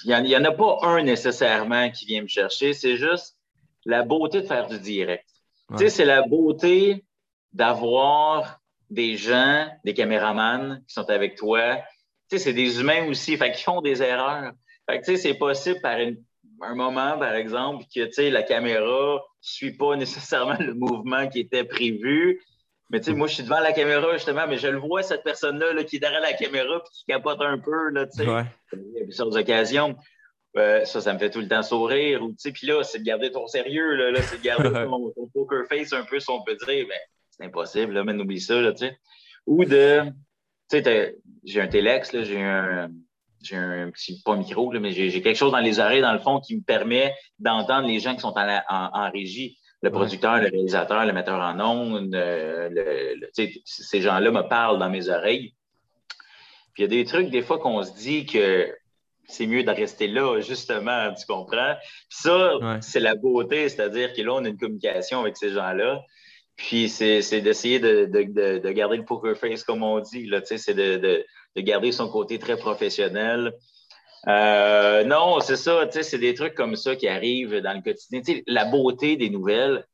il 0.05 0.23
n'y 0.23 0.35
en, 0.35 0.43
a 0.43 0.51
pas 0.51 0.77
un 0.83 1.01
nécessairement 1.01 1.89
qui 1.89 2.05
vient 2.05 2.21
me 2.21 2.27
chercher. 2.27 2.73
C'est 2.73 2.95
juste 2.95 3.37
la 3.85 4.03
beauté 4.03 4.41
de 4.41 4.47
faire 4.47 4.67
du 4.67 4.79
direct. 4.79 5.25
Tu 5.71 5.77
sais, 5.77 5.89
c'est 5.89 6.05
la 6.05 6.21
beauté 6.21 7.05
d'avoir 7.53 8.59
des 8.89 9.17
gens, 9.17 9.67
des 9.83 9.93
caméramans 9.93 10.81
qui 10.87 10.93
sont 10.93 11.09
avec 11.09 11.35
toi. 11.35 11.77
Tu 12.29 12.37
sais, 12.37 12.43
c'est 12.43 12.53
des 12.53 12.79
humains 12.79 13.07
aussi, 13.07 13.37
fait 13.37 13.51
qu'ils 13.51 13.63
font 13.63 13.81
des 13.81 14.01
erreurs. 14.03 14.53
Fait 14.87 14.99
que, 14.99 15.05
tu 15.05 15.11
sais, 15.11 15.17
c'est 15.17 15.33
possible 15.33 15.79
par 15.81 15.97
un 15.97 16.75
moment, 16.75 17.17
par 17.17 17.33
exemple, 17.33 17.85
que, 17.85 18.05
tu 18.05 18.13
sais, 18.13 18.29
la 18.29 18.43
caméra 18.43 19.15
ne 19.15 19.19
suit 19.41 19.75
pas 19.75 19.95
nécessairement 19.95 20.57
le 20.59 20.73
mouvement 20.73 21.27
qui 21.27 21.39
était 21.39 21.63
prévu. 21.63 22.41
Mais 22.89 22.99
tu 22.99 23.05
sais, 23.05 23.13
moi, 23.13 23.27
je 23.27 23.35
suis 23.35 23.43
devant 23.43 23.59
la 23.59 23.71
caméra, 23.71 24.13
justement, 24.13 24.47
mais 24.47 24.57
je 24.57 24.67
le 24.67 24.79
vois, 24.79 25.03
cette 25.03 25.23
personne-là 25.23 25.83
qui 25.83 25.97
est 25.97 25.99
derrière 25.99 26.21
la 26.21 26.33
caméra 26.33 26.77
et 26.77 26.89
qui 26.91 27.05
capote 27.05 27.39
un 27.41 27.59
peu, 27.59 27.89
là, 27.91 28.07
tu 28.07 28.23
sais. 28.23 28.27
Ouais. 28.27 28.45
Il 28.73 28.97
y 28.97 29.01
a 29.01 29.03
plusieurs 29.03 29.35
occasions. 29.35 29.95
Euh, 30.57 30.83
ça, 30.85 30.99
ça 30.99 31.13
me 31.13 31.19
fait 31.19 31.29
tout 31.29 31.39
le 31.39 31.47
temps 31.47 31.61
sourire. 31.61 32.23
Ou, 32.23 32.33
puis 32.33 32.65
là, 32.65 32.83
c'est 32.83 32.99
de 32.99 33.03
garder 33.03 33.31
ton 33.31 33.45
sérieux, 33.45 33.93
là, 33.95 34.11
là 34.11 34.21
c'est 34.23 34.39
de 34.39 34.43
garder 34.43 34.69
ton, 34.85 35.13
poker 35.33 35.67
face 35.67 35.93
un 35.93 36.03
peu, 36.03 36.19
si 36.19 36.29
on 36.31 36.41
peut 36.41 36.57
dire. 36.65 36.87
Ben, 36.87 36.97
c'est 37.29 37.45
impossible, 37.45 37.93
là, 37.93 38.03
mais 38.03 38.13
n'oublie 38.13 38.41
ça, 38.41 38.59
là, 38.59 38.71
tu 38.71 38.87
sais. 38.87 38.97
Ou 39.45 39.65
de, 39.65 40.01
tu 40.69 40.81
sais, 40.81 41.15
j'ai 41.43 41.61
un 41.61 41.67
téléx, 41.67 42.11
là, 42.13 42.23
j'ai 42.23 42.41
un, 42.41 42.89
j'ai 43.43 43.55
un 43.55 43.91
petit, 43.91 44.19
pas 44.23 44.35
micro, 44.35 44.71
là, 44.73 44.79
mais 44.79 44.91
j'ai 44.91 45.21
quelque 45.21 45.37
chose 45.37 45.51
dans 45.51 45.59
les 45.59 45.79
oreilles, 45.79 46.01
dans 46.01 46.13
le 46.13 46.19
fond, 46.19 46.39
qui 46.39 46.55
me 46.55 46.63
permet 46.63 47.13
d'entendre 47.37 47.87
les 47.87 47.99
gens 47.99 48.15
qui 48.15 48.21
sont 48.21 48.33
en, 48.35 48.61
en 48.67 49.11
régie 49.11 49.58
le 49.81 49.91
producteur, 49.91 50.37
le 50.37 50.49
réalisateur, 50.49 51.05
le 51.05 51.13
metteur 51.13 51.39
en 51.39 51.59
ondes, 51.59 52.13
euh, 52.13 53.15
ces 53.33 54.01
gens-là 54.01 54.31
me 54.31 54.41
parlent 54.47 54.79
dans 54.79 54.89
mes 54.89 55.09
oreilles. 55.09 55.53
Puis 56.73 56.83
il 56.83 56.85
y 56.85 56.85
a 56.85 56.87
des 56.87 57.05
trucs, 57.05 57.29
des 57.29 57.41
fois, 57.41 57.59
qu'on 57.59 57.81
se 57.83 57.93
dit 57.93 58.25
que 58.25 58.73
c'est 59.29 59.45
mieux 59.45 59.63
de 59.63 59.71
rester 59.71 60.07
là, 60.07 60.41
justement, 60.41 61.13
tu 61.13 61.25
comprends? 61.25 61.75
Puis 62.09 62.17
ça, 62.21 62.53
c'est 62.81 62.99
la 62.99 63.15
beauté, 63.15 63.69
c'est-à-dire 63.69 64.13
que 64.13 64.21
là, 64.21 64.33
on 64.33 64.45
a 64.45 64.49
une 64.49 64.57
communication 64.57 65.21
avec 65.21 65.37
ces 65.37 65.51
gens-là. 65.51 66.01
Puis 66.55 66.89
c'est 66.89 67.41
d'essayer 67.41 67.79
de, 67.79 68.05
de, 68.05 68.71
garder 68.71 68.97
le 68.97 69.05
poker 69.05 69.37
face, 69.37 69.63
comme 69.63 69.81
on 69.81 69.99
dit. 69.99 70.29
C'est 70.43 70.73
de, 70.73 71.25
garder 71.57 71.91
son 71.91 72.09
côté 72.09 72.37
très 72.37 72.57
professionnel. 72.57 73.53
Euh, 74.27 75.03
non, 75.03 75.39
c'est 75.39 75.55
ça, 75.55 75.87
c'est 75.89 76.17
des 76.17 76.33
trucs 76.33 76.55
comme 76.55 76.75
ça 76.75 76.95
qui 76.95 77.07
arrivent 77.07 77.57
dans 77.57 77.73
le 77.73 77.81
quotidien. 77.81 78.21
la 78.47 78.65
beauté 78.65 79.15
des 79.15 79.29
nouvelles, 79.29 79.85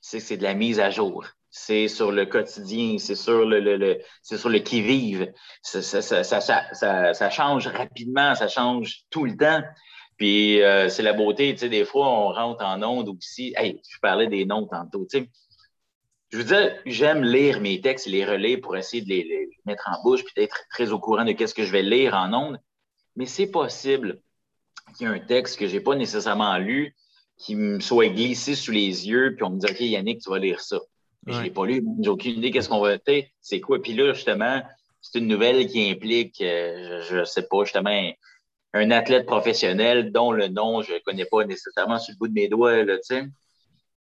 c'est 0.00 0.36
de 0.36 0.42
la 0.42 0.54
mise 0.54 0.80
à 0.80 0.90
jour. 0.90 1.26
C'est 1.50 1.88
sur 1.88 2.12
le 2.12 2.26
quotidien, 2.26 2.98
c'est 2.98 3.16
sur 3.16 3.44
le, 3.44 4.00
c'est 4.22 4.38
sur 4.38 4.50
le 4.50 4.60
qui-vive. 4.60 5.32
Ça, 5.62 7.30
change 7.30 7.66
rapidement, 7.66 8.34
ça 8.34 8.48
change 8.48 9.02
tout 9.10 9.24
le 9.24 9.36
temps. 9.36 9.62
Puis 10.16 10.62
euh, 10.62 10.88
c'est 10.88 11.02
la 11.02 11.14
beauté, 11.14 11.54
des 11.54 11.84
fois, 11.84 12.08
on 12.08 12.32
rentre 12.32 12.64
en 12.64 12.82
onde 12.82 13.08
aussi. 13.08 13.54
Hey, 13.56 13.80
je 13.88 13.98
parlais 14.00 14.28
des 14.28 14.44
noms 14.44 14.66
tantôt. 14.66 15.06
Je 16.30 16.36
veux 16.36 16.44
dire, 16.44 16.76
j'aime 16.86 17.24
lire 17.24 17.60
mes 17.60 17.80
textes 17.80 18.06
et 18.06 18.10
les 18.10 18.24
relire 18.24 18.60
pour 18.60 18.76
essayer 18.76 19.02
de 19.02 19.08
les, 19.08 19.48
mettre 19.64 19.88
en 19.88 20.00
bouche 20.02 20.22
puis 20.22 20.34
d'être 20.36 20.64
très 20.70 20.92
au 20.92 21.00
courant 21.00 21.24
de 21.24 21.32
qu'est-ce 21.32 21.54
que 21.54 21.64
je 21.64 21.72
vais 21.72 21.82
lire 21.82 22.14
en 22.14 22.32
ondes 22.32 22.60
mais 23.20 23.26
c'est 23.26 23.48
possible 23.48 24.18
qu'il 24.96 25.06
y 25.06 25.10
ait 25.10 25.12
un 25.12 25.18
texte 25.18 25.58
que 25.58 25.66
je 25.66 25.74
n'ai 25.74 25.80
pas 25.80 25.94
nécessairement 25.94 26.56
lu 26.56 26.96
qui 27.36 27.54
me 27.54 27.78
soit 27.78 28.08
glissé 28.08 28.54
sous 28.54 28.72
les 28.72 29.06
yeux, 29.08 29.34
puis 29.34 29.44
on 29.44 29.50
me 29.50 29.58
dit 29.58 29.70
OK, 29.70 29.78
Yannick, 29.80 30.22
tu 30.22 30.30
vas 30.30 30.38
lire 30.38 30.58
ça. 30.58 30.78
Mais 31.26 31.34
je 31.34 31.38
ne 31.38 31.44
l'ai 31.44 31.50
pas 31.50 31.66
lu, 31.66 31.84
j'ai 32.00 32.08
aucune 32.08 32.38
idée 32.38 32.50
qu'est-ce 32.50 32.70
qu'on 32.70 32.80
va 32.80 32.98
faire. 32.98 33.24
C'est 33.42 33.60
quoi? 33.60 33.82
Puis 33.82 33.92
là, 33.92 34.14
justement, 34.14 34.62
c'est 35.02 35.18
une 35.18 35.26
nouvelle 35.26 35.66
qui 35.66 35.90
implique, 35.90 36.40
euh, 36.40 37.02
je 37.10 37.18
ne 37.18 37.24
sais 37.24 37.42
pas, 37.42 37.64
justement, 37.64 38.10
un, 38.72 38.90
athlète 38.90 39.26
professionnel 39.26 40.12
dont 40.12 40.32
le 40.32 40.48
nom, 40.48 40.80
je 40.80 40.94
ne 40.94 40.98
connais 41.00 41.26
pas 41.26 41.44
nécessairement 41.44 41.98
sur 41.98 42.14
le 42.14 42.18
bout 42.18 42.28
de 42.28 42.32
mes 42.32 42.48
doigts, 42.48 42.84
là, 42.84 42.96
tu 42.96 43.02
sais. 43.16 43.26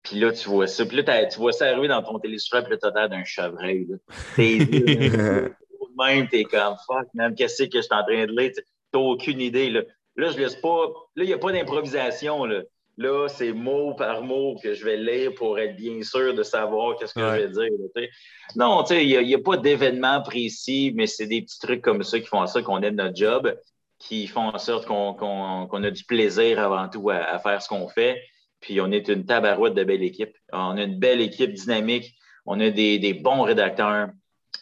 Puis 0.03 0.19
là, 0.19 0.33
tu 0.33 0.49
vois 0.49 0.67
ça. 0.67 0.85
Puis 0.85 0.97
là, 1.01 1.25
tu 1.25 1.39
vois 1.39 1.53
ça 1.53 1.67
arriver 1.67 1.87
dans 1.87 2.03
ton 2.03 2.19
téléscope, 2.19 2.67
le 2.67 2.77
total 2.77 3.09
d'un 3.09 3.23
chevreuil. 3.23 3.87
Tes 4.35 4.59
même, 5.97 6.27
t'es 6.27 6.43
comme 6.43 6.75
fuck, 6.85 7.07
même, 7.13 7.33
qu'est-ce 7.33 7.63
que 7.63 7.77
je 7.77 7.81
suis 7.81 7.93
en 7.93 8.03
train 8.03 8.25
de 8.25 8.37
lire? 8.37 8.51
Aucune 8.99 9.41
idée. 9.41 9.69
Là, 9.69 9.81
là 10.15 10.31
je 10.31 10.37
laisse 10.37 10.55
pas. 10.55 10.87
Là, 11.15 11.23
il 11.23 11.27
n'y 11.27 11.33
a 11.33 11.37
pas 11.37 11.51
d'improvisation. 11.51 12.45
Là, 12.45 12.61
là 12.97 13.27
c'est 13.27 13.53
mot 13.53 13.93
par 13.93 14.21
mot 14.21 14.57
que 14.61 14.73
je 14.73 14.85
vais 14.85 14.97
lire 14.97 15.33
pour 15.35 15.59
être 15.59 15.75
bien 15.75 16.01
sûr 16.03 16.33
de 16.33 16.43
savoir 16.43 16.97
qu'est-ce 16.97 17.13
que 17.13 17.21
je 17.21 17.43
vais 17.43 17.49
dire. 17.49 18.09
non, 18.55 18.83
tu 18.83 18.95
sais, 18.95 19.05
il 19.05 19.25
n'y 19.25 19.35
a, 19.35 19.39
pas 19.39 19.57
d'événement 19.57 20.21
précis, 20.21 20.93
mais 20.95 21.07
c'est 21.07 21.27
des 21.27 21.41
petits 21.41 21.59
trucs 21.59 21.81
comme 21.81 22.03
ça 22.03 22.19
qui 22.19 22.27
font 22.27 22.41
en 22.41 22.47
sorte 22.47 22.65
qu'on 22.65 22.81
aime 22.81 22.95
notre 22.95 23.15
job, 23.15 23.55
qui 23.99 24.27
font 24.27 24.49
en 24.49 24.57
sorte 24.57 24.85
qu'on 24.85 25.83
a 25.83 25.91
du 25.91 26.03
plaisir 26.03 26.59
avant 26.59 26.89
tout 26.89 27.09
à, 27.09 27.39
faire 27.39 27.61
ce 27.61 27.69
qu'on 27.69 27.87
fait. 27.87 28.21
Puis 28.61 28.81
on 28.81 28.91
est 28.91 29.09
une 29.09 29.25
tabarouette 29.25 29.73
de 29.73 29.83
belle 29.83 30.03
équipe. 30.03 30.35
On 30.51 30.77
a 30.77 30.83
une 30.83 30.97
belle 30.97 31.21
équipe 31.21 31.53
dynamique. 31.53 32.15
On 32.45 32.59
a 32.59 32.69
des, 32.69 32.99
des 32.99 33.13
bons 33.13 33.43
rédacteurs. 33.43 34.09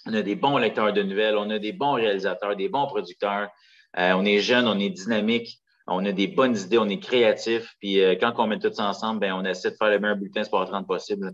On 0.05 0.13
a 0.13 0.21
des 0.21 0.35
bons 0.35 0.57
lecteurs 0.57 0.91
de 0.91 1.03
nouvelles. 1.03 1.37
On 1.37 1.49
a 1.49 1.59
des 1.59 1.71
bons 1.71 1.93
réalisateurs, 1.93 2.55
des 2.55 2.69
bons 2.69 2.87
producteurs. 2.87 3.49
Euh, 3.97 4.13
on 4.13 4.25
est 4.25 4.39
jeune, 4.39 4.67
on 4.67 4.79
est 4.79 4.89
dynamique, 4.89 5.59
on 5.87 6.03
a 6.05 6.11
des 6.11 6.27
bonnes 6.27 6.57
idées, 6.57 6.77
on 6.77 6.89
est 6.89 6.99
créatif. 6.99 7.75
Puis 7.79 8.01
euh, 8.01 8.15
quand 8.19 8.33
on 8.37 8.47
met 8.47 8.59
tout 8.59 8.71
ça 8.71 8.85
ensemble, 8.85 9.19
ben, 9.19 9.33
on 9.33 9.45
essaie 9.45 9.71
de 9.71 9.75
faire 9.75 9.89
le 9.89 9.99
meilleur 9.99 10.17
bulletin 10.17 10.43
Sport 10.43 10.67
30 10.67 10.87
possible. 10.87 11.31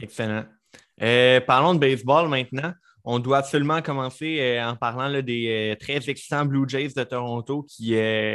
Excellent. 0.00 0.44
Euh, 1.02 1.40
parlons 1.40 1.74
de 1.74 1.78
baseball 1.78 2.28
maintenant. 2.28 2.72
On 3.04 3.20
doit 3.20 3.38
absolument 3.38 3.82
commencer 3.82 4.60
en 4.60 4.74
parlant 4.74 5.22
des 5.22 5.76
très 5.78 5.98
excitants 6.10 6.44
Blue 6.44 6.68
Jays 6.68 6.88
de 6.88 7.04
Toronto 7.04 7.62
qui, 7.62 7.94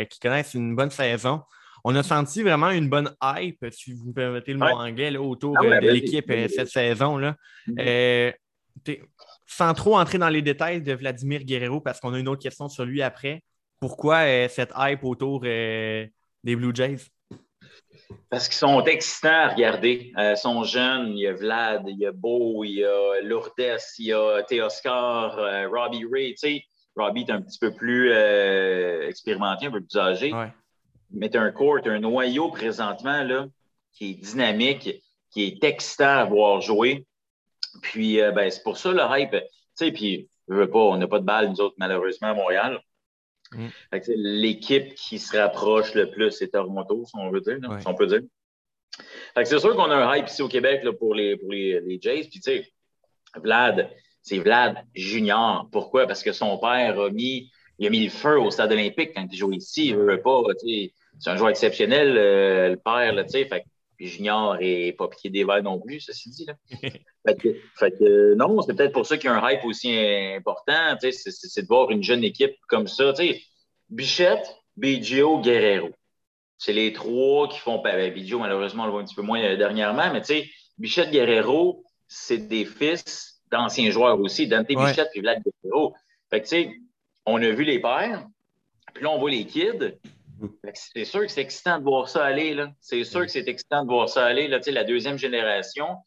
qui, 0.10 0.20
connaissent 0.22 0.54
une 0.54 0.78
bonne 0.78 0.92
saison. 0.92 1.42
On 1.84 1.94
a 1.94 2.04
senti 2.04 2.42
vraiment 2.42 2.70
une 2.70 2.88
bonne 2.88 3.14
hype, 3.22 3.66
si 3.72 3.92
vous 3.92 4.06
me 4.06 4.14
permettez 4.14 4.54
le 4.54 4.60
mot 4.60 4.68
anglais, 4.68 5.18
autour 5.18 5.58
ah 5.60 5.82
de 5.82 5.90
l'équipe 5.90 6.32
cette 6.48 6.70
saison. 6.70 7.18
Là. 7.18 7.36
Mm-hmm 7.68 8.34
sans 9.52 9.74
trop 9.74 9.98
entrer 9.98 10.18
dans 10.18 10.30
les 10.30 10.42
détails 10.42 10.82
de 10.82 10.94
Vladimir 10.94 11.44
Guerrero, 11.44 11.82
parce 11.82 12.00
qu'on 12.00 12.14
a 12.14 12.20
une 12.20 12.30
autre 12.30 12.42
question 12.42 12.70
sur 12.70 12.86
lui 12.86 13.02
après, 13.02 13.44
pourquoi 13.82 14.20
euh, 14.20 14.48
cette 14.48 14.72
hype 14.78 15.04
autour 15.04 15.42
euh, 15.44 16.08
des 16.44 16.56
Blue 16.56 16.72
Jays? 16.74 17.08
Parce 18.30 18.48
qu'ils 18.48 18.58
sont 18.58 18.82
excitants 18.86 19.30
à 19.30 19.50
regarder. 19.50 20.14
Euh, 20.18 20.32
ils 20.32 20.38
sont 20.38 20.64
jeunes. 20.64 21.18
Il 21.18 21.20
y 21.20 21.28
a 21.28 21.34
Vlad, 21.34 21.84
il 21.88 21.98
y 21.98 22.06
a 22.06 22.14
Beau, 22.14 22.64
il 22.64 22.76
y 22.76 22.86
a 22.86 23.22
Lourdes, 23.24 23.52
il 24.00 24.06
y 24.06 24.14
a 24.14 24.42
Théoscar, 24.44 25.36
Robbie 25.70 26.06
Ray. 26.10 26.36
Tu 26.36 26.38
sais, 26.38 26.64
Robbie 26.96 27.26
est 27.28 27.32
un 27.32 27.42
petit 27.42 27.60
peu 27.60 27.74
plus 27.74 28.12
expérimenté, 29.08 29.66
un 29.66 29.72
peu 29.72 29.82
plus 29.82 30.00
âgé. 30.00 30.34
Mais 31.12 31.30
tu 31.30 31.38
as 31.38 31.42
un 31.42 31.52
court, 31.52 31.80
un 31.86 32.00
noyau 32.00 32.50
présentement 32.50 33.24
là, 33.24 33.48
qui 33.92 34.12
est 34.12 34.14
dynamique, 34.14 35.04
qui 35.30 35.44
est 35.44 35.64
excitant 35.64 36.20
à 36.20 36.26
voir 36.26 36.62
jouer. 36.62 37.06
Puis, 37.82 38.22
euh, 38.22 38.32
ben, 38.32 38.50
c'est 38.50 38.64
pour 38.64 38.78
ça 38.78 38.92
le 38.92 39.02
hype. 39.02 39.32
Tu 39.32 39.40
sais, 39.76 39.92
puis, 39.92 40.30
je 40.48 40.54
veux 40.54 40.70
pas, 40.70 40.80
on 40.80 40.98
n'a 40.98 41.08
pas 41.08 41.20
de 41.20 41.26
balle, 41.26 41.50
nous 41.50 41.62
autres, 41.62 41.76
malheureusement, 41.78 42.30
à 42.30 42.34
Montréal. 42.34 42.80
Mm. 43.54 43.68
L'équipe 44.16 44.94
qui 44.96 45.20
se 45.20 45.38
rapproche 45.38 45.94
le 45.94 46.10
plus, 46.10 46.32
c'est 46.32 46.50
Toronto, 46.50 47.04
si 47.06 47.12
on 47.16 47.30
veut 47.30 47.42
dire, 47.42 47.58
si 47.80 47.88
on 47.88 47.96
peut 47.96 48.08
dire. 48.08 48.22
c'est 49.36 49.60
sûr 49.60 49.76
qu'on 49.76 49.92
a 49.92 49.96
un 49.96 50.16
hype 50.16 50.28
ici 50.28 50.42
au 50.42 50.48
Québec 50.48 50.84
là, 50.84 50.94
pour, 50.94 51.16
les, 51.16 51.38
pour 51.38 51.52
les, 51.52 51.80
les 51.82 52.00
Jays. 52.02 52.28
Puis, 52.30 52.40
tu 52.40 52.52
sais, 52.52 52.72
Vlad, 53.36 53.90
c'est 54.22 54.40
Vlad 54.40 54.78
Junior. 54.94 55.68
Pourquoi? 55.72 56.08
Parce 56.08 56.24
que 56.24 56.32
son 56.32 56.58
père 56.58 57.00
a 57.00 57.10
mis, 57.10 57.52
il 57.80 57.88
a 57.88 57.90
mis 57.90 58.04
le 58.04 58.10
feu 58.10 58.40
au 58.40 58.52
stade 58.52 58.72
olympique 58.72 59.12
quand 59.16 59.28
il 59.30 59.38
joue 59.38 59.52
ici. 59.52 59.88
Il 59.88 59.98
veut 59.98 60.22
pas, 60.22 60.42
c'est 61.20 61.30
un 61.30 61.36
joueur 61.36 61.50
exceptionnel, 61.50 62.18
euh, 62.18 62.70
le 62.70 62.78
père, 62.78 63.14
là, 63.14 63.24
tu 63.24 63.32
sais. 63.32 63.46
Fait 63.46 63.64
Junior 64.08 64.58
et 64.60 64.94
pas 64.94 65.08
piqué 65.08 65.30
des 65.30 65.44
verres 65.44 65.64
non 65.64 65.80
plus, 65.80 66.00
ceci 66.00 66.30
dit. 66.30 66.46
Là. 66.46 66.56
fait, 67.80 67.92
que, 67.92 68.34
non, 68.36 68.62
c'est 68.62 68.76
peut-être 68.76 68.94
pour 68.94 69.06
ça 69.06 69.18
qu'il 69.18 69.30
y 69.30 69.34
a 69.34 69.42
un 69.42 69.50
hype 69.50 69.66
aussi 69.66 69.96
important. 70.36 70.96
C'est 71.00 71.62
de 71.62 71.68
voir 71.68 71.92
une 71.92 72.04
jeune 72.04 72.24
équipe 72.24 72.56
comme 72.68 72.88
ça. 72.88 73.14
Bichette, 73.90 74.56
Biggio, 74.78 75.40
Guerrero. 75.40 75.90
C'est 76.58 76.74
les 76.74 76.94
trois 76.94 77.48
qui 77.48 77.60
font. 77.60 77.82
Ben, 77.82 78.14
Biggio, 78.14 78.40
malheureusement, 78.40 78.84
on 78.84 78.86
le 78.86 78.92
voit 78.92 79.02
un 79.02 79.06
petit 79.06 79.16
peu 79.16 79.22
moins 79.22 79.42
euh, 79.42 79.58
dernièrement, 79.58 80.12
mais 80.14 80.22
Bichette, 80.78 81.12
Guerrero, 81.12 81.84
c'est 82.08 82.48
des 82.48 82.66
fils 82.66 83.42
d'anciens 83.52 83.92
joueurs 83.92 84.20
aussi. 84.20 84.48
Dante 84.48 84.68
Bichette 84.68 85.10
et 85.16 85.22
Vlad 85.22 85.42
Guerrero. 85.44 85.94
Fait 86.30 86.42
que, 86.42 86.68
on 87.26 87.42
a 87.42 87.50
vu 87.50 87.64
les 87.64 87.80
pères, 87.80 88.26
puis 88.94 89.04
là, 89.04 89.12
on 89.12 89.20
voit 89.20 89.32
les 89.32 89.46
kids. 89.46 89.98
C'est 90.74 91.06
sûr 91.06 91.22
que 91.22 91.28
c'est 91.28 91.42
excitant 91.42 91.80
de 91.80 91.84
voir 91.84 92.08
ça 92.10 92.26
aller. 92.26 92.56
C'est 92.80 93.04
sûr 93.04 93.22
que 93.22 93.28
c'est 93.28 93.48
excitant 93.48 93.84
de 93.84 93.90
voir 93.90 94.10
ça 94.10 94.26
aller. 94.26 94.48
Là. 94.48 94.60
La 94.68 94.84
deuxième 94.84 95.18
génération 95.18 95.98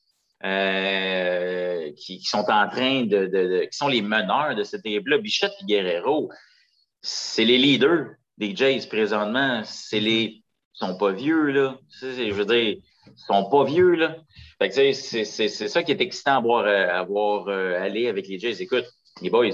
euh, 0.44 1.90
qui, 1.96 2.20
sont 2.22 2.44
en 2.48 2.68
train 2.68 3.04
de, 3.04 3.64
qui 3.64 3.76
sont 3.76 3.88
les 3.88 4.02
meneurs 4.02 4.54
de 4.54 4.62
cette 4.62 4.84
équipe-là, 4.84 5.18
Bichette 5.18 5.52
et 5.62 5.64
Guerrero, 5.64 6.30
c'est 7.02 7.44
les 7.44 7.58
leaders 7.58 8.08
des 8.38 8.54
Jays 8.54 8.86
présentement. 8.88 9.62
C'est 9.64 10.00
les. 10.00 10.42
Ils 10.76 10.86
sont 10.86 10.96
pas 10.98 11.12
vieux, 11.12 11.50
là. 11.50 11.78
Je 12.00 12.32
veux 12.32 12.44
dire, 12.44 12.78
ils 13.06 13.12
sont 13.28 13.48
pas 13.48 13.64
vieux, 13.64 13.94
là. 13.94 14.16
c'est 14.60 14.92
ça 14.92 15.82
qui 15.84 15.92
est 15.92 16.00
excitant 16.00 16.38
à 16.38 16.40
voir, 16.40 16.66
à 16.66 17.02
voir 17.04 17.46
euh, 17.48 17.80
aller 17.80 18.08
avec 18.08 18.26
les 18.26 18.40
Jays. 18.40 18.60
Écoute, 18.60 18.86
les 19.22 19.30
boys, 19.30 19.50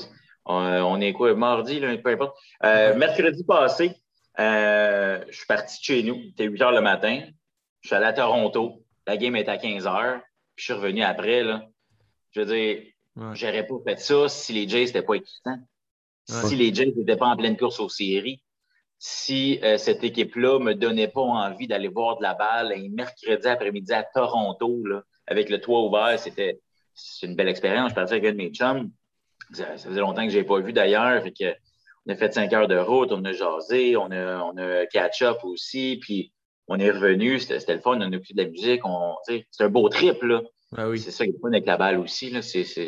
on, 0.46 1.00
est 1.00 1.12
quoi, 1.12 1.34
mardi, 1.34 1.80
là, 1.80 1.96
peu 1.98 2.10
importe. 2.10 2.36
Euh, 2.64 2.94
mercredi 2.96 3.44
passé, 3.44 3.92
euh, 4.40 5.24
je 5.28 5.36
suis 5.36 5.46
parti 5.46 5.78
de 5.78 5.84
chez 5.84 6.02
nous. 6.02 6.20
C'était 6.30 6.44
8 6.44 6.62
heures 6.62 6.72
le 6.72 6.80
matin. 6.80 7.22
Je 7.82 7.88
suis 7.88 7.96
allé 7.96 8.06
à 8.06 8.12
Toronto. 8.12 8.84
La 9.06 9.16
game 9.16 9.36
était 9.36 9.50
à 9.50 9.58
15 9.58 9.86
heures. 9.86 10.20
Puis 10.56 10.64
je 10.66 10.72
suis 10.72 10.72
revenu 10.72 11.02
après. 11.02 11.42
Là. 11.42 11.62
Je 12.32 12.40
veux 12.40 12.46
dire, 12.46 12.82
j'aurais 13.34 13.66
pas 13.66 13.74
fait 13.84 14.00
ça 14.00 14.28
si 14.28 14.52
les 14.52 14.68
Jays 14.68 14.86
n'étaient 14.86 15.02
pas 15.02 15.14
excitants. 15.14 15.58
Si 16.24 16.56
les 16.56 16.72
Jays 16.72 16.92
n'étaient 16.96 17.16
pas 17.16 17.26
en 17.26 17.36
pleine 17.36 17.56
course 17.56 17.80
aux 17.80 17.88
séries. 17.88 18.42
Si 18.98 19.58
euh, 19.62 19.78
cette 19.78 20.04
équipe-là 20.04 20.58
ne 20.58 20.64
me 20.64 20.74
donnait 20.74 21.08
pas 21.08 21.22
envie 21.22 21.66
d'aller 21.66 21.88
voir 21.88 22.18
de 22.18 22.22
la 22.22 22.34
balle 22.34 22.72
un 22.72 22.88
mercredi 22.90 23.48
après-midi 23.48 23.92
à 23.94 24.02
Toronto, 24.02 24.84
là, 24.84 25.02
avec 25.26 25.48
le 25.48 25.58
toit 25.58 25.80
ouvert, 25.80 26.18
c'était 26.18 26.60
une 27.22 27.34
belle 27.34 27.48
expérience. 27.48 27.90
Je 27.90 27.94
partais 27.94 28.12
avec 28.12 28.26
un 28.26 28.32
de 28.32 28.36
mes 28.36 28.50
chums. 28.50 28.90
Ça, 29.52 29.76
faisait 29.78 30.00
longtemps 30.00 30.24
que 30.24 30.28
je 30.28 30.36
n'avais 30.36 30.46
pas 30.46 30.60
vu 30.60 30.72
d'ailleurs. 30.74 31.22
Fait 31.22 31.32
que 31.32 31.54
on 32.06 32.12
a 32.12 32.16
fait 32.16 32.32
cinq 32.32 32.52
heures 32.52 32.68
de 32.68 32.78
route, 32.78 33.12
on 33.12 33.24
a 33.24 33.32
jasé, 33.32 33.96
on 33.96 34.10
a, 34.10 34.42
on 34.42 34.56
a 34.56 34.86
catch-up 34.86 35.38
aussi, 35.44 35.98
puis 36.00 36.32
on 36.68 36.78
est 36.78 36.90
revenu, 36.90 37.38
c'était 37.38 37.74
le 37.74 37.80
fun, 37.80 37.96
on 37.96 38.12
a 38.12 38.16
écouté 38.16 38.34
de 38.34 38.42
la 38.42 38.48
musique, 38.48 38.82
c'est 39.50 39.64
un 39.64 39.68
beau 39.68 39.88
trip, 39.88 40.22
là. 40.22 40.42
Ah 40.76 40.88
oui. 40.88 41.00
C'est 41.00 41.10
ça 41.10 41.24
qui 41.24 41.32
est 41.32 41.40
fun 41.40 41.48
avec 41.48 41.66
la 41.66 41.76
balle 41.76 41.98
aussi, 41.98 42.30
là. 42.30 42.40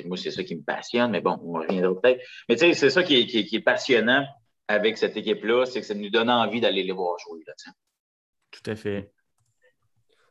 moi, 0.06 0.16
c'est 0.16 0.30
ça 0.30 0.44
qui 0.44 0.54
me 0.54 0.62
passionne, 0.62 1.10
mais 1.10 1.20
bon, 1.20 1.36
on 1.42 1.54
reviendra 1.54 2.00
peut-être. 2.00 2.20
Mais 2.48 2.54
tu 2.54 2.60
sais, 2.60 2.74
c'est 2.74 2.90
ça 2.90 3.02
qui 3.02 3.16
est, 3.16 3.26
qui, 3.26 3.56
est, 3.56 3.60
passionnant 3.60 4.24
avec 4.68 4.96
cette 4.98 5.16
équipe-là, 5.16 5.66
c'est 5.66 5.80
que 5.80 5.86
ça 5.86 5.94
nous 5.94 6.10
donne 6.10 6.30
envie 6.30 6.60
d'aller 6.60 6.84
les 6.84 6.92
voir 6.92 7.18
jouer, 7.18 7.40
là, 7.46 7.54
Tout 8.52 8.70
à 8.70 8.76
fait. 8.76 9.12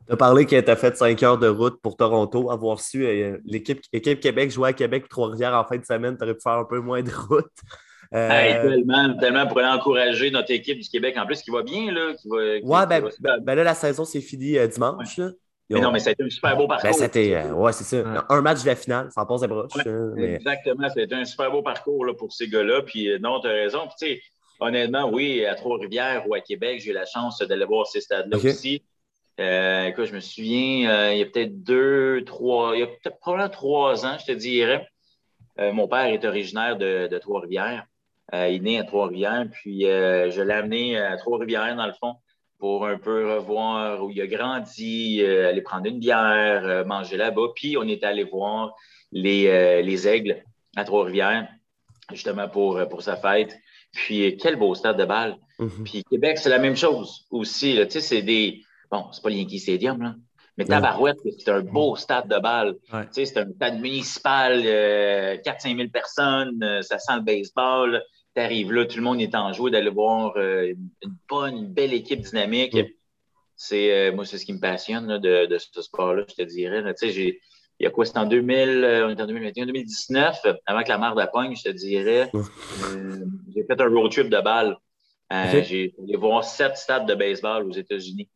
Tu 0.07 0.13
as 0.13 0.17
parlé 0.17 0.45
que 0.45 0.59
tu 0.59 0.71
as 0.71 0.75
fait 0.77 0.95
cinq 0.95 1.21
heures 1.21 1.37
de 1.37 1.47
route 1.47 1.79
pour 1.81 1.97
Toronto. 1.97 2.49
Avoir 2.49 2.79
su, 2.79 3.05
euh, 3.05 3.37
l'équipe 3.45 3.81
Québec 3.91 4.49
jouait 4.49 4.69
à 4.69 4.73
Québec, 4.73 5.07
Trois-Rivières 5.09 5.53
en 5.53 5.65
fin 5.65 5.77
de 5.77 5.85
semaine, 5.85 6.17
tu 6.17 6.23
aurais 6.23 6.33
pu 6.33 6.41
faire 6.41 6.53
un 6.53 6.65
peu 6.65 6.79
moins 6.79 7.03
de 7.03 7.11
route. 7.29 7.51
Euh, 8.13 8.62
tellement, 8.67 9.17
tellement 9.17 9.47
pour 9.47 9.60
encourager 9.60 10.32
notre 10.32 10.52
équipe 10.52 10.80
du 10.80 10.89
Québec 10.89 11.15
en 11.17 11.26
plus 11.26 11.41
qui 11.41 11.50
va 11.50 11.63
bien. 11.63 11.91
Là, 11.91 12.13
qui 12.15 12.28
va, 12.28 12.38
ouais, 12.38 12.88
ben, 12.88 13.10
ben, 13.41 13.56
là, 13.56 13.63
la 13.63 13.74
saison 13.74 14.04
s'est 14.04 14.19
finie 14.19 14.58
euh, 14.58 14.67
dimanche. 14.67 15.19
Mais 15.69 15.80
non, 15.80 15.93
mais 15.93 16.00
c'était 16.00 16.24
un 16.24 16.30
super 16.30 16.58
beau 16.58 16.67
parcours. 16.67 16.89
Ben, 16.89 16.93
c'était, 16.93 17.34
euh, 17.36 17.54
ouais, 17.54 17.71
c'est 17.71 17.86
ça. 17.86 18.26
Un 18.28 18.41
match 18.41 18.63
de 18.63 18.67
la 18.67 18.76
finale, 18.76 19.10
ça 19.12 19.26
passe 19.26 19.43
à 19.43 19.47
broche. 19.47 19.71
Exactement, 20.17 20.89
c'était 20.89 21.15
un 21.15 21.24
super 21.24 21.52
beau 21.52 21.62
parcours 21.62 22.06
là, 22.06 22.13
pour 22.13 22.34
ces 22.34 22.50
gars-là. 22.50 22.82
Puis 22.82 23.08
non, 23.21 23.39
tu 23.39 23.47
as 23.47 23.52
raison. 23.52 23.88
Puis, 23.88 23.95
tu 23.97 24.15
sais, 24.15 24.21
honnêtement, 24.60 25.10
oui, 25.10 25.45
à 25.45 25.56
Trois-Rivières 25.56 26.26
ou 26.28 26.34
à 26.34 26.41
Québec, 26.41 26.82
j'ai 26.84 26.91
eu 26.91 26.93
la 26.93 27.06
chance 27.06 27.39
d'aller 27.39 27.63
voir 27.63 27.88
ces 27.88 28.02
stades-là 28.02 28.36
aussi. 28.36 28.84
écoute, 29.38 30.06
je 30.06 30.13
me 30.13 30.19
souviens, 30.19 31.13
il 31.13 31.17
y 31.17 31.21
a 31.21 31.26
peut-être 31.28 31.63
deux, 31.63 32.26
trois, 32.26 32.76
il 32.76 32.82
y 32.82 32.84
a 32.84 32.88
peut-être 32.88 33.19
probablement 33.19 33.50
trois 33.50 34.06
ans, 34.06 34.17
je 34.19 34.34
te 34.34 34.38
dirais. 34.38 34.86
mon 35.58 35.88
père 35.88 36.08
est 36.08 36.26
originaire 36.26 36.76
de, 36.76 37.08
de 37.08 37.17
Trois-Rivières. 37.17 37.86
Euh, 38.33 38.47
il 38.49 38.55
est 38.55 38.59
né 38.59 38.79
à 38.79 38.83
Trois-Rivières, 38.83 39.45
puis 39.51 39.85
euh, 39.85 40.31
je 40.31 40.41
l'ai 40.41 40.53
amené 40.53 40.97
à 40.97 41.17
Trois-Rivières, 41.17 41.75
dans 41.75 41.86
le 41.86 41.93
fond, 41.93 42.15
pour 42.59 42.86
un 42.88 42.97
peu 42.97 43.36
revoir 43.36 44.03
où 44.03 44.09
il 44.09 44.21
a 44.21 44.27
grandi, 44.27 45.21
euh, 45.21 45.49
aller 45.49 45.61
prendre 45.61 45.88
une 45.88 45.99
bière, 45.99 46.86
manger 46.86 47.17
là-bas. 47.17 47.47
Puis 47.55 47.75
on 47.77 47.84
est 47.84 48.03
allé 48.03 48.23
voir 48.23 48.73
les, 49.11 49.82
les 49.84 50.07
aigles 50.07 50.43
à 50.77 50.86
Trois-Rivières, 50.86 51.49
justement 52.11 52.47
pour, 52.47 52.79
pour 52.89 53.01
sa 53.01 53.17
fête. 53.17 53.57
Puis 53.91 54.38
quel 54.38 54.55
beau 54.55 54.73
stade 54.75 54.97
de 54.97 55.05
balle. 55.05 55.36
Mm-hmm. 55.59 55.84
Puis 55.84 56.03
Québec, 56.09 56.38
c'est 56.38 56.49
la 56.49 56.59
même 56.59 56.77
chose 56.77 57.25
aussi. 57.29 57.75
Tu 57.75 57.89
sais, 57.89 57.99
c'est 57.99 58.21
des. 58.21 58.61
Bon, 58.89 59.07
c'est 59.11 59.21
pas 59.21 59.29
le 59.29 59.36
Yankee 59.36 59.59
Stadium, 59.59 60.01
là. 60.01 60.15
Mais 60.57 60.65
Tabarouette, 60.65 61.17
c'est 61.39 61.49
un 61.49 61.61
beau 61.61 61.95
stade 61.95 62.27
de 62.27 62.38
balle. 62.38 62.75
Tu 62.86 62.97
sais, 63.11 63.25
c'est 63.25 63.39
un 63.39 63.51
stade 63.51 63.79
municipal, 63.79 64.61
4-5 64.61 65.77
000 65.77 65.89
personnes, 65.89 66.82
ça 66.84 66.99
sent 66.99 67.15
le 67.15 67.21
baseball 67.21 68.01
tu 68.36 68.41
arrives 68.41 68.71
là, 68.71 68.86
tout 68.86 68.97
le 68.97 69.03
monde 69.03 69.21
est 69.21 69.36
en 69.36 69.51
joie 69.53 69.69
d'aller 69.69 69.89
voir 69.89 70.34
euh, 70.38 70.73
une 71.01 71.15
bonne, 71.29 71.57
une 71.57 71.73
belle 71.73 71.93
équipe 71.93 72.21
dynamique. 72.21 72.77
C'est, 73.55 73.91
euh, 73.91 74.11
moi, 74.11 74.25
c'est 74.25 74.38
ce 74.38 74.45
qui 74.45 74.53
me 74.53 74.59
passionne 74.59 75.19
de, 75.19 75.45
de, 75.45 75.57
ce 75.57 75.82
sport-là, 75.82 76.23
je 76.27 76.36
te 76.36 76.41
dirais. 76.41 76.84
Il 77.03 77.84
y 77.84 77.88
a 77.88 77.89
quoi? 77.89 78.05
C'était 78.05 78.19
en 78.19 78.25
2000, 78.25 78.84
euh, 78.84 79.07
on 79.07 79.09
est 79.09 79.21
en 79.21 79.27
2021, 79.27 79.65
2019, 79.65 80.39
avant 80.65 80.84
que 80.84 80.89
la 80.89 80.97
marde 80.97 81.29
pogne, 81.32 81.55
je 81.55 81.63
te 81.63 81.69
dirais. 81.69 82.32
j'ai 83.53 83.63
fait 83.63 83.82
un 83.82 83.88
road 83.88 84.11
trip 84.11 84.29
de 84.29 84.41
balle. 84.41 84.77
J'ai 85.32 85.93
allé 86.03 86.17
voir 86.17 86.43
sept 86.43 86.77
stades 86.77 87.07
de 87.07 87.15
baseball 87.15 87.65
aux 87.65 87.71
États-Unis. 87.71 88.29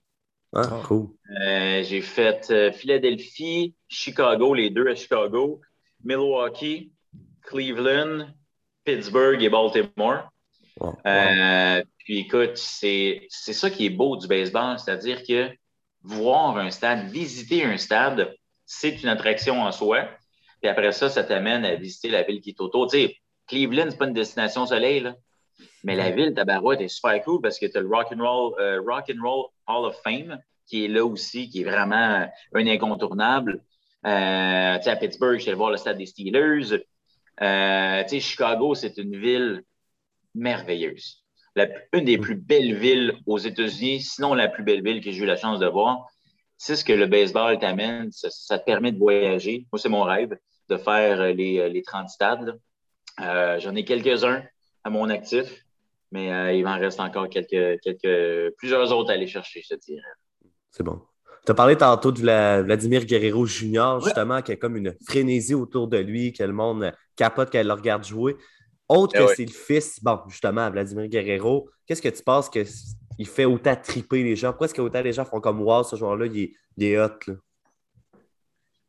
Ah, 0.57 0.81
cool. 0.85 1.09
Euh, 1.41 1.83
j'ai 1.83 2.01
fait 2.01 2.49
euh, 2.49 2.71
Philadelphie, 2.71 3.75
Chicago, 3.89 4.53
les 4.53 4.69
deux 4.69 4.87
à 4.87 4.95
Chicago, 4.95 5.59
Milwaukee, 6.05 6.93
Cleveland, 7.41 8.27
Pittsburgh 8.85 9.41
et 9.41 9.49
Baltimore. 9.49 10.31
Wow. 10.79 10.95
Euh, 11.05 11.83
puis 11.97 12.19
écoute, 12.19 12.57
c'est 12.57 13.27
ça 13.29 13.69
qui 13.69 13.85
est 13.85 13.89
beau 13.89 14.17
du 14.17 14.27
baseball, 14.27 14.77
c'est-à-dire 14.79 15.23
que 15.23 15.49
voir 16.03 16.57
un 16.57 16.69
stade, 16.69 17.07
visiter 17.09 17.63
un 17.63 17.77
stade, 17.77 18.35
c'est 18.65 19.01
une 19.01 19.09
attraction 19.09 19.61
en 19.61 19.71
soi. 19.71 20.07
Puis 20.61 20.69
après 20.69 20.91
ça, 20.91 21.09
ça 21.09 21.23
t'amène 21.23 21.65
à 21.65 21.75
visiter 21.75 22.09
la 22.09 22.23
ville 22.23 22.41
qui 22.41 22.51
est 22.51 22.61
autour. 22.61 22.87
Tu 22.87 22.97
sais, 22.97 23.17
Cleveland, 23.47 23.87
c'est 23.89 23.97
pas 23.97 24.07
une 24.07 24.13
destination 24.13 24.65
soleil, 24.65 25.01
là. 25.01 25.15
Mais 25.83 25.95
la 25.95 26.11
ville, 26.11 26.33
Tabarouette, 26.33 26.81
est 26.81 26.87
super 26.87 27.21
cool 27.23 27.41
parce 27.41 27.59
que 27.59 27.65
tu 27.65 27.77
as 27.77 27.81
le 27.81 27.87
Rock 27.87 28.07
and 28.11 28.21
Roll, 28.21 28.53
euh, 28.59 28.81
Rock 28.85 29.09
and 29.09 29.21
Roll 29.21 29.45
Hall 29.67 29.85
of 29.85 29.95
Fame 30.03 30.39
qui 30.67 30.85
est 30.85 30.87
là 30.87 31.05
aussi, 31.05 31.49
qui 31.49 31.61
est 31.61 31.63
vraiment 31.63 32.27
un 32.53 32.67
incontournable. 32.67 33.61
Euh, 34.05 34.77
tu 34.77 34.83
sais, 34.83 34.89
à 34.89 34.95
Pittsburgh, 34.95 35.35
je 35.35 35.41
suis 35.41 35.49
allé 35.49 35.57
voir 35.57 35.71
le 35.71 35.77
stade 35.77 35.97
des 35.97 36.05
Steelers. 36.05 36.83
Euh, 37.41 38.03
tu 38.03 38.09
sais, 38.09 38.19
Chicago, 38.19 38.75
c'est 38.75 38.97
une 38.97 39.17
ville 39.17 39.63
merveilleuse. 40.33 41.23
La- 41.55 41.67
une 41.93 42.05
des 42.05 42.17
plus 42.17 42.35
belles 42.35 42.75
villes 42.75 43.17
aux 43.25 43.37
États-Unis, 43.37 44.01
sinon 44.01 44.33
la 44.33 44.47
plus 44.47 44.63
belle 44.63 44.83
ville 44.83 45.03
que 45.03 45.11
j'ai 45.11 45.23
eu 45.23 45.25
la 45.25 45.37
chance 45.37 45.59
de 45.59 45.67
voir. 45.67 46.07
C'est 46.57 46.75
ce 46.75 46.83
que 46.85 46.93
le 46.93 47.05
baseball 47.07 47.57
t'amène. 47.59 48.11
Ça, 48.11 48.29
ça 48.29 48.59
te 48.59 48.65
permet 48.65 48.91
de 48.91 48.97
voyager. 48.97 49.65
Moi, 49.71 49.79
c'est 49.79 49.89
mon 49.89 50.03
rêve 50.03 50.37
de 50.69 50.77
faire 50.77 51.21
euh, 51.21 51.31
les, 51.33 51.59
euh, 51.59 51.69
les 51.69 51.81
30 51.83 52.09
stades. 52.09 52.59
Euh, 53.21 53.59
J'en 53.59 53.75
ai 53.75 53.85
quelques-uns 53.85 54.43
à 54.83 54.89
mon 54.89 55.09
actif, 55.09 55.65
mais 56.11 56.31
euh, 56.33 56.53
il 56.53 56.63
m'en 56.63 56.77
reste 56.77 56.99
encore 56.99 57.29
quelques, 57.29 57.79
quelques, 57.81 58.53
plusieurs 58.57 58.91
autres 58.91 59.09
à 59.11 59.13
aller 59.13 59.27
chercher, 59.27 59.61
je 59.61 59.75
te 59.75 59.79
dirais. 59.79 60.01
C'est 60.71 60.83
bon. 60.83 61.01
Tu 61.45 61.51
as 61.51 61.55
parlé 61.55 61.75
tantôt 61.75 62.11
de 62.11 62.19
Vla- 62.19 62.63
Vladimir 62.63 63.05
Guerrero 63.05 63.45
Jr., 63.45 63.99
justement, 64.03 64.41
qui 64.41 64.51
a 64.51 64.55
comme 64.55 64.77
une 64.77 64.95
frénésie 65.07 65.53
autour 65.53 65.87
de 65.87 65.97
lui, 65.97 66.33
que 66.33 66.43
le 66.43 66.53
monde 66.53 66.91
capote 67.15 67.49
quand 67.51 67.59
il 67.59 67.67
le 67.67 67.73
regarde 67.73 68.03
jouer. 68.03 68.35
Autre 68.89 69.13
Eh 69.15 69.19
que 69.19 69.23
ouais. 69.23 69.33
c'est 69.35 69.45
le 69.45 69.51
fils, 69.51 70.03
bon, 70.03 70.19
justement, 70.27 70.69
Vladimir 70.71 71.07
Guerrero, 71.07 71.69
qu'est-ce 71.85 72.01
que 72.01 72.09
tu 72.09 72.23
penses 72.23 72.49
qu'il 72.49 73.27
fait 73.27 73.45
autant 73.45 73.75
triper 73.75 74.23
les 74.23 74.35
gens? 74.35 74.49
Pourquoi 74.49 74.65
est-ce 74.65 74.73
que 74.73 74.81
autant 74.81 75.01
les 75.01 75.13
gens 75.13 75.25
font 75.25 75.39
comme 75.39 75.61
Wow, 75.61 75.83
ce 75.83 75.95
joueur-là, 75.95 76.25
il 76.27 76.39
est, 76.39 76.51
il 76.77 76.83
est 76.85 76.99
hot, 76.99 77.09
là? 77.27 77.33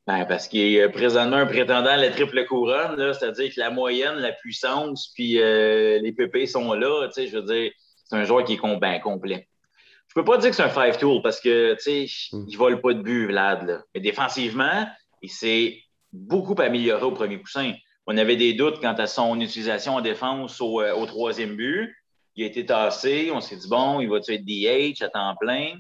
Ben, 0.06 0.24
parce 0.24 0.46
qu'il 0.46 0.60
est 0.60 0.82
euh, 0.82 0.88
présentement 0.88 1.36
un 1.36 1.46
prétendant 1.46 1.90
à 1.90 1.96
la 1.96 2.10
triple 2.10 2.46
couronne, 2.46 3.12
c'est-à-dire 3.12 3.52
que 3.52 3.58
la 3.58 3.70
moyenne, 3.70 4.14
la 4.16 4.32
puissance, 4.32 5.10
puis 5.14 5.40
euh, 5.40 5.98
les 6.00 6.12
pépés 6.12 6.46
sont 6.46 6.72
là. 6.74 7.08
tu 7.08 7.14
sais, 7.14 7.26
Je 7.26 7.38
veux 7.38 7.42
dire, 7.42 7.72
c'est 8.04 8.16
un 8.16 8.24
joueur 8.24 8.44
qui 8.44 8.54
est 8.54 8.78
ben, 8.78 9.00
complet. 9.00 9.48
Je 10.16 10.22
peux 10.22 10.24
pas 10.24 10.38
dire 10.38 10.48
que 10.48 10.56
c'est 10.56 10.62
un 10.62 10.70
five 10.70 10.96
tool 10.98 11.20
parce 11.20 11.40
que 11.40 11.74
tu 11.74 12.08
sais, 12.08 12.36
Mm. 12.36 12.44
il 12.48 12.56
vole 12.56 12.80
pas 12.80 12.94
de 12.94 13.02
but, 13.02 13.26
Vlad. 13.26 13.66
Là. 13.66 13.82
Mais 13.94 14.00
défensivement, 14.00 14.86
il 15.20 15.28
s'est 15.30 15.78
beaucoup 16.10 16.54
amélioré 16.58 17.02
au 17.04 17.10
premier 17.12 17.38
coussin. 17.38 17.74
On 18.06 18.16
avait 18.16 18.36
des 18.36 18.54
doutes 18.54 18.80
quant 18.80 18.94
à 18.94 19.06
son 19.06 19.38
utilisation 19.40 19.96
en 19.96 20.00
défense 20.00 20.58
au, 20.62 20.80
euh, 20.80 20.94
au 20.94 21.04
troisième 21.04 21.54
but. 21.54 21.94
Il 22.34 22.44
a 22.44 22.46
été 22.46 22.64
tassé. 22.64 23.30
On 23.30 23.40
s'est 23.42 23.56
dit, 23.56 23.68
bon, 23.68 24.00
il 24.00 24.08
va-tu 24.08 24.32
être 24.32 24.44
DH 24.46 25.02
à 25.04 25.08
temps 25.10 25.36
plein? 25.38 25.72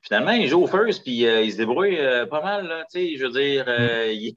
Finalement, 0.00 0.32
il 0.32 0.48
joue 0.48 0.62
au 0.62 0.66
first, 0.66 1.02
puis 1.02 1.26
euh, 1.26 1.42
il 1.42 1.52
se 1.52 1.56
débrouille 1.58 1.98
euh, 1.98 2.24
pas 2.26 2.40
mal. 2.42 2.66
Là, 2.66 2.84
je 2.94 3.22
veux 3.24 3.30
dire, 3.30 3.64
euh, 3.68 4.10
il, 4.12 4.36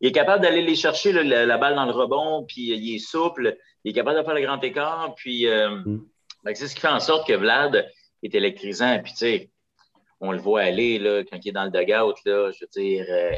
il 0.00 0.08
est 0.08 0.12
capable 0.12 0.42
d'aller 0.42 0.62
les 0.62 0.74
chercher 0.76 1.12
là, 1.12 1.22
la, 1.22 1.46
la 1.46 1.58
balle 1.58 1.74
dans 1.76 1.86
le 1.86 1.92
rebond, 1.92 2.44
puis 2.48 2.68
il 2.76 2.94
est 2.96 2.98
souple. 2.98 3.56
Il 3.84 3.90
est 3.90 3.94
capable 3.94 4.18
de 4.18 4.24
faire 4.24 4.34
le 4.34 4.40
grand 4.42 4.62
écart. 4.64 5.14
Puis 5.16 5.46
euh, 5.46 5.70
Mm. 5.84 6.04
que 6.46 6.54
c'est 6.54 6.68
ce 6.68 6.74
qui 6.74 6.80
fait 6.80 6.88
en 6.88 7.00
sorte 7.00 7.26
que 7.28 7.32
Vlad 7.34 7.88
est 8.26 8.34
électrisant. 8.34 8.98
Puis 9.02 9.12
tu 9.12 9.18
sais, 9.18 9.50
on 10.20 10.32
le 10.32 10.38
voit 10.38 10.62
aller 10.62 10.98
là, 10.98 11.22
quand 11.24 11.38
il 11.44 11.48
est 11.48 11.52
dans 11.52 11.64
le 11.64 11.70
dugout. 11.70 12.14
Là, 12.24 12.50
je 12.52 12.64
veux 12.64 12.82
dire, 12.82 13.04
euh, 13.08 13.32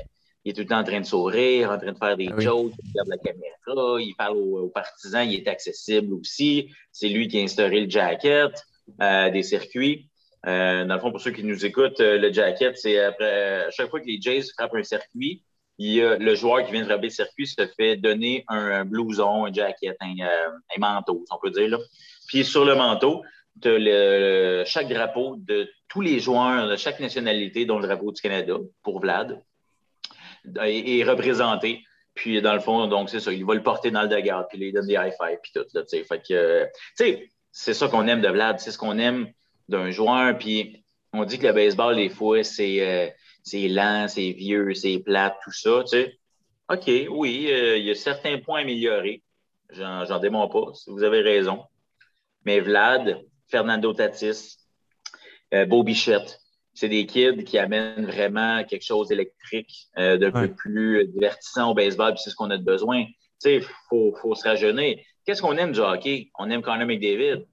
il 0.44 0.50
est 0.50 0.54
tout 0.54 0.60
le 0.60 0.66
temps 0.66 0.78
en 0.78 0.84
train 0.84 1.00
de 1.00 1.06
sourire, 1.06 1.70
en 1.70 1.78
train 1.78 1.92
de 1.92 1.98
faire 1.98 2.16
des 2.16 2.28
Ah 2.30 2.34
oui. 2.36 2.44
jokes, 2.44 2.72
il 2.82 2.90
regarde 2.90 3.08
la 3.08 3.18
caméra, 3.18 4.00
il 4.00 4.14
parle 4.16 4.36
aux, 4.36 4.58
aux 4.60 4.68
partisans, 4.68 5.28
il 5.28 5.34
est 5.34 5.48
accessible 5.48 6.14
aussi. 6.14 6.70
C'est 6.92 7.08
lui 7.08 7.26
qui 7.28 7.38
a 7.40 7.42
instauré 7.42 7.80
le 7.80 7.90
jacket 7.90 8.52
euh, 9.02 9.30
des 9.30 9.42
circuits. 9.42 10.08
Euh, 10.46 10.84
dans 10.84 10.94
le 10.94 11.00
fond, 11.00 11.10
pour 11.10 11.20
ceux 11.20 11.32
qui 11.32 11.42
nous 11.42 11.66
écoutent, 11.66 11.98
le 11.98 12.32
jacket, 12.32 12.78
c'est 12.78 13.00
après 13.00 13.64
à 13.64 13.70
chaque 13.72 13.90
fois 13.90 14.00
que 14.00 14.06
les 14.06 14.20
Jays 14.20 14.44
frappent 14.56 14.74
un 14.76 14.84
circuit, 14.84 15.42
il 15.78 16.00
le 16.00 16.34
joueur 16.36 16.64
qui 16.64 16.70
vient 16.72 16.82
de 16.82 16.86
frapper 16.86 17.08
le 17.08 17.10
circuit 17.10 17.46
se 17.48 17.66
fait 17.76 17.96
donner 17.96 18.44
un, 18.48 18.66
un 18.70 18.84
blouson, 18.84 19.46
un 19.46 19.52
jacket, 19.52 19.96
un, 20.00 20.14
un 20.20 20.78
manteau, 20.78 21.24
si 21.26 21.32
on 21.34 21.38
peut 21.42 21.50
dire. 21.50 21.68
Là. 21.70 21.78
Puis 22.28 22.44
sur 22.44 22.64
le 22.64 22.76
manteau, 22.76 23.22
tu 23.62 23.78
le, 23.78 24.64
chaque 24.66 24.88
drapeau 24.88 25.36
de 25.38 25.68
tous 25.88 26.00
les 26.00 26.20
joueurs 26.20 26.68
de 26.68 26.76
chaque 26.76 27.00
nationalité, 27.00 27.64
dont 27.64 27.78
le 27.78 27.86
drapeau 27.86 28.12
du 28.12 28.20
Canada, 28.20 28.56
pour 28.82 29.00
Vlad, 29.00 29.42
est, 30.62 31.04
représenté. 31.04 31.82
Puis 32.14 32.40
dans 32.40 32.54
le 32.54 32.60
fond, 32.60 32.86
donc 32.86 33.10
c'est 33.10 33.20
ça, 33.20 33.32
il 33.32 33.44
va 33.44 33.54
le 33.54 33.62
porter 33.62 33.90
dans 33.90 34.02
le 34.02 34.08
dugout, 34.08 34.46
puis 34.48 34.58
il 34.58 34.64
lui 34.64 34.72
donne 34.72 34.86
des 34.86 34.94
high 34.94 35.12
five, 35.20 35.38
puis 35.42 35.52
tout. 35.54 35.66
Là, 35.74 35.82
tu 35.82 36.02
sais. 36.02 36.20
tu 36.22 36.36
sais, 36.94 37.30
c'est 37.52 37.74
ça 37.74 37.88
qu'on 37.88 38.06
aime 38.08 38.20
de 38.20 38.28
Vlad, 38.28 38.58
c'est 38.58 38.70
ce 38.70 38.78
qu'on 38.78 38.98
aime 38.98 39.30
d'un 39.68 39.90
joueur. 39.90 40.36
Puis 40.38 40.84
on 41.12 41.24
dit 41.24 41.38
que 41.38 41.46
le 41.46 41.52
baseball, 41.52 41.96
des 41.96 42.08
fois, 42.08 42.42
c'est 42.42 42.80
euh, 42.80 43.68
lent, 43.68 44.06
c'est 44.08 44.32
vieux, 44.32 44.74
c'est 44.74 44.98
plate, 44.98 45.36
tout 45.44 45.52
ça. 45.52 45.82
Tu 45.84 45.88
sais. 45.88 46.18
OK, 46.68 46.90
oui, 47.10 47.46
euh, 47.50 47.76
il 47.76 47.84
y 47.84 47.90
a 47.90 47.94
certains 47.94 48.38
points 48.38 48.60
améliorés. 48.62 49.22
J'en 49.70 50.18
démontre 50.18 50.52
pas, 50.52 50.72
vous 50.86 51.02
avez 51.02 51.20
raison. 51.20 51.64
Mais 52.44 52.60
Vlad, 52.60 53.20
Fernando 53.48 53.92
Tatis, 53.92 54.56
euh, 55.54 55.64
Beau 55.66 55.82
Bichette, 55.82 56.38
c'est 56.74 56.88
des 56.88 57.06
kids 57.06 57.44
qui 57.44 57.58
amènent 57.58 58.06
vraiment 58.06 58.62
quelque 58.64 58.84
chose 58.84 59.08
d'électrique, 59.08 59.86
euh, 59.98 60.18
Ouais. 60.18 60.30
peu 60.48 60.54
plus 60.54 61.06
divertissant 61.06 61.70
au 61.70 61.74
baseball, 61.74 62.12
puis 62.14 62.22
c'est 62.22 62.30
ce 62.30 62.34
qu'on 62.36 62.50
a 62.50 62.58
de 62.58 62.64
besoin. 62.64 63.04
Tu 63.04 63.12
sais, 63.38 63.56
il 63.56 63.62
faut, 63.88 64.14
faut 64.20 64.34
se 64.34 64.44
rajeunir. 64.46 64.98
Qu'est-ce 65.24 65.42
qu'on 65.42 65.56
aime 65.56 65.72
du 65.72 65.80
hockey? 65.80 66.30
On 66.38 66.50
aime 66.50 66.62
Connor 66.62 66.86
McDavid. 66.86 67.46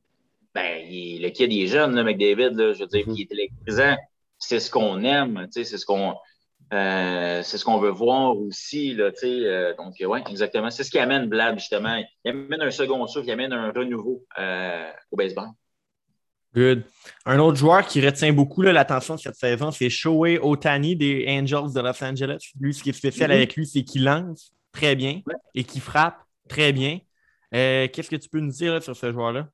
Ben, 0.53 0.85
il- 0.89 1.21
le 1.21 1.29
kid, 1.29 1.51
il 1.51 1.63
est 1.63 1.67
jeune, 1.67 1.95
là, 1.95 2.03
McDavid, 2.03 2.55
là, 2.55 2.73
je 2.73 2.79
veux 2.79 2.87
dire, 2.87 3.05
Mhm. 3.07 3.13
puis 3.15 3.23
il 3.23 3.27
est 3.31 3.31
électrisant. 3.31 3.95
C'est 4.37 4.59
ce 4.59 4.69
qu'on 4.69 5.03
aime, 5.03 5.45
tu 5.45 5.51
sais, 5.53 5.63
c'est 5.63 5.77
ce 5.77 5.85
qu'on 5.85 6.15
euh, 6.71 7.43
c'est 7.43 7.59
ce 7.59 7.65
qu'on 7.65 7.77
veut 7.77 7.91
voir 7.91 8.35
aussi, 8.35 8.95
là, 8.95 9.11
tu 9.11 9.19
sais. 9.19 9.27
euh, 9.45 9.75
donc, 9.75 9.93
oui, 9.99 10.19
exactement. 10.27 10.71
C'est 10.71 10.83
ce 10.83 10.89
qui 10.89 10.97
amène 10.97 11.29
Vlad, 11.29 11.59
justement. 11.59 12.01
Il 12.25 12.29
amène 12.31 12.61
un 12.63 12.71
second 12.71 13.05
souffle, 13.05 13.27
il 13.27 13.31
amène 13.31 13.53
un 13.53 13.71
renouveau 13.71 14.25
euh, 14.39 14.89
au 15.11 15.15
baseball. 15.17 15.49
Good. 16.55 16.83
Un 17.25 17.39
autre 17.39 17.57
joueur 17.57 17.85
qui 17.87 18.05
retient 18.05 18.31
beaucoup 18.31 18.61
l'attention 18.61 19.17
cette 19.17 19.35
saison, 19.35 19.71
c'est 19.71 19.89
Shohei 19.89 20.37
Otani 20.39 20.95
des 20.95 21.25
Angels 21.27 21.73
de 21.73 21.81
Los 21.81 22.03
Angeles. 22.03 22.51
Lui, 22.59 22.73
ce 22.73 22.83
qui 22.83 22.89
est 22.89 22.93
spécial 22.93 23.29
Mhm. 23.31 23.35
avec 23.37 23.55
lui, 23.55 23.65
c'est 23.65 23.83
qu'il 23.83 24.03
lance 24.03 24.53
très 24.71 24.95
bien 24.95 25.21
Ouais. 25.25 25.33
et 25.55 25.63
qu'il 25.63 25.81
frappe 25.81 26.17
très 26.47 26.71
bien. 26.71 26.99
Euh, 27.55 27.87
Qu'est-ce 27.91 28.09
que 28.09 28.15
tu 28.17 28.29
peux 28.29 28.39
nous 28.39 28.51
dire 28.51 28.73
là, 28.73 28.81
sur 28.81 28.95
ce 28.95 29.11
joueur-là? 29.11 29.47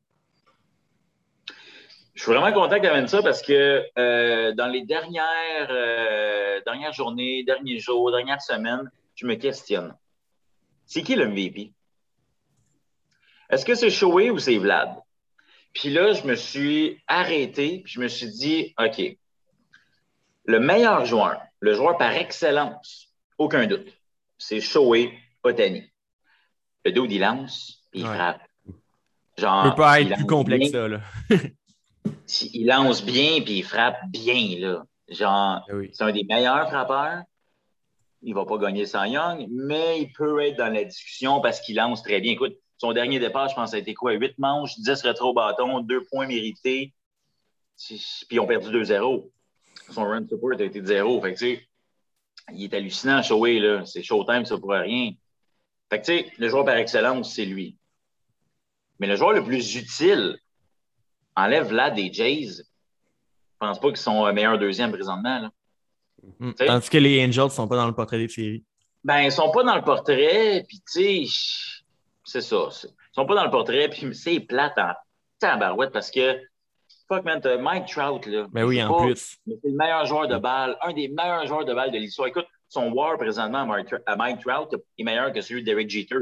Je 2.16 2.24
suis 2.24 2.34
vraiment 2.34 2.52
content 2.52 2.76
que 2.78 2.82
tu 2.82 2.88
amènes 2.88 3.08
ça 3.08 3.22
parce 3.22 3.41
que 3.41 3.86
euh, 3.97 4.54
dans 4.54 4.68
les 4.68 4.84
dernières, 4.84 5.68
euh, 5.70 6.60
dernières 6.66 6.91
journées, 6.91 7.43
derniers 7.45 7.80
jours, 7.80 8.12
dernières 8.12 8.41
semaines, 8.41 8.91
je 9.16 9.26
me 9.26 9.36
questionne. 9.36 9.95
C'est 10.86 11.02
qui 11.02 11.16
le 11.16 11.28
MVP? 11.30 11.72
Est-ce 13.50 13.66
que 13.66 13.74
c'est 13.74 13.89
Shoei 13.89 14.30
ou 14.32 14.38
c'est 14.38 14.58
Vlad? 14.58 14.89
Puis 15.74 15.89
là, 15.89 16.13
je 16.13 16.24
me 16.24 16.36
suis 16.36 17.01
arrêté, 17.07 17.82
puis 17.84 17.93
je 17.93 17.99
me 17.99 18.07
suis 18.07 18.30
dit, 18.30 18.74
OK, 18.80 19.01
le 20.45 20.59
meilleur 20.59 21.05
joueur, 21.05 21.39
le 21.59 21.74
joueur 21.74 21.97
par 21.97 22.11
excellence, 22.13 23.09
aucun 23.38 23.67
doute, 23.67 23.88
c'est 24.38 24.61
Shoei 24.61 25.13
Otani. 25.43 25.84
Le 26.86 26.91
dude, 26.91 27.11
il 27.11 27.20
lance, 27.22 27.84
puis 27.91 28.01
il 28.01 28.07
Ouais. 28.07 28.15
frappe. 28.15 28.41
Genre, 29.38 29.63
peut 29.63 29.76
pas 29.82 29.99
il 30.01 30.11
être 30.11 30.17
plus 30.17 30.26
complexe 30.26 30.72
bien. 30.72 30.82
ça. 30.82 30.88
Là. 30.88 31.01
il 32.53 32.65
lance 32.67 33.03
bien 33.05 33.41
puis 33.41 33.59
il 33.59 33.63
frappe 33.63 33.99
bien. 34.09 34.57
Là. 34.59 34.84
Genre, 35.07 35.61
Ah 35.70 35.74
oui. 35.74 35.89
c'est 35.93 36.03
un 36.03 36.11
des 36.11 36.24
meilleurs 36.24 36.67
frappeurs. 36.70 37.24
Il 38.22 38.34
va 38.34 38.45
pas 38.45 38.57
gagner 38.57 38.86
sans 38.86 39.05
Young, 39.05 39.47
mais 39.49 40.01
il 40.01 40.11
peut 40.11 40.41
être 40.41 40.57
dans 40.57 40.74
la 40.74 40.84
discussion 40.84 41.39
parce 41.39 41.61
qu'il 41.61 41.78
lance 41.78 42.03
très 42.03 42.20
bien. 42.20 42.34
Écoute, 42.34 42.57
son 42.80 42.93
dernier 42.93 43.19
départ, 43.19 43.49
je 43.49 43.55
pense, 43.55 43.71
ça 43.71 43.75
a 43.75 43.80
été 43.80 43.93
quoi? 43.93 44.13
8 44.13 44.39
manches, 44.39 44.80
10 44.80 45.01
rétro 45.03 45.34
bâtons, 45.34 45.82
2 45.82 46.03
points 46.05 46.25
mérités. 46.27 46.93
Puis 47.77 48.01
ils 48.32 48.39
ont 48.39 48.47
perdu 48.47 48.69
2-0. 48.71 49.30
Son 49.91 50.03
run 50.03 50.25
support 50.27 50.51
a 50.57 50.63
été 50.63 50.82
de 50.82 50.86
0. 50.88 51.21
Fait 51.21 51.34
que, 51.34 51.39
tu 51.39 51.45
sais, 51.55 51.67
il 52.53 52.63
est 52.63 52.73
hallucinant, 52.73 53.21
Shoei, 53.21 53.59
là. 53.59 53.86
C'est 53.86 54.01
Showtime, 54.01 54.45
ça 54.45 54.57
pour 54.57 54.71
rien. 54.71 55.11
Fait 55.91 55.99
que, 56.01 56.05
tu 56.05 56.17
sais, 56.17 56.32
le 56.38 56.49
joueur 56.49 56.65
par 56.65 56.75
excellence, 56.77 57.34
c'est 57.36 57.45
lui. 57.45 57.77
Mais 58.99 59.07
le 59.07 59.15
joueur 59.15 59.34
le 59.34 59.43
plus 59.43 59.75
utile, 59.75 60.38
enlève 61.36 61.71
là 61.71 61.89
des 61.89 62.11
Jays. 62.11 62.47
Je 62.57 62.63
pense 63.59 63.80
pas 63.80 63.88
qu'ils 63.89 63.97
sont 63.97 64.25
euh, 64.25 64.32
meilleurs 64.34 64.57
deuxième 64.59 64.91
présentement. 64.91 65.39
Là. 65.39 65.51
Mm. 66.39 66.51
sais- 66.57 66.65
Tandis 66.65 66.89
que 66.89 66.97
les 66.97 67.25
Angels 67.25 67.43
ne 67.45 67.49
sont 67.49 67.67
pas 67.67 67.75
dans 67.75 67.88
le 67.88 67.93
portrait 67.95 68.17
des 68.19 68.30
séries. 68.30 68.63
Ben, 69.03 69.21
ils 69.21 69.32
sont 69.32 69.51
pas 69.51 69.63
dans 69.63 69.75
le 69.75 69.82
portrait, 69.82 70.65
puis 70.67 70.82
tu 70.91 71.25
sais, 71.27 71.78
c'est 72.30 72.41
ça. 72.41 72.69
Ils 72.84 72.89
sont 73.13 73.25
pas 73.25 73.36
dans 73.36 73.43
le 73.45 73.51
portrait, 73.51 73.89
puis 73.89 74.13
c'est 74.15 74.39
plate 74.39 74.77
en 74.77 74.93
tabarouette 75.39 75.91
parce 75.91 76.11
que, 76.11 76.39
fuck 77.07 77.23
man, 77.25 77.39
t'as 77.41 77.57
Mike 77.57 77.88
Trout, 77.88 78.25
là. 78.27 78.47
Ben 78.51 78.63
oui, 78.65 78.77
C'est 78.77 78.84
en 78.84 78.93
pas- 78.97 79.05
plus. 79.05 79.38
mais 79.47 79.55
C'est 79.61 79.69
le 79.69 79.75
meilleur 79.75 80.05
joueur 80.05 80.27
de 80.27 80.38
balle, 80.38 80.77
un 80.82 80.93
des 80.93 81.07
meilleurs 81.07 81.45
joueurs 81.47 81.65
de 81.65 81.73
balle 81.73 81.91
de 81.91 81.97
l'histoire. 81.97 82.27
Écoute, 82.27 82.47
son 82.67 82.91
WAR 82.91 83.17
présentement 83.17 83.59
à 83.59 83.65
Mike, 83.65 83.93
Mike 84.17 84.41
Trout 84.41 84.75
est 84.97 85.03
meilleur 85.03 85.32
que 85.34 85.41
celui 85.41 85.63
d'Eric 85.63 85.89
Jeter. 85.89 86.15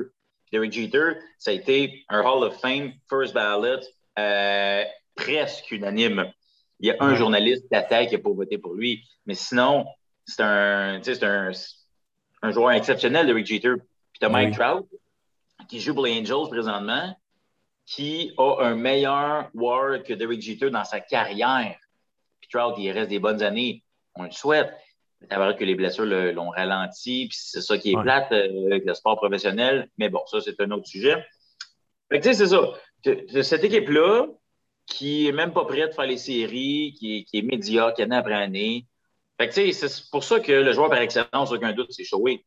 Derek 0.52 0.72
Jeter, 0.72 1.18
ça 1.38 1.52
a 1.52 1.54
été 1.54 2.06
un 2.08 2.22
Hall 2.22 2.44
of 2.46 2.58
Fame, 2.62 2.94
first 3.10 3.34
ballot, 3.34 3.82
euh, 4.18 4.84
presque 5.14 5.70
unanime. 5.72 6.32
Il 6.80 6.88
y 6.88 6.92
a 6.92 6.96
un 7.02 7.16
journaliste 7.16 7.66
d'attaque 7.70 8.08
qui 8.10 8.16
n'a 8.16 8.22
pas 8.22 8.30
voté 8.30 8.58
pour 8.58 8.74
lui. 8.76 9.04
Mais 9.26 9.34
sinon, 9.34 9.86
c'est 10.26 10.42
un, 10.42 11.02
un, 11.02 11.52
un 12.44 12.52
joueur 12.52 12.72
exceptionnel, 12.72 13.28
Derek 13.28 13.46
Jeter. 13.46 13.74
Puis 14.14 14.20
tu 14.22 14.26
as 14.26 14.30
Mike 14.30 14.56
Oui. 14.58 14.66
Trout, 14.66 14.88
qui 15.68 15.80
joue 15.80 15.94
pour 15.94 16.06
les 16.06 16.20
Angels 16.20 16.50
présentement, 16.50 17.16
qui 17.86 18.34
a 18.38 18.56
un 18.62 18.76
meilleur 18.76 19.50
WAR 19.54 20.04
que 20.04 20.14
Derek 20.14 20.42
Jeter 20.42 20.70
dans 20.70 20.84
sa 20.84 21.00
carrière. 21.00 21.78
Puis 22.40 22.50
Trout, 22.52 22.76
il 22.78 22.92
reste 22.92 23.10
des 23.10 23.20
bonnes 23.20 23.42
années. 23.42 23.84
On 24.16 24.24
le 24.24 24.32
souhaite. 24.32 24.74
C'est 25.30 25.36
vrai 25.36 25.56
que 25.56 25.64
les 25.64 25.74
blessures 25.76 26.06
le- 26.06 26.32
l'ont 26.32 26.50
ralenti, 26.50 27.28
puis 27.30 27.38
c'est 27.40 27.62
ça 27.62 27.78
qui 27.78 27.92
est 27.92 27.96
Ouais. 27.96 28.04
plate 28.04 28.32
euh, 28.32 28.68
avec 28.68 28.86
le 28.86 28.94
sport 28.94 29.16
professionnel. 29.16 29.90
Mais 29.98 30.10
bon, 30.10 30.22
ça, 30.28 30.40
c'est 30.42 30.60
un 30.62 30.70
autre 30.72 30.86
sujet. 30.88 31.26
Fait 32.10 32.20
que, 32.20 32.24
tu 32.28 32.34
sais, 32.34 32.46
c'est 32.46 32.56
ça. 32.56 33.44
Cette 33.44 33.64
équipe-là, 33.64 34.28
qui 34.86 35.28
est 35.28 35.32
même 35.32 35.54
pas 35.54 35.66
prête 35.66 35.90
de 35.90 35.96
faire 35.96 36.06
les 36.06 36.18
séries, 36.18 36.94
qui 36.98 37.18
est, 37.18 37.24
qui 37.24 37.40
est 37.40 37.42
médiocre 37.42 38.00
année 38.02 38.16
après 38.16 38.34
année. 38.36 38.86
Fait 39.40 39.50
que, 39.50 39.54
tu 39.54 39.74
sais, 39.74 39.88
c'est 39.88 40.10
pour 40.12 40.24
ça 40.24 40.40
que 40.40 40.52
le 40.52 40.72
joueur 40.72 40.90
par 40.90 41.00
excellence, 41.02 41.52
aucun 41.52 41.74
doute, 41.74 41.92
c'est 41.92 42.04
Shoei. 42.04 42.46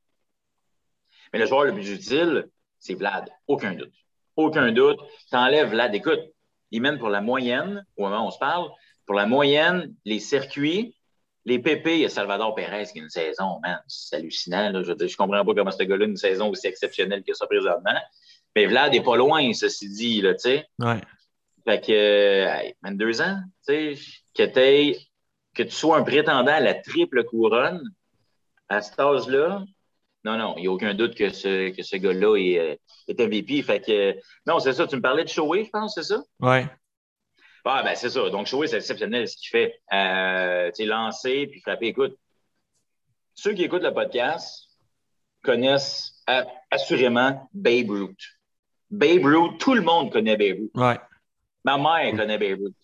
Mais 1.33 1.39
le 1.39 1.47
joueur 1.47 1.65
le 1.65 1.73
plus 1.73 1.91
utile, 1.91 2.49
c'est 2.81 2.95
Vlad. 2.95 3.29
Aucun 3.47 3.75
doute. 3.75 3.93
Aucun 4.37 4.73
doute. 4.73 4.99
T'enlèves 5.31 5.71
Vlad. 5.71 5.95
Écoute, 5.95 6.21
il 6.71 6.83
mène 6.83 6.99
pour 6.99 7.11
la 7.11 7.21
moyenne, 7.21 7.85
au 7.97 8.03
moment 8.03 8.25
où 8.25 8.29
on 8.29 8.31
se 8.31 8.39
parle, 8.39 8.69
pour 9.07 9.15
la 9.15 9.27
moyenne, 9.27 9.95
les 10.05 10.19
circuits, 10.19 10.97
les 11.45 11.59
PP, 11.59 11.87
il 11.87 11.99
y 12.01 12.05
a 12.05 12.09
Salvador 12.09 12.55
Perez 12.55 12.87
qui 12.93 13.01
a 13.01 13.03
une 13.03 13.09
saison, 13.09 13.61
man, 13.63 13.81
c'est 13.87 14.17
hallucinant. 14.17 14.71
Là. 14.71 14.83
Je, 14.83 14.93
je 15.07 15.17
comprends 15.17 15.45
pas 15.45 15.55
comment 15.55 15.71
ce 15.71 15.83
gars-là 15.83 16.05
a 16.05 16.09
une 16.09 16.17
saison 16.17 16.51
aussi 16.51 16.67
exceptionnelle 16.67 17.23
que 17.25 17.35
ça 17.35 17.47
présentement. 17.47 17.99
Mais 18.55 18.67
Vlad 18.67 18.95
est 18.95 19.03
pas 19.03 19.17
loin, 19.17 19.53
ceci 19.53 19.89
dit, 19.89 20.21
là, 20.21 20.35
tu 20.35 20.41
sais. 20.41 20.67
Ouais. 20.79 21.01
Fait 21.65 21.81
que, 21.81 21.93
hey, 21.93 22.75
22 22.83 23.23
ans, 23.23 23.39
tu 23.67 23.97
sais, 23.97 23.99
que, 24.35 24.93
que 25.55 25.63
tu 25.63 25.71
sois 25.71 25.99
un 25.99 26.03
prétendant 26.03 26.53
à 26.53 26.61
la 26.61 26.75
triple 26.75 27.25
couronne 27.25 27.83
à 28.69 28.81
cet 28.81 28.99
âge-là, 28.99 29.65
non, 30.25 30.37
non, 30.37 30.55
il 30.57 30.63
n'y 30.63 30.69
a 30.69 30.71
aucun 30.73 30.95
doute 30.95 31.15
que 31.15 31.31
ce, 31.31 31.71
que 31.71 31.83
ce 31.83 31.97
gars-là 31.97 32.37
est, 32.37 32.59
euh, 32.59 32.75
est 33.09 33.19
MVP. 33.21 33.63
Fait 33.63 33.81
que, 33.81 34.17
non, 34.47 34.59
c'est 34.61 34.73
ça, 34.75 34.87
tu 34.87 34.97
me 34.97 35.01
parlais 35.01 35.25
de 35.25 35.29
Shoei, 35.29 35.65
je 35.65 35.71
pense, 35.71 35.95
c'est 35.95 36.03
ça? 36.03 36.23
Ouais. 36.41 36.67
Ah, 37.65 37.83
ben, 37.83 37.95
c'est 37.95 38.11
ça. 38.11 38.29
Donc, 38.31 38.47
Shoei, 38.47 38.69
c'est 38.69 38.77
exceptionnel 38.79 39.29
ce 39.29 39.37
qu'il 39.37 39.49
fait. 39.51 39.81
Euh, 39.93 40.69
tu 40.69 40.77
sais, 40.77 40.85
lancer 40.87 41.47
puis 41.47 41.61
frapper. 41.61 41.87
Écoute, 41.89 42.17
ceux 43.35 43.53
qui 43.55 43.63
écoutent 43.65 43.83
le 43.83 43.93
podcast 43.95 44.67
connaissent 45.43 46.23
a- 46.27 46.47
assurément 46.71 47.49
Babe 47.55 47.91
Ruth. 47.91 48.21
Babe 48.91 49.25
Ruth, 49.25 49.59
tout 49.59 49.75
le 49.75 49.83
monde 49.83 50.13
connaît 50.13 50.37
Babe 50.37 50.59
Ruth. 50.61 50.71
Ouais. 50.75 50.99
Ma 51.65 51.79
mère 51.79 52.17
connaît 52.17 52.39
Babe 52.39 52.59
Ruth. 52.63 52.77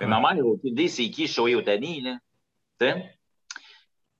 Mais 0.00 0.06
ma 0.06 0.20
mère 0.20 0.42
a 0.44 0.46
aucune 0.46 0.70
idée 0.70 0.88
c'est 0.88 1.08
qui 1.10 1.26
Shohei 1.26 1.54
Otani, 1.54 2.00
là. 2.02 2.18
Tu 2.80 2.86
sais? 2.86 3.16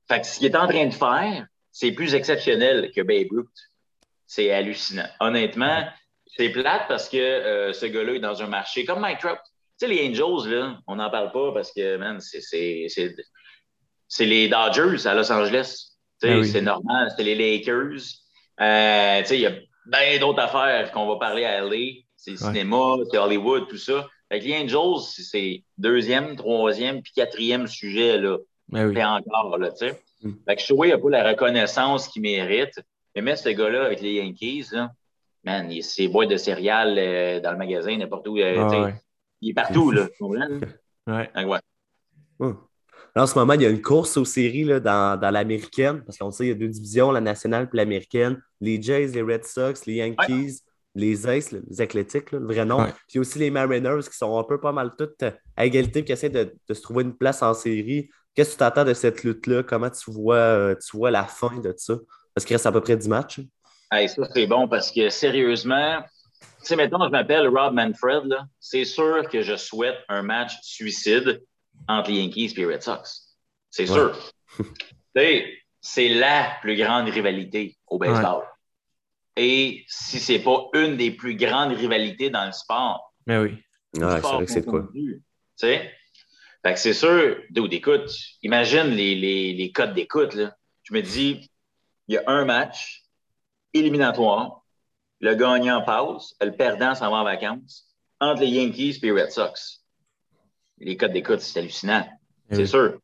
Fait 0.08 0.20
que 0.20 0.26
ce 0.26 0.38
qu'il 0.38 0.46
est 0.46 0.56
en 0.56 0.66
train 0.66 0.86
de 0.86 0.94
faire, 0.94 1.46
c'est 1.72 1.92
plus 1.92 2.14
exceptionnel 2.14 2.90
que 2.94 3.00
Babe 3.02 3.28
Ruth. 3.30 3.48
C'est 4.26 4.52
hallucinant. 4.52 5.08
Honnêtement, 5.20 5.86
c'est 6.26 6.50
plate 6.50 6.82
parce 6.88 7.08
que 7.08 7.16
euh, 7.16 7.72
ce 7.72 7.86
gars-là 7.86 8.14
est 8.14 8.20
dans 8.20 8.42
un 8.42 8.46
marché 8.46 8.84
comme 8.84 9.00
Mike 9.00 9.18
Trout. 9.18 9.38
Tu 9.80 9.86
sais, 9.86 9.88
les 9.88 10.08
Angels, 10.08 10.50
là, 10.52 10.78
on 10.86 10.96
n'en 10.96 11.10
parle 11.10 11.32
pas 11.32 11.52
parce 11.52 11.72
que, 11.72 11.96
man, 11.96 12.20
c'est- 12.20 12.40
les 14.20 14.48
Dodgers 14.48 15.06
à 15.06 15.14
Los 15.14 15.32
Angeles. 15.32 15.94
Tu 16.20 16.28
sais, 16.28 16.34
Ah 16.34 16.38
oui. 16.38 16.46
C'est 16.48 16.60
normal, 16.62 17.08
c'est 17.16 17.24
les 17.24 17.34
Lakers. 17.34 18.02
Euh, 18.60 19.20
tu 19.20 19.26
sais, 19.26 19.36
il 19.36 19.40
y 19.40 19.46
a 19.46 19.52
bien 19.86 20.18
d'autres 20.20 20.40
affaires 20.40 20.92
qu'on 20.92 21.06
va 21.08 21.16
parler 21.16 21.44
à 21.44 21.58
LA. 21.62 22.02
C'est 22.16 22.32
le 22.32 22.36
Ouais. 22.36 22.46
cinéma, 22.46 22.96
c'est 23.10 23.16
Hollywood, 23.18 23.66
tout 23.68 23.78
ça. 23.78 24.06
Fait 24.30 24.38
que 24.38 24.44
les 24.44 24.54
Angels, 24.58 25.00
c'est- 25.02 25.62
deuxième, 25.78 26.36
troisième, 26.36 27.02
puis 27.02 27.12
quatrième 27.16 27.66
sujet, 27.66 28.18
là. 28.18 28.36
Ben 28.68 28.86
oui. 28.86 29.02
Encore, 29.02 29.56
là, 29.58 29.70
tu 29.70 29.78
sais. 29.88 30.00
Mm. 30.22 30.30
Fait 30.46 30.56
que 30.56 30.62
Shohei 30.62 30.90
n'a 30.90 30.98
pas 30.98 31.10
la 31.10 31.28
reconnaissance 31.30 32.08
qu'il 32.08 32.22
mérite. 32.22 32.80
Mais 33.14 33.22
mettre 33.22 33.42
ce 33.42 33.48
gars-là 33.48 33.86
avec 33.86 34.00
les 34.00 34.14
Yankees, 34.14 34.66
là, 34.72 34.90
man, 35.44 35.70
il, 35.70 35.82
ses 35.82 36.06
boîtes 36.08 36.30
de 36.30 36.36
céréales 36.36 36.96
euh, 36.98 37.40
dans 37.40 37.50
le 37.52 37.58
magasin, 37.58 37.96
n'importe 37.96 38.28
où. 38.28 38.38
euh, 38.38 38.54
Ah 38.58 38.82
ouais. 38.82 38.94
Il 39.40 39.50
est 39.50 39.54
partout, 39.54 39.90
là. 39.90 40.08
tu? 40.16 40.22
Ouais. 41.06 41.28
Ouais. 41.44 41.58
Hum. 42.38 42.56
Là, 43.16 43.22
en 43.24 43.26
ce 43.26 43.36
moment, 43.36 43.54
il 43.54 43.62
y 43.62 43.66
a 43.66 43.70
une 43.70 43.82
course 43.82 44.16
aux 44.16 44.24
séries 44.24 44.62
là, 44.64 44.78
dans, 44.78 45.18
dans 45.18 45.30
l'américaine, 45.30 46.02
parce 46.04 46.16
qu'on 46.18 46.30
sait, 46.30 46.44
il 46.44 46.48
y 46.50 46.52
a 46.52 46.54
deux 46.54 46.68
divisions, 46.68 47.10
la 47.10 47.20
nationale 47.20 47.68
et 47.72 47.76
l'américaine. 47.76 48.40
Les 48.60 48.80
Jays, 48.80 49.08
les 49.08 49.22
Red 49.22 49.44
Sox, 49.44 49.86
les 49.86 49.94
Yankees, 49.94 50.60
les 50.94 51.26
Aces, 51.26 51.50
les 51.52 51.80
Athlétiques, 51.80 52.30
là, 52.30 52.38
le 52.38 52.44
vrai 52.46 52.64
nom. 52.64 52.80
Ouais. 52.82 52.92
Puis 53.08 53.18
aussi 53.18 53.40
les 53.40 53.50
Mariners 53.50 54.02
qui 54.08 54.16
sont 54.16 54.38
un 54.38 54.44
peu 54.44 54.60
pas 54.60 54.70
mal 54.72 54.92
toutes 54.96 55.22
euh, 55.24 55.30
à 55.56 55.64
égalité 55.66 56.00
et 56.00 56.04
qui 56.04 56.12
essaient 56.12 56.30
de, 56.30 56.54
de 56.68 56.74
se 56.74 56.82
trouver 56.82 57.02
une 57.02 57.16
place 57.16 57.42
en 57.42 57.54
série. 57.54 58.08
Qu'est-ce 58.34 58.50
que 58.50 58.54
tu 58.54 58.58
t'attends 58.58 58.84
de 58.84 58.94
cette 58.94 59.22
lutte-là? 59.24 59.62
Comment 59.62 59.90
tu 59.90 60.10
vois, 60.10 60.36
euh, 60.36 60.74
tu 60.74 60.96
vois 60.96 61.10
la 61.10 61.24
fin 61.24 61.58
de 61.58 61.74
ça? 61.76 61.94
Parce 62.34 62.44
qu'il 62.44 62.54
reste 62.54 62.66
à 62.66 62.72
peu 62.72 62.80
près 62.80 62.96
10 62.96 63.08
matchs. 63.08 63.40
Hey, 63.92 64.08
ça, 64.08 64.22
c'est 64.32 64.46
bon 64.46 64.68
parce 64.68 64.92
que 64.92 65.08
sérieusement, 65.10 66.00
tu 66.40 66.46
sais, 66.62 66.76
maintenant, 66.76 67.04
je 67.06 67.10
m'appelle 67.10 67.48
Rob 67.48 67.74
Manfred, 67.74 68.24
là. 68.26 68.44
C'est 68.60 68.84
sûr 68.84 69.28
que 69.28 69.42
je 69.42 69.56
souhaite 69.56 69.98
un 70.08 70.22
match 70.22 70.52
suicide 70.62 71.42
entre 71.88 72.10
les 72.10 72.22
Yankees 72.22 72.52
et 72.56 72.60
les 72.60 72.66
Red 72.66 72.82
Sox. 72.82 73.36
C'est 73.70 73.88
Ouais. 73.90 73.94
sûr. 73.96 74.18
Tu 75.16 75.20
sais, 75.22 75.58
c'est 75.80 76.08
la 76.08 76.52
plus 76.60 76.76
grande 76.76 77.08
rivalité 77.08 77.76
au 77.88 77.98
baseball. 77.98 78.44
Et 79.36 79.84
si 79.88 80.20
c'est 80.20 80.38
pas 80.38 80.66
une 80.74 80.96
des 80.96 81.10
plus 81.10 81.34
grandes 81.34 81.72
rivalités 81.72 82.30
dans 82.30 82.46
le 82.46 82.52
sport, 82.52 83.12
Ben 83.26 83.42
oui. 83.42 83.50
Ouais, 84.00 84.08
c'est 84.08 84.18
sport 84.18 84.34
vrai 84.36 84.46
que 84.46 84.52
c'est 84.52 84.64
quoi. 84.64 84.88
Tu 84.92 85.22
sais? 85.56 85.92
Fait 86.62 86.74
que 86.74 86.80
c'est 86.80 86.92
sûr, 86.92 87.38
dude, 87.50 87.72
écoute, 87.72 88.10
imagine 88.42 88.88
les, 88.88 89.14
les, 89.14 89.54
les 89.54 89.72
codes 89.72 89.94
d'écoute, 89.94 90.34
là. 90.34 90.54
Je 90.82 90.94
me 90.94 91.00
dis, 91.00 91.50
il 92.08 92.14
y 92.14 92.18
a 92.18 92.22
un 92.26 92.44
match 92.44 93.02
éliminatoire, 93.72 94.62
le 95.20 95.34
gagnant 95.34 95.82
passe, 95.82 96.34
le 96.40 96.50
perdant 96.52 96.94
s'en 96.94 97.10
va 97.10 97.18
en 97.18 97.24
vacances, 97.24 97.94
entre 98.20 98.42
les 98.42 98.48
Yankees 98.48 98.98
et 99.02 99.06
les 99.06 99.12
Red 99.12 99.30
Sox. 99.30 99.84
Les 100.78 100.96
codes 100.96 101.12
d'écoute, 101.12 101.40
c'est 101.40 101.60
hallucinant. 101.60 102.06
Eh 102.50 102.56
C'est 102.56 102.66
sûr. 102.66 102.98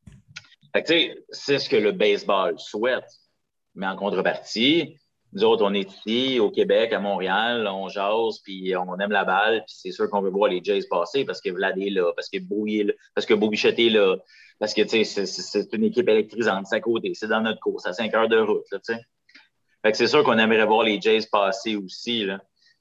Fait 0.74 0.82
que, 0.82 1.24
c'est 1.30 1.58
ce 1.58 1.68
que 1.68 1.76
le 1.76 1.92
baseball 1.92 2.58
souhaite. 2.58 3.08
Mais 3.74 3.86
en 3.86 3.96
contrepartie, 3.96 4.98
nous 5.32 5.44
autres, 5.44 5.64
on 5.64 5.74
est 5.74 5.90
ici, 5.90 6.40
au 6.40 6.50
Québec, 6.50 6.92
à 6.92 7.00
Montréal, 7.00 7.68
on 7.70 7.88
jase, 7.88 8.40
puis 8.42 8.74
on 8.76 8.98
aime 8.98 9.10
la 9.10 9.24
balle, 9.24 9.64
puis 9.66 9.74
c'est 9.76 9.90
sûr 9.90 10.08
qu'on 10.08 10.20
veut 10.20 10.30
voir 10.30 10.48
les 10.48 10.62
Jays 10.62 10.86
passer 10.88 11.24
parce 11.24 11.40
que 11.40 11.50
Vlad 11.50 11.78
est 11.78 11.90
là, 11.90 12.12
parce 12.14 12.28
que 12.28 12.38
Bowie 12.38 12.80
est 12.80 12.84
là, 12.84 12.92
parce 13.14 13.26
que 13.26 13.34
Bobichette 13.34 13.78
est 13.78 13.90
là, 13.90 14.16
parce 14.58 14.72
que, 14.72 14.82
tu 14.82 15.04
sais, 15.04 15.26
c'est- 15.26 15.72
une 15.74 15.84
équipe 15.84 16.08
électrisante, 16.08 16.66
c'est 16.68 16.76
à 16.76 16.80
côté, 16.80 17.12
c'est 17.14 17.28
dans 17.28 17.40
notre 17.40 17.60
course, 17.60 17.86
à 17.86 17.92
5 17.92 18.14
heures 18.14 18.28
de 18.28 18.38
route, 18.38 18.64
tu 18.70 18.78
sais. 18.82 19.00
Fait 19.84 19.94
c'est 19.94 20.06
sûr 20.06 20.24
qu'on 20.24 20.38
aimerait 20.38 20.64
voir 20.64 20.84
les 20.84 21.00
Jays 21.00 21.26
passer 21.30 21.76
aussi, 21.76 22.24
là. 22.24 22.40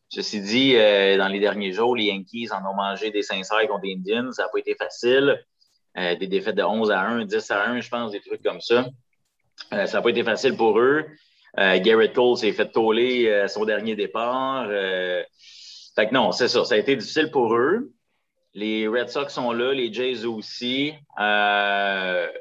Ceci 0.10 0.40
dit, 0.40 0.76
euh, 0.76 1.18
dans 1.18 1.28
les 1.28 1.40
derniers 1.40 1.74
jours, 1.74 1.96
les 1.96 2.06
Yankees 2.06 2.50
en 2.52 2.66
ont 2.70 2.76
mangé 2.76 3.12
des 3.12 3.24
sincères 3.24 3.68
contre 3.68 3.86
les 3.86 3.96
Indians. 3.96 4.32
Ça 4.32 4.44
n'a 4.44 4.50
pas 4.50 4.60
été 4.60 4.76
facile. 4.76 5.44
Euh, 5.98 6.16
des 6.16 6.28
défaites 6.28 6.56
de 6.56 6.64
11 6.64 6.92
à 6.92 7.02
1, 7.02 7.26
10 7.26 7.50
à 7.52 7.68
1, 7.70 7.80
je 7.80 7.90
pense, 7.90 8.12
des 8.12 8.22
trucs 8.22 8.44
comme 8.44 8.62
ça. 8.62 8.88
Euh, 9.74 9.86
ça 9.86 9.98
n'a 9.98 10.02
pas 10.02 10.10
été 10.10 10.24
facile 10.24 10.56
pour 10.56 10.80
eux. 10.80 11.06
Euh, 11.58 11.80
Garrett 11.80 12.14
Cole 12.14 12.38
s'est 12.38 12.52
fait 12.52 12.70
toller 12.72 13.28
euh, 13.28 13.48
son 13.48 13.66
dernier 13.66 13.96
départ. 13.96 14.68
Euh, 14.70 15.24
fait 15.96 16.08
que 16.08 16.14
non, 16.14 16.32
c'est 16.32 16.48
ça. 16.48 16.66
Ça 16.66 16.76
a 16.76 16.78
été 16.78 16.96
difficile 16.96 17.32
pour 17.32 17.56
eux. 17.56 17.92
Les 18.54 18.88
Red 18.88 19.10
Sox 19.10 19.30
sont 19.34 19.52
là, 19.52 19.74
les 19.74 19.92
Jays 19.92 20.26
aussi. 20.26 20.94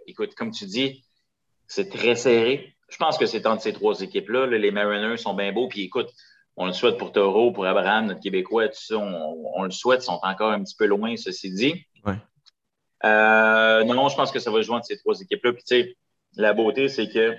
Écoute, 0.07 0.35
comme 0.35 0.51
tu 0.51 0.65
dis, 0.67 1.05
c'est 1.67 1.89
très 1.89 2.15
serré. 2.15 2.75
Je 2.89 2.97
pense 2.97 3.19
que 3.19 3.27
c'est 3.27 3.47
entre 3.47 3.63
ces 3.63 3.73
trois 3.73 4.01
équipes-là. 4.01 4.47
là. 4.47 4.59
Les 4.59 4.71
Mariners 4.71 5.17
sont 5.17 5.35
bien 5.35 5.53
beaux. 5.53 5.69
Puis 5.69 5.83
écoute, 5.83 6.11
on 6.57 6.67
le 6.67 6.73
souhaite 6.73 6.99
pour 6.99 7.11
Taureau, 7.11 7.51
pour 7.51 7.67
Abraham, 7.67 8.07
notre 8.07 8.21
Québécois, 8.21 8.69
tout 8.69 8.81
ça. 8.81 8.97
On, 8.97 9.51
on 9.55 9.63
le 9.65 9.71
souhaite. 9.71 10.03
Ils 10.03 10.07
sont 10.07 10.21
encore 10.23 10.53
un 10.53 10.63
petit 10.63 10.77
peu 10.77 10.87
loin, 10.87 11.17
ceci 11.17 11.53
dit. 11.53 11.85
Ouais. 12.05 12.15
Euh, 13.05 13.85
non, 13.85 14.09
je 14.09 14.17
pense 14.17 14.31
que 14.31 14.39
ça 14.39 14.51
va 14.51 14.61
jouer 14.63 14.77
entre 14.77 14.87
ces 14.87 14.99
trois 14.99 15.21
équipes-là. 15.21 15.53
Puis, 15.53 15.63
tu 15.65 15.77
sais, 15.77 15.97
la 16.37 16.53
beauté, 16.53 16.89
c'est 16.89 17.09
que 17.09 17.37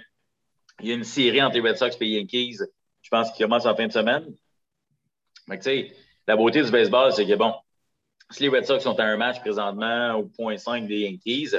il 0.82 0.88
y 0.88 0.92
a 0.92 0.96
une 0.96 1.04
série 1.04 1.42
entre 1.42 1.56
les 1.56 1.62
Red 1.62 1.78
Sox 1.78 1.96
et 2.00 2.06
les 2.06 2.12
Yankees, 2.12 2.58
je 3.02 3.10
pense, 3.10 3.32
qui 3.32 3.44
commence 3.44 3.66
en 3.66 3.76
fin 3.76 3.88
de 3.88 3.92
semaine. 3.92 4.26
Mais, 5.48 5.58
tu 5.58 5.64
sais, 5.64 5.96
la 6.28 6.36
beauté 6.36 6.64
du 6.64 6.72
baseball, 6.72 7.12
c'est 7.14 7.26
que, 7.26 7.36
bon, 7.36 7.54
si 8.32 8.44
les 8.44 8.50
Red 8.50 8.66
Sox 8.66 8.84
sont 8.84 9.00
à 9.00 9.04
un 9.04 9.18
match 9.18 9.40
présentement 9.40 10.16
au 10.16 10.26
point 10.26 10.58
5 10.58 10.88
des 10.88 11.02
Yankees, 11.02 11.56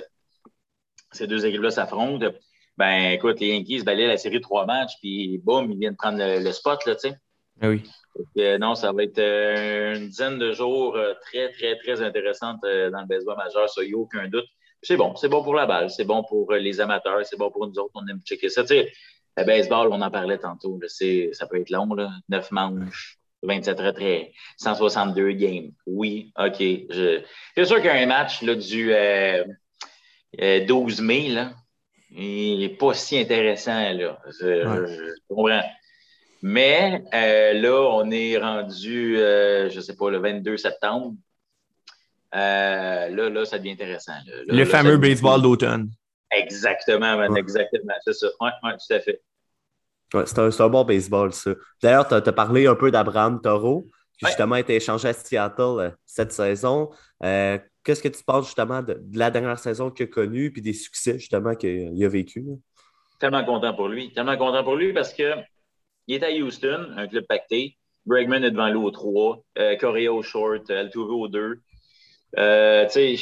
ces 1.13 1.27
deux 1.27 1.47
équipes-là 1.47 1.71
s'affrontent. 1.71 2.27
Ben, 2.77 3.13
écoute, 3.13 3.41
les 3.41 3.49
Yankees 3.49 3.83
balaient 3.85 4.07
la 4.07 4.19
série 4.19 4.37
de 4.37 4.43
trois 4.43 4.67
matchs, 4.67 4.99
puis 5.01 5.39
boum, 5.39 5.71
ils 5.71 5.79
viennent 5.79 5.97
prendre 5.97 6.19
le, 6.19 6.43
le 6.43 6.53
spot, 6.53 6.85
là, 6.85 6.95
tu 6.95 7.09
sais. 7.09 7.17
Ah 7.61 7.69
oui. 7.69 7.83
Euh, 8.39 8.59
non, 8.59 8.75
ça 8.75 8.93
va 8.93 9.03
être 9.03 9.19
euh, 9.19 9.97
une 9.97 10.09
dizaine 10.09 10.39
de 10.39 10.53
jours 10.53 10.97
euh, 10.97 11.15
très, 11.23 11.51
très, 11.53 11.77
très 11.79 12.03
intéressantes 12.03 12.61
dans 12.63 13.01
le 13.01 13.07
baseball 13.07 13.37
majeur, 13.37 13.69
ça, 13.69 13.83
il 13.83 13.89
n'y 13.89 13.95
a 13.95 13.99
aucun 13.99 14.29
doute. 14.29 14.47
C'est 14.87 14.97
bon, 14.97 15.17
c'est 15.17 15.29
bon 15.29 15.43
pour 15.43 15.55
la 15.55 15.67
balle, 15.67 15.91
c'est 15.91 16.05
bon 16.05 16.23
pour 16.23 16.53
les 16.53 16.81
amateurs, 16.81 17.25
c'est 17.25 17.37
bon 17.37 17.51
pour 17.51 17.67
nous 17.67 17.77
autres, 17.79 17.91
on 17.95 18.07
aime 18.07 18.21
checker 18.25 18.49
ça. 18.49 18.63
Tu 18.63 18.69
sais, 18.69 18.93
le 19.37 19.45
baseball, 19.45 19.89
on 19.91 20.01
en 20.01 20.11
parlait 20.13 20.39
tantôt, 20.39 20.79
ça 20.87 21.47
peut 21.47 21.61
être 21.61 21.71
long, 21.71 21.93
là, 21.93 22.11
9 22.29 22.53
manches, 22.53 23.19
27 23.43 23.81
retraits, 23.81 24.31
162 24.59 25.33
games. 25.33 25.73
Oui, 25.87 26.33
OK. 26.39 26.59
Je... 26.61 27.21
C'est 27.57 27.65
sûr 27.65 27.83
qu'un 27.83 28.07
match 28.07 28.43
là, 28.43 28.55
du 28.55 28.93
12 30.67 31.01
mai, 31.01 31.29
là, 31.31 31.53
il 32.13 32.61
n'est 32.61 32.77
pas 32.77 32.95
si 32.95 33.19
intéressant. 33.19 33.93
Là. 33.93 34.21
je 34.41 35.15
comprends. 35.29 35.63
Mais 36.43 37.03
euh, 37.13 37.55
là, 37.55 37.89
on 37.93 38.09
est 38.11 38.39
rendu, 38.39 39.19
euh, 39.19 39.69
je 39.69 39.77
ne 39.77 39.81
sais 39.81 39.97
pas, 39.97 40.11
le 40.11 40.19
22 40.19 40.57
septembre. 40.57 41.15
Euh, 42.37 43.09
là, 43.09 43.31
là, 43.31 43.45
ça 43.45 43.59
devient 43.59 43.73
intéressant. 43.73 44.13
le 44.47 44.65
fameux 44.65 44.99
baseball 44.99 45.43
d'automne. 45.43 45.91
Exactement, 46.31 47.23
exactement. 47.35 47.95
C'est 48.05 48.13
ça. 48.13 48.27
Oui, 48.41 48.51
ouais, 48.63 48.73
tout 48.73 48.95
à 48.95 49.01
fait. 49.01 49.23
Ouais, 50.15 50.27
c'est 50.27 50.61
un, 50.61 50.69
bon 50.69 50.85
baseball, 50.85 51.33
ça. 51.33 51.53
D'ailleurs, 51.83 52.07
tu 52.07 52.15
as, 52.15 52.33
parlé 52.33 52.67
un 52.67 52.75
peu 52.75 52.91
d'Abraham 52.91 53.41
Toro, 53.41 53.89
qui 54.19 54.27
justement 54.27 54.57
a 54.57 54.61
été 54.61 54.77
échangé 54.77 55.09
à 55.09 55.13
Seattle 55.13 55.97
cette 56.05 56.33
saison. 56.33 56.91
Qu'est-ce 57.87 58.03
que 58.03 58.09
tu 58.09 58.25
penses 58.25 58.47
justement 58.47 58.83
de, 58.83 59.01
la 59.15 59.31
dernière 59.31 59.61
saison 59.61 59.93
qu'il 59.93 60.07
a 60.07 60.09
connue 60.09 60.51
puis 60.51 60.61
des 60.61 60.73
succès 60.73 61.21
justement 61.21 61.55
qu'il 61.55 62.05
a 62.05 62.09
vécu? 62.09 62.45
Tellement 63.21 63.45
content 63.45 63.75
pour 63.75 63.87
lui. 63.87 64.13
Tellement 64.13 64.37
content 64.37 64.65
pour 64.65 64.75
lui 64.75 64.93
parce 64.93 65.15
que 65.15 65.35
il 66.09 66.17
est 66.17 66.25
à 66.25 66.31
Houston, 66.31 66.95
un 66.97 67.07
club 67.07 67.25
pacté. 67.29 67.77
Bregman 68.05 68.43
est 68.43 68.51
devant 68.51 68.69
lui 68.69 68.79
au 68.79 68.91
3, 68.91 69.45
euh, 69.59 69.77
Correa 69.77 70.13
au 70.13 70.23
short, 70.23 70.69
euh, 70.69 70.81
Altuve 70.81 71.11
au 71.11 71.29
2. 71.29 71.61
Euh, 72.39 72.87
il 72.97 73.19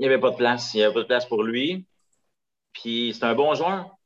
n'y 0.00 0.06
avait 0.06 0.18
pas 0.18 0.30
de 0.30 0.36
place. 0.36 0.74
Il 0.74 0.78
n'y 0.78 0.82
avait 0.84 0.94
pas 0.94 1.02
de 1.02 1.06
place 1.06 1.26
pour 1.26 1.42
lui. 1.42 1.86
Puis 2.72 3.14
c'est 3.14 3.24
un 3.24 3.34
bon 3.34 3.54
joueur. 3.54 3.96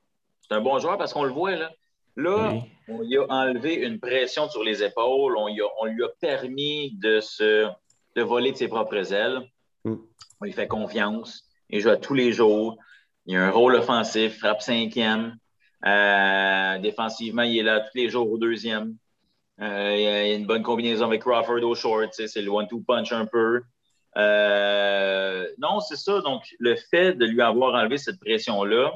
C'est 0.42 0.54
un 0.54 0.60
bon 0.60 0.78
joueur 0.78 0.98
parce 0.98 1.12
qu'on 1.12 1.24
le 1.24 1.32
voit 1.32 1.56
là. 1.56 1.70
Là, 2.16 2.52
on 2.88 3.00
lui 3.00 3.16
a 3.16 3.24
enlevé 3.28 3.74
une 3.74 3.98
pression 3.98 4.48
sur 4.48 4.62
les 4.62 4.82
épaules. 4.82 5.34
On, 5.36 5.86
lui 5.86 6.04
a 6.04 6.08
permis 6.20 6.92
de 7.00 7.20
se 7.20 7.68
de 8.14 8.22
voler 8.22 8.52
de 8.52 8.56
ses 8.56 8.68
propres 8.68 9.12
ailes. 9.14 9.40
Mm. 9.84 9.94
On 10.40 10.44
lui 10.44 10.52
fait 10.52 10.68
confiance. 10.68 11.48
Il 11.70 11.80
joue 11.80 11.88
à 11.88 11.96
tous 11.96 12.14
les 12.14 12.32
jours. 12.32 12.76
Il 13.24 13.36
a 13.36 13.46
un 13.46 13.50
rôle 13.50 13.76
offensif, 13.76 14.38
frappe 14.38 14.60
cinquième. 14.60 15.36
Euh, 15.86 16.78
défensivement, 16.78 17.42
il 17.42 17.58
est 17.58 17.62
là 17.62 17.80
tous 17.80 17.96
les 17.96 18.10
jours 18.10 18.30
au 18.30 18.36
deuxième. 18.36 18.96
Euh, 19.60 19.94
il 19.96 20.02
y 20.02 20.06
a 20.06 20.34
une 20.34 20.46
bonne 20.46 20.62
combinaison 20.62 21.06
avec 21.06 21.22
Crawford 21.22 21.62
au 21.62 21.74
short. 21.74 22.12
C'est 22.12 22.42
le 22.42 22.50
one-two 22.50 22.82
punch 22.86 23.12
un 23.12 23.26
peu. 23.26 23.62
Euh, 24.16 25.46
non, 25.58 25.80
c'est 25.80 25.96
ça. 25.96 26.20
Donc, 26.20 26.42
le 26.58 26.76
fait 26.76 27.14
de 27.14 27.24
lui 27.24 27.42
avoir 27.42 27.74
enlevé 27.74 27.98
cette 27.98 28.20
pression-là, 28.20 28.92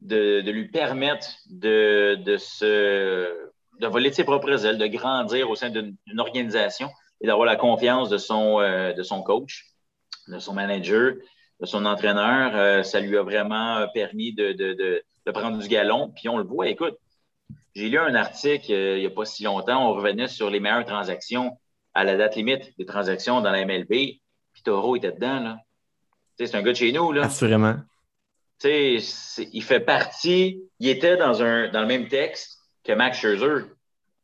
de, 0.00 0.40
lui 0.50 0.68
permettre 0.68 1.28
de, 1.50 2.36
se, 2.38 3.50
de 3.80 3.86
voler 3.86 4.10
de 4.10 4.14
ses 4.14 4.24
propres 4.24 4.64
ailes, 4.64 4.78
de 4.78 4.86
grandir 4.86 5.50
au 5.50 5.56
sein 5.56 5.70
d'une 5.70 5.96
organisation 6.18 6.90
et 7.20 7.26
d'avoir 7.26 7.46
la 7.46 7.56
confiance 7.56 8.08
de 8.08 8.18
son, 8.18 8.60
de 8.60 9.02
son 9.02 9.22
coach, 9.22 9.66
de 10.28 10.38
son 10.38 10.54
manager, 10.54 11.14
de 11.60 11.66
son 11.66 11.84
entraîneur, 11.84 12.84
ça 12.84 13.00
lui 13.00 13.18
a 13.18 13.22
vraiment 13.22 13.86
permis 13.92 14.32
de, 14.32 14.52
de 14.52 15.32
prendre 15.32 15.58
du 15.58 15.68
galon. 15.68 16.12
Puis 16.14 16.28
on 16.28 16.38
le 16.38 16.44
voit, 16.44 16.68
écoute, 16.68 16.96
j'ai 17.78 17.88
lu 17.88 17.98
un 17.98 18.14
article 18.14 18.72
euh, 18.72 18.96
il 18.96 19.00
n'y 19.00 19.06
a 19.06 19.10
pas 19.10 19.24
si 19.24 19.44
longtemps, 19.44 19.88
on 19.88 19.94
revenait 19.94 20.26
sur 20.26 20.50
les 20.50 20.58
meilleures 20.58 20.84
transactions 20.84 21.56
à 21.98 22.04
la 22.04 22.16
date 22.16 22.36
limite 22.36 22.72
des 22.78 22.86
transactions 22.86 23.40
dans 23.40 23.50
la 23.50 23.64
MLB. 23.64 23.88
Puis 23.88 24.62
Toro 24.62 24.94
était 24.94 25.10
dedans, 25.10 25.40
là. 25.40 25.58
C'est 26.38 26.54
un 26.54 26.62
gars 26.62 26.70
de 26.70 26.76
chez 26.76 26.92
nous, 26.92 27.10
là. 27.10 27.24
Assurément. 27.24 27.74
Il 28.64 29.62
fait 29.62 29.80
partie, 29.80 30.62
il 30.78 30.88
était 30.88 31.16
dans, 31.16 31.42
un, 31.42 31.68
dans 31.68 31.80
le 31.80 31.86
même 31.86 32.06
texte 32.06 32.60
que 32.84 32.92
Max 32.92 33.18
Scherzer. 33.18 33.64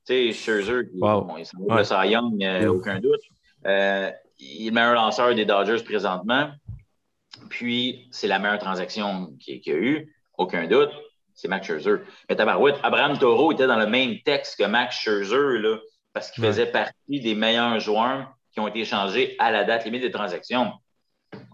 Tu 0.07 0.33
sais, 0.33 0.33
Scherzer, 0.33 0.89
wow. 0.95 1.37
il 1.37 1.47
s'en 1.47 1.59
va 1.67 1.83
ouais. 1.83 2.11
Young, 2.11 2.45
euh, 2.45 2.69
aucun 2.69 3.01
doute. 3.01 3.21
Euh, 3.67 4.11
il 4.39 4.67
est 4.67 4.71
le 4.71 4.75
meilleur 4.75 4.95
lanceur 4.95 5.35
des 5.35 5.45
Dodgers 5.45 5.83
présentement. 5.83 6.51
Puis, 7.49 8.07
c'est 8.13 8.29
la 8.29 8.39
meilleure 8.39 8.61
transaction 8.61 9.35
qu'il 9.41 9.61
y 9.67 9.73
a 9.73 9.77
eu 9.77 10.15
aucun 10.39 10.69
doute, 10.69 10.91
c'est 11.35 11.49
Max 11.49 11.67
Scherzer. 11.67 12.03
Mais 12.29 12.37
tabarouette, 12.37 12.77
Abraham 12.85 13.19
Toro 13.19 13.51
était 13.51 13.67
dans 13.67 13.79
le 13.79 13.87
même 13.87 14.21
texte 14.25 14.61
que 14.61 14.65
Max 14.65 14.97
Scherzer, 14.97 15.59
là, 15.59 15.79
parce 16.15 16.31
qu'il 16.31 16.43
faisait 16.45 16.67
partie 16.67 17.21
des 17.21 17.35
meilleurs 17.35 17.79
joueurs 17.81 18.33
qui 18.53 18.61
ont 18.61 18.69
été 18.69 18.81
échangés 18.81 19.35
à 19.39 19.51
la 19.51 19.65
date 19.65 19.85
limite 19.85 20.01
des 20.01 20.13
transactions. 20.13 20.73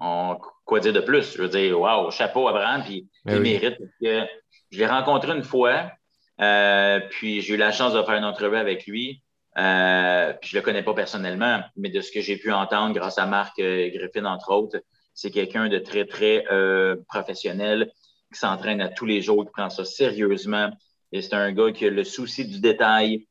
On, 0.00 0.38
quoi 0.64 0.80
dire 0.80 0.92
de 0.92 1.00
plus? 1.00 1.34
Je 1.34 1.42
veux 1.42 1.48
dire, 1.48 1.80
waouh, 1.80 2.11
chapeau 2.11 2.46
Abraham, 2.46 2.84
puis 2.84 3.08
ben 3.24 3.36
il 3.36 3.40
mérite. 3.40 3.78
que 4.00 4.26
je 4.70 4.78
l'ai 4.78 4.86
rencontré 4.86 5.32
une 5.32 5.42
fois, 5.42 5.90
euh, 6.40 7.00
puis 7.11 7.40
j'ai 7.40 7.54
eu 7.54 7.56
la 7.56 7.72
chance 7.72 7.94
de 7.94 8.02
faire 8.02 8.14
une 8.14 8.24
entrevue 8.24 8.56
avec 8.56 8.86
lui. 8.86 9.22
Euh, 9.58 10.32
puis 10.40 10.50
je 10.50 10.56
le 10.56 10.62
connais 10.62 10.82
pas 10.82 10.94
personnellement, 10.94 11.61
mais 11.76 11.88
de 11.88 12.00
ce 12.00 12.12
que 12.12 12.20
j'ai 12.20 12.36
pu 12.36 12.52
entendre 12.52 12.94
grâce 12.94 13.18
à 13.18 13.26
Marc 13.26 13.58
euh, 13.58 13.90
Griffin, 13.90 14.26
entre 14.26 14.52
autres, 14.52 14.78
c'est 15.14 15.30
quelqu'un 15.30 15.68
de 15.68 15.78
très, 15.78 16.04
très 16.04 16.44
professionnel, 17.08 17.90
qui 18.32 18.38
s'entraîne 18.38 18.80
à 18.80 18.88
tous 18.88 19.06
les 19.06 19.22
jours, 19.22 19.44
qui 19.44 19.50
prend 19.52 19.70
ça 19.70 19.84
sérieusement. 19.84 20.70
Et 21.12 21.20
c'est 21.20 21.34
un 21.34 21.50
gars 21.50 21.72
qui 21.72 21.86
a 21.86 21.90
le 21.90 22.04
souci 22.04 22.46
du 22.46 22.61
détail. 22.61 23.26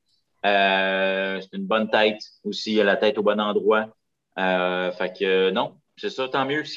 Euh, 0.46 1.42
c'est 1.42 1.58
une 1.58 1.66
bonne 1.66 1.90
tête 1.90 2.22
aussi, 2.44 2.74
il 2.74 2.82
a 2.82 2.84
la 2.84 2.98
tête 2.98 3.18
au 3.18 3.24
bon 3.24 3.40
endroit. 3.40 3.88
Euh, 4.38 4.92
fait 4.92 5.18
que 5.18 5.50
non, 5.52 5.76
c'est 5.98 6.10
ça, 6.10 6.28
tant 6.30 6.46
mieux. 6.46 6.64
Ce 6.64 6.76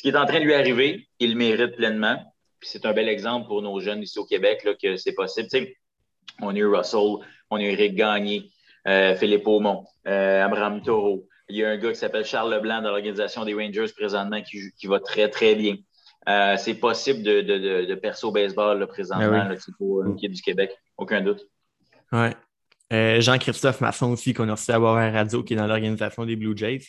qui, 0.00 0.08
est 0.08 0.16
en 0.16 0.26
train 0.26 0.40
de 0.40 0.44
lui 0.44 0.54
arriver, 0.54 1.08
il 1.18 1.30
le 1.30 1.36
mérite 1.36 1.76
pleinement. 1.76 2.16
Puis 2.60 2.70
c'est 2.72 2.86
un 2.86 2.92
bel 2.92 3.08
exemple 3.08 3.46
pour 3.46 3.60
nos 3.60 3.80
jeunes 3.80 4.02
ici 4.02 4.18
au 4.18 4.24
Québec 4.24 4.64
là, 4.64 4.74
que 4.74 4.96
c'est 4.96 5.12
possible. 5.12 5.48
on 6.40 6.54
a 6.54 6.58
eu 6.58 6.66
Russell, 6.66 7.16
on 7.50 7.56
a 7.56 7.60
eu 7.60 7.72
Eric 7.72 7.94
Gagné, 7.94 8.50
euh, 8.88 9.14
Philippe 9.16 9.46
Aumont, 9.46 9.84
Abraham 10.04 10.82
Taureau. 10.82 11.26
Il 11.50 11.56
y 11.56 11.64
a 11.64 11.68
un 11.68 11.76
gars 11.76 11.90
qui 11.90 11.98
s'appelle 11.98 12.24
Charles 12.24 12.54
Leblanc 12.54 12.80
dans 12.80 12.90
l'organisation 12.90 13.44
des 13.44 13.52
Rangers 13.52 13.92
présentement 13.94 14.40
qui, 14.40 14.72
qui 14.78 14.86
va 14.86 14.98
très, 15.00 15.28
très 15.28 15.54
bien. 15.54 15.76
Euh, 16.28 16.56
c'est 16.56 16.74
possible 16.74 17.22
de, 17.22 17.42
de, 17.42 17.84
de, 17.84 17.94
percer 17.94 18.26
au 18.26 18.32
baseball 18.32 18.86
présentement, 18.86 19.30
ben 19.30 19.50
oui. 19.50 19.74
pour 19.76 20.02
une 20.04 20.16
du 20.16 20.40
Québec, 20.40 20.70
aucun 20.96 21.20
doute. 21.20 21.46
Ouais. 22.12 22.34
Euh, 22.92 23.20
Jean-Christophe 23.20 23.80
Masson 23.80 24.12
aussi, 24.12 24.34
qu'on 24.34 24.48
a 24.48 24.52
reçu 24.52 24.70
à 24.70 24.78
Boisvert 24.78 25.12
Radio, 25.12 25.42
qui 25.42 25.54
est 25.54 25.56
dans 25.56 25.66
l'organisation 25.66 26.24
des 26.24 26.36
Blue 26.36 26.56
Jays. 26.56 26.80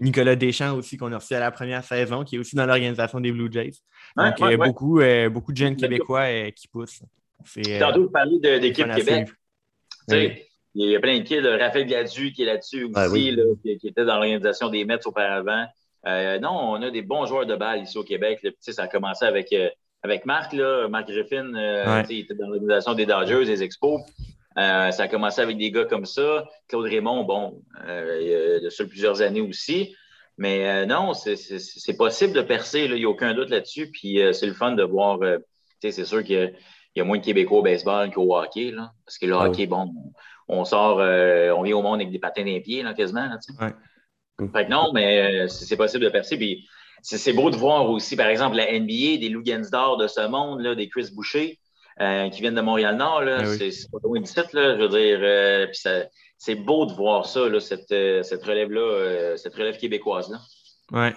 Nicolas 0.00 0.36
Deschamps 0.36 0.74
aussi, 0.74 0.96
qu'on 0.96 1.12
a 1.12 1.18
reçu 1.18 1.34
à 1.34 1.40
la 1.40 1.50
première 1.50 1.84
saison, 1.84 2.24
qui 2.24 2.36
est 2.36 2.38
aussi 2.38 2.56
dans 2.56 2.66
l'organisation 2.66 3.20
des 3.20 3.32
Blue 3.32 3.50
Jays. 3.52 3.72
Donc, 4.16 4.40
euh, 4.40 4.56
beaucoup, 4.56 5.00
beaucoup 5.30 5.52
de 5.52 5.56
jeunes 5.56 5.76
Québécois 5.76 6.50
qui 6.52 6.68
poussent. 6.68 7.02
Tantôt, 7.78 8.04
vous 8.04 8.10
parlez 8.10 8.38
d'équipe 8.60 8.92
Québec. 8.94 9.28
Il 10.78 10.90
y 10.90 10.96
a 10.96 11.00
plein 11.00 11.18
de 11.18 11.22
kids. 11.22 11.40
Raphaël 11.40 11.86
Gadu 11.86 12.32
qui 12.32 12.42
est 12.42 12.46
là-dessus 12.46 12.84
aussi, 12.84 13.30
là, 13.30 13.44
qui, 13.62 13.78
qui, 13.78 13.88
était 13.88 14.04
dans 14.04 14.16
l'organisation 14.16 14.68
des 14.68 14.84
Mets 14.84 15.06
auparavant. 15.06 15.66
Euh, 16.06 16.38
non, 16.38 16.50
on 16.50 16.82
a 16.82 16.90
des 16.90 17.02
bons 17.02 17.26
joueurs 17.26 17.46
de 17.46 17.56
balle 17.56 17.82
ici 17.82 17.98
au 17.98 18.04
Québec. 18.04 18.46
ça 18.60 18.82
a 18.82 18.88
commencé 18.88 19.24
avec, 19.24 19.52
euh, 19.52 19.68
avec 20.02 20.24
Marc, 20.24 20.52
là, 20.52 20.86
Marc 20.88 21.08
Griffin, 21.08 21.52
euh, 21.54 22.02
il 22.08 22.20
était 22.20 22.34
dans 22.34 22.46
l'organisation 22.46 22.94
des 22.94 23.06
Dodgers, 23.06 23.44
des 23.44 23.62
Expos. 23.62 24.00
Ça 24.56 25.02
a 25.02 25.08
commencé 25.08 25.40
avec 25.40 25.58
des 25.58 25.70
gars 25.70 25.84
comme 25.84 26.06
ça. 26.06 26.44
Claude 26.68 26.86
Raymond, 26.86 27.24
bon, 27.24 27.62
de 27.86 28.68
sur 28.70 28.88
plusieurs 28.88 29.22
années 29.22 29.40
aussi. 29.40 29.94
Mais 30.38 30.86
non, 30.86 31.12
c'est 31.14 31.96
possible 31.96 32.32
de 32.32 32.42
percer, 32.42 32.84
il 32.84 32.94
n'y 32.94 33.04
a 33.04 33.08
aucun 33.08 33.34
doute 33.34 33.50
là-dessus. 33.50 33.90
Puis 33.90 34.20
c'est 34.32 34.46
le 34.46 34.54
fun 34.54 34.72
de 34.72 34.82
voir. 34.82 35.18
c'est 35.80 36.04
sûr 36.04 36.24
qu'il 36.24 36.54
y, 36.94 37.00
a 37.00 37.04
moins 37.04 37.18
de 37.18 37.24
Québécois 37.24 37.58
au 37.58 37.62
baseball 37.62 38.10
qu'au 38.10 38.36
hockey. 38.36 38.70
Là, 38.70 38.92
parce 39.04 39.18
que 39.18 39.26
le 39.26 39.34
ah 39.34 39.46
hockey, 39.46 39.66
bon, 39.66 39.92
on 40.48 40.64
sort, 40.64 40.98
on 40.98 41.62
vient 41.62 41.76
au 41.76 41.82
monde 41.82 42.00
avec 42.00 42.10
des 42.10 42.18
patins 42.18 42.44
d'un 42.44 42.60
pied, 42.60 42.82
là, 42.82 42.94
quasiment. 42.94 43.26
Là, 43.26 43.38
fait 44.38 44.66
que 44.66 44.70
non, 44.70 44.92
mais 44.92 45.44
euh, 45.44 45.48
c'est 45.48 45.76
possible 45.76 46.04
de 46.04 46.10
percer. 46.10 46.36
Puis 46.36 46.68
c'est 47.02 47.32
beau 47.32 47.50
de 47.50 47.56
voir 47.56 47.88
aussi, 47.90 48.16
par 48.16 48.28
exemple, 48.28 48.56
la 48.56 48.66
NBA, 48.78 49.18
des 49.18 49.28
Lou 49.28 49.42
Gensdor 49.44 49.96
de 49.96 50.06
ce 50.06 50.26
monde, 50.26 50.60
là, 50.60 50.74
des 50.74 50.88
Chris 50.88 51.08
Boucher, 51.14 51.58
euh, 52.00 52.28
qui 52.30 52.40
viennent 52.40 52.54
de 52.54 52.60
Montréal-Nord. 52.60 53.24
Ah 53.26 53.46
c'est 53.46 53.90
pas 53.90 53.98
loin 54.02 54.20
d'ici, 54.20 54.40
je 54.52 54.80
veux 54.80 54.88
dire. 54.88 55.18
Euh, 55.22 55.66
c'est 56.38 56.54
beau 56.54 56.86
de 56.86 56.92
voir 56.92 57.26
ça, 57.26 57.48
là, 57.48 57.60
cette, 57.60 57.88
cette 58.24 58.44
relève-là, 58.44 59.36
cette 59.36 59.54
relève 59.54 59.78
québécoise-là. 59.78 60.38
Ouais. 60.92 61.14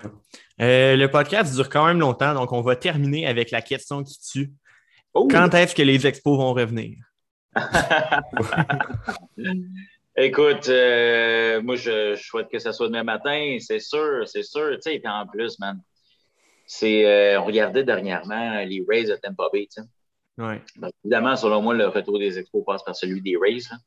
le 0.57 1.05
podcast 1.07 1.53
dure 1.53 1.69
quand 1.69 1.85
même 1.85 1.99
longtemps, 1.99 2.33
donc 2.33 2.51
on 2.51 2.61
va 2.61 2.75
terminer 2.75 3.27
avec 3.27 3.51
la 3.51 3.61
question 3.61 4.03
qui 4.03 4.19
tue. 4.19 4.51
Oh! 5.13 5.27
Quand 5.29 5.53
est-ce 5.53 5.75
que 5.75 5.81
les 5.81 6.07
expos 6.07 6.37
vont 6.37 6.53
revenir? 6.53 6.97
Écoute, 10.21 10.67
euh, 10.67 11.61
moi, 11.61 11.75
je, 11.77 12.15
souhaite 12.17 12.49
que 12.49 12.59
ça 12.59 12.73
soit 12.73 12.87
demain 12.87 13.03
matin, 13.03 13.57
c'est 13.59 13.79
sûr, 13.79 14.27
c'est 14.27 14.43
sûr. 14.43 14.71
Tu 14.83 14.91
sais, 14.91 15.01
en 15.07 15.25
plus, 15.25 15.57
man, 15.59 15.81
c'est, 16.67 17.05
euh, 17.05 17.39
on 17.39 17.45
regardait 17.45 17.85
dernièrement 17.85 18.59
les 18.65 18.83
Rays 18.87 19.05
de 19.05 19.15
Tampa 19.15 19.45
Bay, 19.53 19.67
tu 19.73 19.81
sais. 19.81 19.87
Ouais. 20.39 20.61
Ben, 20.77 20.89
évidemment, 21.03 21.35
selon 21.35 21.61
moi, 21.61 21.73
le 21.73 21.87
retour 21.87 22.17
des 22.17 22.39
expos 22.39 22.63
passe 22.65 22.83
par 22.83 22.95
celui 22.95 23.21
des 23.21 23.35
Rays, 23.37 23.59
là. 23.69 23.77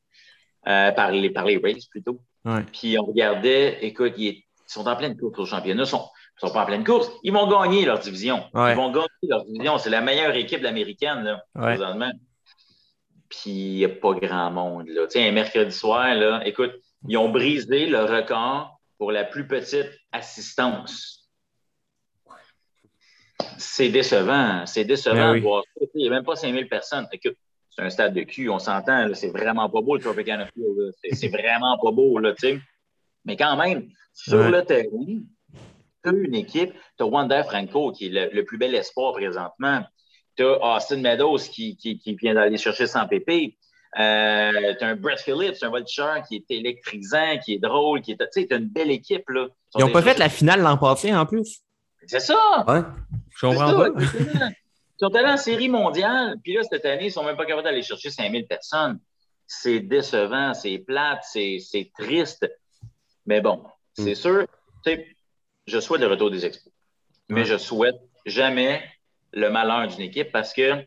Euh, 0.65 0.91
par, 0.93 1.11
les, 1.11 1.29
par 1.29 1.45
les 1.45 1.57
Rays 1.57 1.79
plutôt. 1.91 2.21
Ouais. 2.45 2.63
Puis 2.71 2.97
on 2.97 3.03
regardait, 3.03 3.83
écoute, 3.83 4.13
ils, 4.17 4.43
sont 4.65 4.87
en 4.87 4.95
pleine 4.95 5.17
course 5.17 5.37
au 5.37 5.45
championnat. 5.45 5.83
Ils 5.83 5.87
sont, 5.87 6.07
ils 6.37 6.47
sont 6.47 6.53
pas 6.53 6.63
en 6.63 6.65
pleine 6.65 6.83
course. 6.83 7.11
Ils 7.23 7.33
vont 7.33 7.47
gagner 7.47 7.85
leur 7.85 7.99
division. 7.99 8.45
Ouais. 8.53 8.71
Ils 8.71 8.75
vont 8.75 8.91
gagner 8.91 9.07
leur 9.23 9.43
division. 9.45 9.77
C'est 9.77 9.89
la 9.89 10.01
meilleure 10.01 10.35
équipe 10.35 10.59
de 10.59 10.63
l'américaine, 10.63 11.23
là, 11.23 11.43
présentement. 11.53 12.11
Puis 13.29 13.51
il 13.51 13.75
n'y 13.77 13.85
a 13.85 13.89
pas 13.89 14.13
grand 14.13 14.51
monde. 14.51 14.87
Là. 14.87 15.05
Tu 15.07 15.19
sais, 15.19 15.27
un 15.27 15.31
mercredi 15.31 15.75
soir, 15.75 16.15
là, 16.15 16.41
écoute, 16.45 16.73
ils 17.07 17.17
ont 17.17 17.29
brisé 17.29 17.87
le 17.87 18.05
record 18.05 18.79
pour 18.97 19.11
la 19.11 19.25
plus 19.25 19.47
petite 19.47 19.91
assistance. 20.11 21.22
C'est 23.57 23.89
décevant. 23.89 24.65
C'est 24.65 24.85
décevant 24.85 25.15
Ben 25.15 25.31
oui. 25.33 25.39
de 25.39 25.43
voir 25.43 25.63
ça. 25.63 25.85
Il 25.95 26.01
n'y 26.01 26.07
a 26.07 26.11
même 26.11 26.23
pas 26.23 26.35
5000 26.35 26.67
personnes. 26.67 27.07
Écoute, 27.11 27.35
c'est 27.69 27.81
un 27.81 27.89
stade 27.89 28.13
de 28.13 28.21
cul, 28.21 28.49
on 28.49 28.59
s'entend, 28.59 29.13
c'est 29.13 29.29
vraiment 29.29 29.69
pas 29.69 29.81
beau 29.81 29.95
le 29.95 30.01
Tropicana 30.01 30.45
Field. 30.47 30.91
C'est- 31.01 31.15
C'est 31.15 31.27
vraiment 31.29 31.77
pas 31.81 31.91
beau, 31.91 32.19
là, 32.19 32.33
tu 32.33 32.47
sais. 32.47 32.59
Mais 33.25 33.35
quand 33.37 33.55
même, 33.57 33.87
sur 34.13 34.37
Ouais. 34.39 34.51
le 34.51 34.63
terrain, 34.63 35.21
tu 36.03 36.09
as 36.09 36.11
une 36.11 36.35
équipe, 36.35 36.73
tu 36.97 37.03
as 37.03 37.05
Wander 37.07 37.41
Franco, 37.47 37.91
qui 37.91 38.07
est 38.07 38.09
le, 38.09 38.29
le 38.33 38.43
plus 38.45 38.57
bel 38.57 38.75
espoir 38.75 39.13
présentement. 39.13 39.81
Tu 40.35 40.43
as 40.43 40.75
Austin 40.75 40.97
Meadows 40.97 41.37
qui, 41.37 41.75
qui, 41.77 41.97
qui 41.97 42.15
vient 42.15 42.33
d'aller 42.35 42.57
chercher 42.57 42.85
100 42.87 43.07
pp. 43.07 43.57
Euh, 43.99 44.73
tu 44.77 44.83
as 44.83 44.87
un 44.87 44.95
Brett 44.95 45.19
Phillips, 45.19 45.55
un 45.61 45.69
voltigeur 45.69 46.23
qui 46.27 46.37
est 46.37 46.45
électrisant, 46.51 47.37
qui 47.43 47.53
est 47.53 47.59
drôle, 47.59 48.01
qui 48.01 48.11
est. 48.13 48.17
Tu 48.17 48.25
sais, 48.31 48.47
tu 48.47 48.53
as 48.53 48.57
une 48.57 48.67
belle 48.67 48.89
équipe, 48.91 49.29
là. 49.29 49.47
Ils 49.77 49.81
n'ont 49.85 49.91
pas 49.91 50.01
fait 50.01 50.17
la 50.17 50.29
finale 50.29 50.61
l'an 50.61 50.77
passé 50.77 51.13
en 51.13 51.25
plus. 51.27 51.59
C'est 52.07 52.19
ça! 52.19 52.65
Ouais. 52.67 52.81
Je 53.35 53.45
comprends 53.47 53.73
pas. 53.73 53.89
Ils 53.99 54.99
sont 54.99 55.15
allés 55.15 55.29
en 55.31 55.37
série 55.37 55.69
mondiale, 55.69 56.37
puis 56.43 56.53
là, 56.53 56.61
cette 56.63 56.85
année, 56.85 57.05
ils 57.07 57.11
sont 57.11 57.23
même 57.23 57.35
pas 57.35 57.45
capables 57.45 57.63
d'aller 57.65 57.81
chercher 57.81 58.09
5000 58.09 58.45
personnes. 58.47 58.99
C'est 59.47 59.79
décevant, 59.81 60.53
c'est 60.53 60.77
plate, 60.77 61.23
c'est 61.23 61.91
triste. 61.97 62.49
Mais 63.25 63.41
bon, 63.41 63.63
c'est 63.93 64.11
Mm. 64.11 64.15
sûr, 64.15 64.47
tu 64.85 64.91
sais, 64.93 65.07
je 65.67 65.79
souhaite 65.79 66.01
le 66.01 66.07
retour 66.07 66.29
des 66.31 66.45
expos. 66.45 66.71
Mais 67.29 67.45
je 67.45 67.57
souhaite 67.57 67.95
jamais 68.25 68.83
le 69.31 69.49
malheur 69.49 69.87
d'une 69.87 70.01
équipe 70.01 70.31
parce 70.31 70.53
que 70.53 70.83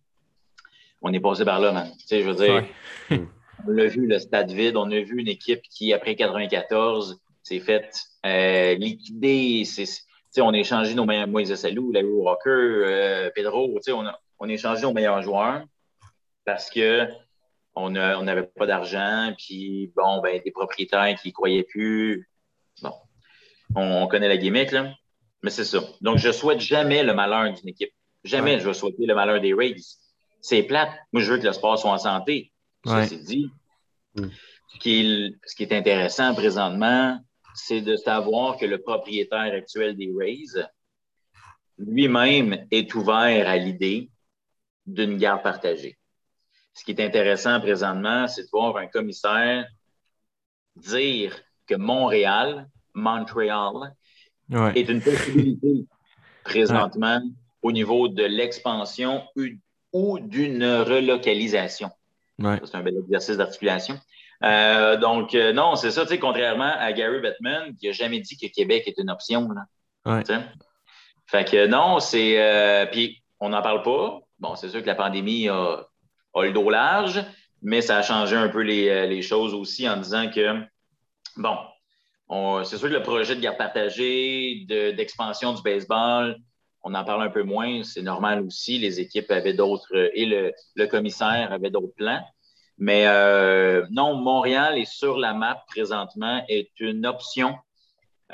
on 1.02 1.12
est 1.12 1.20
passé 1.20 1.44
par 1.44 1.60
là, 1.60 1.72
man. 1.72 1.90
Tu 1.98 2.06
sais, 2.06 2.22
je 2.22 2.28
veux 2.28 2.34
dire, 2.34 2.64
Ouais. 3.10 3.22
on 3.66 3.70
l'a 3.70 3.86
vu, 3.86 4.06
le 4.06 4.18
stade 4.18 4.50
vide, 4.50 4.76
on 4.76 4.90
a 4.90 5.00
vu 5.00 5.18
une 5.20 5.28
équipe 5.28 5.62
qui, 5.70 5.92
après 5.92 6.14
94, 6.14 7.18
s'est 7.42 7.60
faite 7.60 7.98
euh, 8.24 8.74
liquider. 8.74 9.64
C'est- 10.36 10.42
on 10.42 10.50
a 10.52 10.58
échangé 10.58 10.92
nos 10.94 11.06
meilleurs 11.06 11.28
Moïse 11.28 11.54
Salou, 11.54 11.90
Larry 11.92 12.06
Walker, 12.12 12.50
euh, 12.50 13.30
Pedro. 13.34 13.70
On 13.88 14.06
a, 14.06 14.20
on 14.38 14.48
a 14.50 14.52
échangé 14.52 14.82
nos 14.82 14.92
meilleurs 14.92 15.22
joueurs 15.22 15.62
parce 16.44 16.68
que 16.68 17.08
on 17.74 17.88
n'avait 17.90 18.42
pas 18.42 18.66
d'argent, 18.66 19.32
puis 19.38 19.90
bon, 19.96 20.20
ben, 20.20 20.38
des 20.44 20.50
propriétaires 20.50 21.18
qui 21.18 21.28
ne 21.28 21.32
croyaient 21.32 21.62
plus. 21.62 22.28
Bon, 22.82 22.92
on, 23.74 24.02
on 24.02 24.06
connaît 24.08 24.28
la 24.28 24.36
gimmick, 24.36 24.72
là. 24.72 24.92
Mais 25.42 25.48
c'est 25.48 25.64
ça. 25.64 25.80
Donc, 26.02 26.18
je 26.18 26.30
souhaite 26.32 26.60
jamais 26.60 27.02
le 27.02 27.14
malheur 27.14 27.50
d'une 27.54 27.68
équipe. 27.70 27.92
Jamais 28.22 28.54
Ouais. 28.56 28.60
je 28.60 28.66
vais 28.66 28.74
souhaiter 28.74 29.06
le 29.06 29.14
malheur 29.14 29.40
des 29.40 29.54
Rays. 29.54 29.76
C'est 30.42 30.64
plate. 30.64 30.90
Moi, 31.12 31.22
je 31.22 31.32
veux 31.32 31.38
que 31.38 31.46
le 31.46 31.52
sport 31.54 31.78
soit 31.78 31.90
en 31.92 31.98
santé. 31.98 32.52
Ouais. 32.84 33.04
Ceci 33.04 33.22
dit, 33.24 33.50
Mm. 34.16 34.28
ce 34.68 34.78
qui, 34.80 35.00
est, 35.00 35.34
ce 35.46 35.54
qui 35.56 35.62
est 35.62 35.72
intéressant 35.72 36.34
présentement, 36.34 37.18
c'est 37.56 37.80
de 37.80 37.96
savoir 37.96 38.58
que 38.58 38.66
le 38.66 38.80
propriétaire 38.82 39.52
actuel 39.54 39.96
des 39.96 40.12
Rays 40.16 40.62
lui-même 41.78 42.66
est 42.70 42.94
ouvert 42.94 43.48
à 43.48 43.56
l'idée 43.56 44.10
d'une 44.86 45.16
garde 45.16 45.42
partagée. 45.42 45.98
Ce 46.74 46.84
qui 46.84 46.90
est 46.92 47.00
intéressant 47.00 47.58
présentement, 47.60 48.28
c'est 48.28 48.42
de 48.44 48.48
voir 48.52 48.76
un 48.76 48.86
commissaire 48.86 49.66
dire 50.76 51.34
que 51.66 51.74
Montréal, 51.74 52.68
Montréal, 52.94 53.94
Ouais. 54.48 54.72
est 54.78 54.88
une 54.88 55.00
possibilité 55.02 55.86
présentement 56.44 57.20
au 57.62 57.72
niveau 57.72 58.06
de 58.08 58.22
l'expansion 58.22 59.24
ou- 59.92 60.18
d'une 60.20 60.62
relocalisation. 60.64 61.90
Ouais. 62.38 62.60
C'est 62.64 62.76
un 62.76 62.82
bel 62.82 62.96
exercice 62.98 63.38
d'articulation. 63.38 63.98
Euh, 64.44 64.96
donc, 64.96 65.34
euh, 65.34 65.52
non, 65.52 65.76
c'est 65.76 65.90
ça, 65.90 66.02
tu 66.02 66.08
sais, 66.08 66.18
contrairement 66.18 66.72
à 66.78 66.92
Gary 66.92 67.20
Bettman, 67.20 67.74
qui 67.76 67.86
n'a 67.86 67.92
jamais 67.92 68.20
dit 68.20 68.36
que 68.36 68.46
Québec 68.46 68.84
est 68.86 68.98
une 68.98 69.10
option. 69.10 69.48
Là, 69.50 69.62
Ouais. 70.04 70.22
Fait 71.26 71.44
que 71.44 71.66
non, 71.66 71.98
c'est. 72.00 72.40
euh, 72.40 72.86
puis, 72.86 73.22
on 73.40 73.48
n'en 73.48 73.62
parle 73.62 73.82
pas. 73.82 74.20
Bon, 74.38 74.54
c'est 74.54 74.68
sûr 74.68 74.80
que 74.82 74.86
la 74.86 74.94
pandémie 74.94 75.48
a, 75.48 75.86
a 76.34 76.42
le 76.42 76.52
dos 76.52 76.70
large, 76.70 77.24
mais 77.62 77.80
ça 77.80 77.98
a 77.98 78.02
changé 78.02 78.36
un 78.36 78.48
peu 78.48 78.60
les, 78.60 79.06
les 79.08 79.22
choses 79.22 79.54
aussi 79.54 79.88
en 79.88 79.96
disant 79.96 80.30
que, 80.30 80.60
bon, 81.36 81.56
on- 82.28 82.62
c'est 82.64 82.76
sûr 82.76 82.88
que 82.88 82.94
le 82.94 83.02
projet 83.02 83.34
de 83.34 83.40
garde 83.40 83.56
partagée, 83.56 84.64
de- 84.68 84.90
d'expansion 84.92 85.52
du 85.54 85.62
baseball, 85.62 86.36
on 86.82 86.94
en 86.94 87.04
parle 87.04 87.22
un 87.22 87.30
peu 87.30 87.42
moins, 87.42 87.82
c'est 87.82 88.02
normal 88.02 88.42
aussi. 88.42 88.78
Les 88.78 89.00
équipes 89.00 89.30
avaient 89.32 89.54
d'autres, 89.54 90.10
et 90.14 90.26
le, 90.26 90.52
le 90.76 90.86
commissaire 90.86 91.50
avait 91.52 91.70
d'autres 91.70 91.94
plans. 91.96 92.22
Mais 92.78 93.06
euh, 93.06 93.86
non, 93.90 94.14
Montréal 94.14 94.78
est 94.78 94.90
sur 94.90 95.16
la 95.18 95.32
map 95.32 95.64
présentement, 95.68 96.44
est 96.48 96.70
une 96.78 97.06
option. 97.06 97.56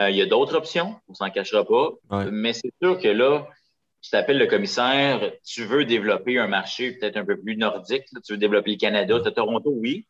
Euh, 0.01 0.11
il 0.11 0.17
y 0.17 0.23
a 0.23 0.27
d'autres 0.27 0.57
options, 0.57 0.97
on 1.09 1.15
s'en 1.15 1.31
cachera 1.31 1.65
pas. 1.65 1.91
Ouais. 2.11 2.31
Mais 2.31 2.53
c'est 2.53 2.73
sûr 2.83 2.99
que 2.99 3.09
là, 3.09 3.47
tu 4.01 4.11
t'appelles 4.11 4.39
le 4.39 4.47
commissaire, 4.47 5.33
tu 5.45 5.65
veux 5.65 5.85
développer 5.85 6.39
un 6.39 6.49
marché 6.49 6.93
peut-être 6.93 7.17
un 7.17 7.25
peu 7.25 7.39
plus 7.39 7.57
nordique, 7.57 8.05
là, 8.13 8.21
tu 8.25 8.33
veux 8.33 8.39
développer 8.39 8.73
le 8.73 8.77
Canada, 8.79 9.21
tu 9.21 9.29
as 9.29 9.33
Toronto, 9.33 9.71
oui. 9.71 10.07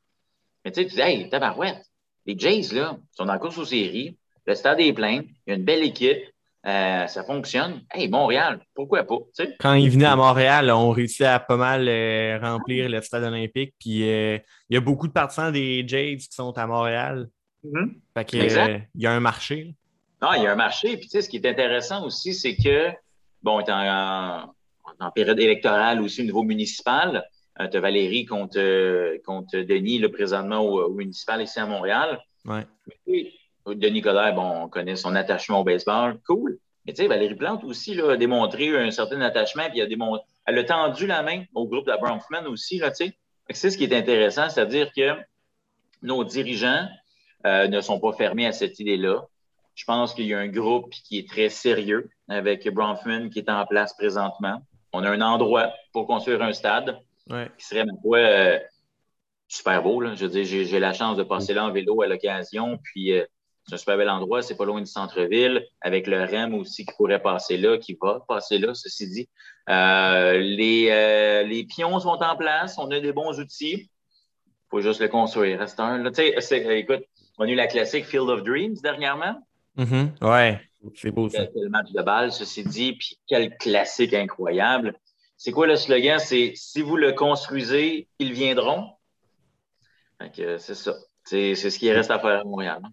Mais 0.64 0.72
tu 0.72 0.82
sais, 0.82 0.88
tu 0.88 0.94
dis, 0.94 1.00
hey, 1.00 1.28
tabarouette, 1.28 1.84
les 2.24 2.38
Jays, 2.38 2.72
là, 2.72 2.96
sont 3.10 3.28
en 3.28 3.38
course 3.38 3.58
aux 3.58 3.64
séries, 3.64 4.16
le 4.46 4.54
stade 4.54 4.80
est 4.80 4.92
plein, 4.92 5.22
il 5.46 5.50
y 5.50 5.52
a 5.52 5.54
une 5.56 5.64
belle 5.64 5.82
équipe, 5.82 6.31
euh, 6.64 7.06
ça 7.06 7.24
fonctionne. 7.24 7.82
Hey, 7.90 8.08
Montréal, 8.08 8.60
pourquoi 8.74 9.04
pas? 9.04 9.18
Quand 9.58 9.74
ils 9.74 9.90
venaient 9.90 10.04
à 10.04 10.16
Montréal, 10.16 10.70
on 10.70 10.90
réussit 10.90 11.22
à 11.22 11.40
pas 11.40 11.56
mal 11.56 11.88
euh, 11.88 12.38
remplir 12.40 12.88
le 12.88 13.00
stade 13.00 13.24
olympique. 13.24 13.74
Puis 13.80 14.08
euh, 14.08 14.38
il 14.70 14.74
y 14.74 14.76
a 14.76 14.80
beaucoup 14.80 15.08
de 15.08 15.12
partisans 15.12 15.52
des 15.52 15.84
Jays 15.86 16.16
qui 16.18 16.28
sont 16.30 16.56
à 16.56 16.66
Montréal. 16.66 17.28
Fait 18.16 18.24
que, 18.24 18.36
il 18.94 19.02
y 19.02 19.06
a 19.06 19.12
un 19.12 19.20
marché. 19.20 19.74
Ah, 20.20 20.34
il 20.36 20.44
y 20.44 20.46
a 20.46 20.52
un 20.52 20.56
marché. 20.56 20.96
Puis, 20.96 21.06
tu 21.06 21.10
sais, 21.10 21.22
ce 21.22 21.28
qui 21.28 21.36
est 21.36 21.46
intéressant 21.46 22.04
aussi, 22.04 22.32
c'est 22.34 22.54
que, 22.54 22.90
bon, 23.42 23.56
on 23.56 23.60
est 23.60 23.72
en, 23.72 24.54
en 25.00 25.10
période 25.10 25.40
électorale 25.40 26.00
aussi 26.00 26.22
au 26.22 26.24
niveau 26.24 26.44
municipal. 26.44 27.24
tu 27.70 27.76
as 27.76 27.80
Valérie 27.80 28.24
contre, 28.24 29.16
contre 29.24 29.58
Denis, 29.58 29.98
là, 29.98 30.08
présentement 30.08 30.60
au, 30.60 30.84
au 30.84 30.94
municipal 30.94 31.42
ici 31.42 31.58
à 31.58 31.66
Montréal. 31.66 32.20
Ouais. 32.44 32.66
Denis 33.66 34.02
Coderre, 34.02 34.34
bon, 34.34 34.64
on 34.64 34.68
connaît 34.68 34.96
son 34.96 35.14
attachement 35.14 35.60
au 35.60 35.64
baseball. 35.64 36.18
Cool. 36.26 36.58
Mais, 36.84 36.92
tu 36.92 37.02
sais, 37.02 37.08
Valérie 37.08 37.36
Plante 37.36 37.62
aussi 37.64 37.94
là, 37.94 38.12
a 38.12 38.16
démontré 38.16 38.76
un 38.76 38.90
certain 38.90 39.20
attachement. 39.20 39.68
Puis, 39.70 39.78
elle 39.78 39.86
a, 39.86 39.88
démontré, 39.88 40.22
elle 40.46 40.58
a 40.58 40.64
tendu 40.64 41.06
la 41.06 41.22
main 41.22 41.44
au 41.54 41.66
groupe 41.66 41.86
de 41.86 41.96
Bronfman 42.00 42.46
aussi, 42.46 42.78
là, 42.78 42.90
tu 42.90 43.06
sais. 43.06 43.16
Fait 43.46 43.52
que 43.52 43.58
C'est 43.58 43.70
ce 43.70 43.78
qui 43.78 43.84
est 43.84 43.94
intéressant, 43.94 44.48
c'est-à-dire 44.48 44.90
que 44.92 45.16
nos 46.02 46.24
dirigeants 46.24 46.88
euh, 47.46 47.68
ne 47.68 47.80
sont 47.80 48.00
pas 48.00 48.12
fermés 48.12 48.46
à 48.46 48.52
cette 48.52 48.78
idée-là. 48.80 49.22
Je 49.74 49.84
pense 49.84 50.14
qu'il 50.14 50.26
y 50.26 50.34
a 50.34 50.38
un 50.38 50.48
groupe 50.48 50.90
qui 50.90 51.18
est 51.18 51.28
très 51.28 51.48
sérieux 51.48 52.10
avec 52.28 52.68
Bronfman 52.68 53.30
qui 53.30 53.38
est 53.38 53.48
en 53.48 53.64
place 53.66 53.94
présentement. 53.94 54.60
On 54.92 55.02
a 55.04 55.10
un 55.10 55.20
endroit 55.20 55.72
pour 55.92 56.06
construire 56.06 56.42
un 56.42 56.52
stade 56.52 56.98
Ouais. 57.30 57.48
qui 57.56 57.64
serait, 57.64 57.84
ma 57.84 57.92
foi, 58.02 58.18
euh, 58.18 58.58
super 59.48 59.82
beau. 59.82 60.00
Là. 60.00 60.14
Je 60.16 60.24
veux 60.26 60.30
dire, 60.30 60.44
j'ai, 60.44 60.64
j'ai 60.64 60.80
la 60.80 60.92
chance 60.92 61.16
de 61.16 61.22
passer 61.22 61.54
là 61.54 61.64
en 61.64 61.70
vélo 61.70 62.02
à 62.02 62.08
l'occasion. 62.08 62.78
Puis, 62.82 63.12
euh, 63.12 63.24
c'est 63.66 63.74
un 63.74 63.78
super 63.78 63.96
bel 63.96 64.08
endroit. 64.10 64.42
C'est 64.42 64.56
pas 64.56 64.64
loin 64.64 64.80
du 64.80 64.86
centre-ville. 64.86 65.64
Avec 65.80 66.06
le 66.06 66.22
REM 66.24 66.54
aussi 66.54 66.84
qui 66.84 66.92
pourrait 66.96 67.22
passer 67.22 67.56
là, 67.56 67.78
qui 67.78 67.96
va 68.00 68.20
passer 68.26 68.58
là, 68.58 68.74
ceci 68.74 69.08
dit. 69.08 69.28
Euh, 69.68 70.38
les, 70.38 70.88
euh, 70.90 71.42
les 71.44 71.64
pions 71.64 71.98
sont 72.00 72.08
en 72.20 72.36
place. 72.36 72.76
On 72.78 72.90
a 72.90 73.00
des 73.00 73.12
bons 73.12 73.38
outils. 73.38 73.88
faut 74.70 74.80
juste 74.80 75.00
le 75.00 75.08
construire. 75.08 75.58
Là. 75.58 75.66
Tu 75.66 76.14
sais, 76.14 76.34
c'est- 76.40 76.78
écoute, 76.78 77.02
on 77.38 77.44
a 77.44 77.48
eu 77.48 77.54
la 77.54 77.66
classique 77.66 78.06
Field 78.06 78.28
of 78.30 78.42
Dreams 78.42 78.76
dernièrement. 78.82 79.36
Mhm. 79.76 80.12
Ouais. 80.22 80.60
C'est 80.94 81.10
beau 81.10 81.28
ça. 81.28 81.46
Quel 81.46 81.68
match 81.68 81.92
de 81.92 82.02
balle, 82.02 82.32
ceci 82.32 82.64
dit, 82.64 82.94
puis 82.94 83.18
quel 83.28 83.56
classique 83.58 84.14
incroyable. 84.14 84.94
C'est 85.36 85.52
quoi 85.52 85.66
le 85.66 85.76
slogan? 85.76 86.18
C'est 86.18 86.52
si 86.56 86.80
vous 86.82 86.96
le 86.96 87.12
construisez, 87.12 88.08
ils 88.18 88.32
viendront. 88.32 88.92
C'est 90.34 90.58
ça. 90.74 90.94
C'est 91.24 91.54
c'est 91.54 91.70
ce 91.70 91.78
qui 91.78 91.90
reste 91.92 92.10
à 92.10 92.18
faire 92.18 92.40
à 92.40 92.44
Montréal. 92.44 92.80
hein. 92.84 92.90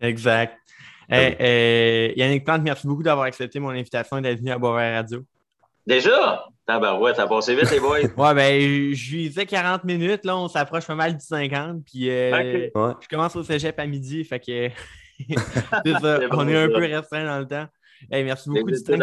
Exact. 0.00 0.56
Eh, 1.12 1.36
eh, 1.40 2.14
Yannick 2.16 2.44
Plante, 2.44 2.62
merci 2.62 2.86
beaucoup 2.86 3.02
d'avoir 3.02 3.26
accepté 3.26 3.58
mon 3.58 3.70
invitation 3.70 4.18
et 4.18 4.22
d'être 4.22 4.38
venu 4.38 4.50
à 4.50 4.58
Boisvert 4.58 4.94
Radio. 4.94 5.24
Déjà? 5.86 6.44
Tabarouette, 6.66 7.16
ça 7.16 7.24
a 7.24 7.26
passé 7.26 7.56
vite, 7.56 7.70
les 7.70 7.80
boys. 7.80 7.98
Ouais, 8.16 8.34
ben, 8.34 8.94
je 8.94 9.12
lui 9.12 9.28
disais 9.28 9.44
40 9.44 9.82
minutes, 9.84 10.24
là, 10.24 10.36
on 10.36 10.46
s'approche 10.46 10.86
pas 10.86 10.94
mal 10.94 11.16
du 11.16 11.24
50, 11.24 11.84
puis 11.84 12.08
euh. 12.10 12.30
Ouais. 12.74 12.92
je 13.00 13.08
commence 13.08 13.34
au 13.34 13.42
cégep 13.42 13.78
à 13.78 13.86
midi, 13.86 14.24
fait 14.24 14.38
que 14.38 14.68
c'est 15.84 15.92
ça, 16.00 16.20
on 16.30 16.48
est 16.48 16.56
un 16.56 16.68
ça. 16.68 16.72
peu 16.72 16.86
restreint 16.86 17.24
dans 17.24 17.38
le 17.40 17.46
temps. 17.46 17.66
Eh, 18.10 18.22
merci 18.22 18.48
beaucoup 18.48 18.70
du 18.70 18.82
temps. 18.82 18.96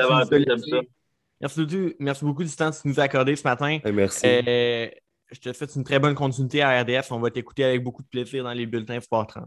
Merci 1.40 1.66
beaucoup, 1.66 1.94
merci 2.00 2.26
beaucoup 2.26 2.44
du 2.44 2.56
temps 2.56 2.72
que 2.72 2.82
tu 2.82 2.88
nous 2.88 3.00
as 3.00 3.04
accordé 3.04 3.36
ce 3.36 3.44
matin. 3.44 3.80
merci. 3.94 4.26
Euh, 4.26 4.88
je 5.30 5.40
te 5.40 5.52
souhaite 5.54 5.76
une 5.76 5.84
très 5.84 6.00
bonne 6.00 6.16
continuité 6.16 6.62
à 6.62 6.82
RDF. 6.82 7.12
On 7.12 7.20
va 7.20 7.30
t'écouter 7.30 7.66
avec 7.66 7.84
beaucoup 7.84 8.02
de 8.02 8.08
plaisir 8.08 8.46
dans 8.46 8.54
les 8.54 8.66
bulletins 8.66 9.00
Sport 9.02 9.28
30. 9.28 9.46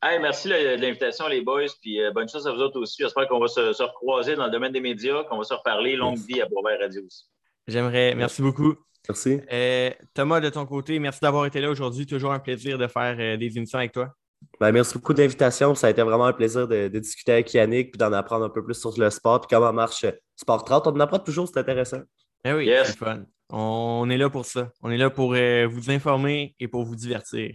Hey, 0.00 0.20
merci 0.20 0.46
de 0.46 0.80
l'invitation, 0.80 1.26
les 1.26 1.40
boys. 1.40 1.66
Puis 1.80 2.00
euh, 2.00 2.12
bonne 2.12 2.28
chance 2.28 2.46
à 2.46 2.52
vous 2.52 2.60
autres 2.60 2.80
aussi. 2.80 3.02
J'espère 3.02 3.26
qu'on 3.26 3.40
va 3.40 3.48
se, 3.48 3.82
recroiser 3.82 4.36
dans 4.36 4.44
le 4.44 4.52
domaine 4.52 4.70
des 4.70 4.80
médias, 4.80 5.24
qu'on 5.24 5.38
va 5.38 5.42
se 5.42 5.54
reparler. 5.54 5.96
Longue 5.96 6.18
vie 6.18 6.40
à 6.40 6.46
Boisvert 6.46 6.78
Radio 6.80 7.02
aussi. 7.04 7.24
J'aimerais. 7.66 8.14
Merci 8.14 8.40
beaucoup. 8.40 8.76
Merci. 9.08 9.40
Euh, 9.52 9.90
Thomas, 10.14 10.38
de 10.38 10.50
ton 10.50 10.66
côté, 10.66 11.00
merci 11.00 11.18
d'avoir 11.20 11.46
été 11.46 11.60
là 11.60 11.68
aujourd'hui. 11.68 12.06
Toujours 12.06 12.32
un 12.32 12.38
plaisir 12.38 12.78
de 12.78 12.86
faire 12.86 13.16
euh, 13.18 13.36
des 13.36 13.56
émissions 13.56 13.78
avec 13.78 13.90
toi. 13.90 14.14
Ben, 14.60 14.70
merci 14.70 14.94
beaucoup 14.94 15.14
de 15.14 15.20
l'invitation. 15.20 15.74
Ça 15.74 15.88
a 15.88 15.90
été 15.90 16.02
vraiment 16.02 16.26
un 16.26 16.32
plaisir 16.32 16.68
de, 16.68 16.86
discuter 16.86 17.32
avec 17.32 17.52
Yannick 17.52 17.96
et 17.96 17.98
d'en 17.98 18.12
apprendre 18.12 18.44
un 18.44 18.50
peu 18.50 18.62
plus 18.62 18.74
sur 18.74 18.96
le 18.96 19.10
sport 19.10 19.42
et 19.42 19.52
comment 19.52 19.72
marche 19.72 20.06
Sport 20.36 20.64
30. 20.64 20.86
On 20.86 20.90
en 20.90 21.00
apprend 21.00 21.18
toujours, 21.18 21.48
c'est 21.48 21.58
intéressant. 21.58 22.02
Eh 22.44 22.52
oui, 22.52 22.70
c'est 22.84 22.96
fun. 22.96 23.24
On 23.50 24.08
est 24.10 24.16
là 24.16 24.30
pour 24.30 24.44
ça. 24.44 24.70
On 24.80 24.92
est 24.92 24.96
là 24.96 25.10
pour 25.10 25.30
vous 25.32 25.90
informer 25.90 26.54
et 26.60 26.68
pour 26.68 26.84
vous 26.84 26.94
divertir. 26.94 27.50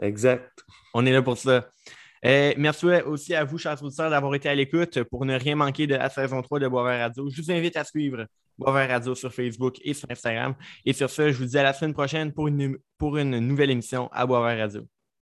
Exact. 0.00 0.50
On 0.92 1.06
est 1.06 1.12
là 1.12 1.22
pour 1.22 1.38
ça. 1.38 1.68
Euh, 2.24 2.54
merci 2.56 2.86
aussi 2.86 3.34
à 3.34 3.44
vous, 3.44 3.58
chers 3.58 3.82
auditeurs, 3.82 4.08
d'avoir 4.08 4.34
été 4.34 4.48
à 4.48 4.54
l'écoute 4.54 5.02
pour 5.04 5.26
ne 5.26 5.38
rien 5.38 5.56
manquer 5.56 5.86
de 5.86 5.94
la 5.94 6.08
saison 6.08 6.40
3 6.40 6.58
de 6.58 6.68
Boisvert 6.68 7.00
Radio. 7.00 7.28
Je 7.28 7.42
vous 7.42 7.50
invite 7.50 7.76
à 7.76 7.84
suivre 7.84 8.26
Boisvert 8.56 8.88
Radio 8.88 9.14
sur 9.14 9.32
Facebook 9.32 9.76
et 9.82 9.92
sur 9.92 10.10
Instagram. 10.10 10.54
Et 10.86 10.94
sur 10.94 11.10
ce, 11.10 11.30
je 11.32 11.38
vous 11.38 11.44
dis 11.44 11.58
à 11.58 11.62
la 11.62 11.74
semaine 11.74 11.92
prochaine 11.92 12.32
pour 12.32 12.48
une, 12.48 12.78
pour 12.96 13.18
une 13.18 13.38
nouvelle 13.40 13.70
émission 13.70 14.08
à 14.12 14.24
Boisvert 14.24 14.58
Radio. 14.58 14.86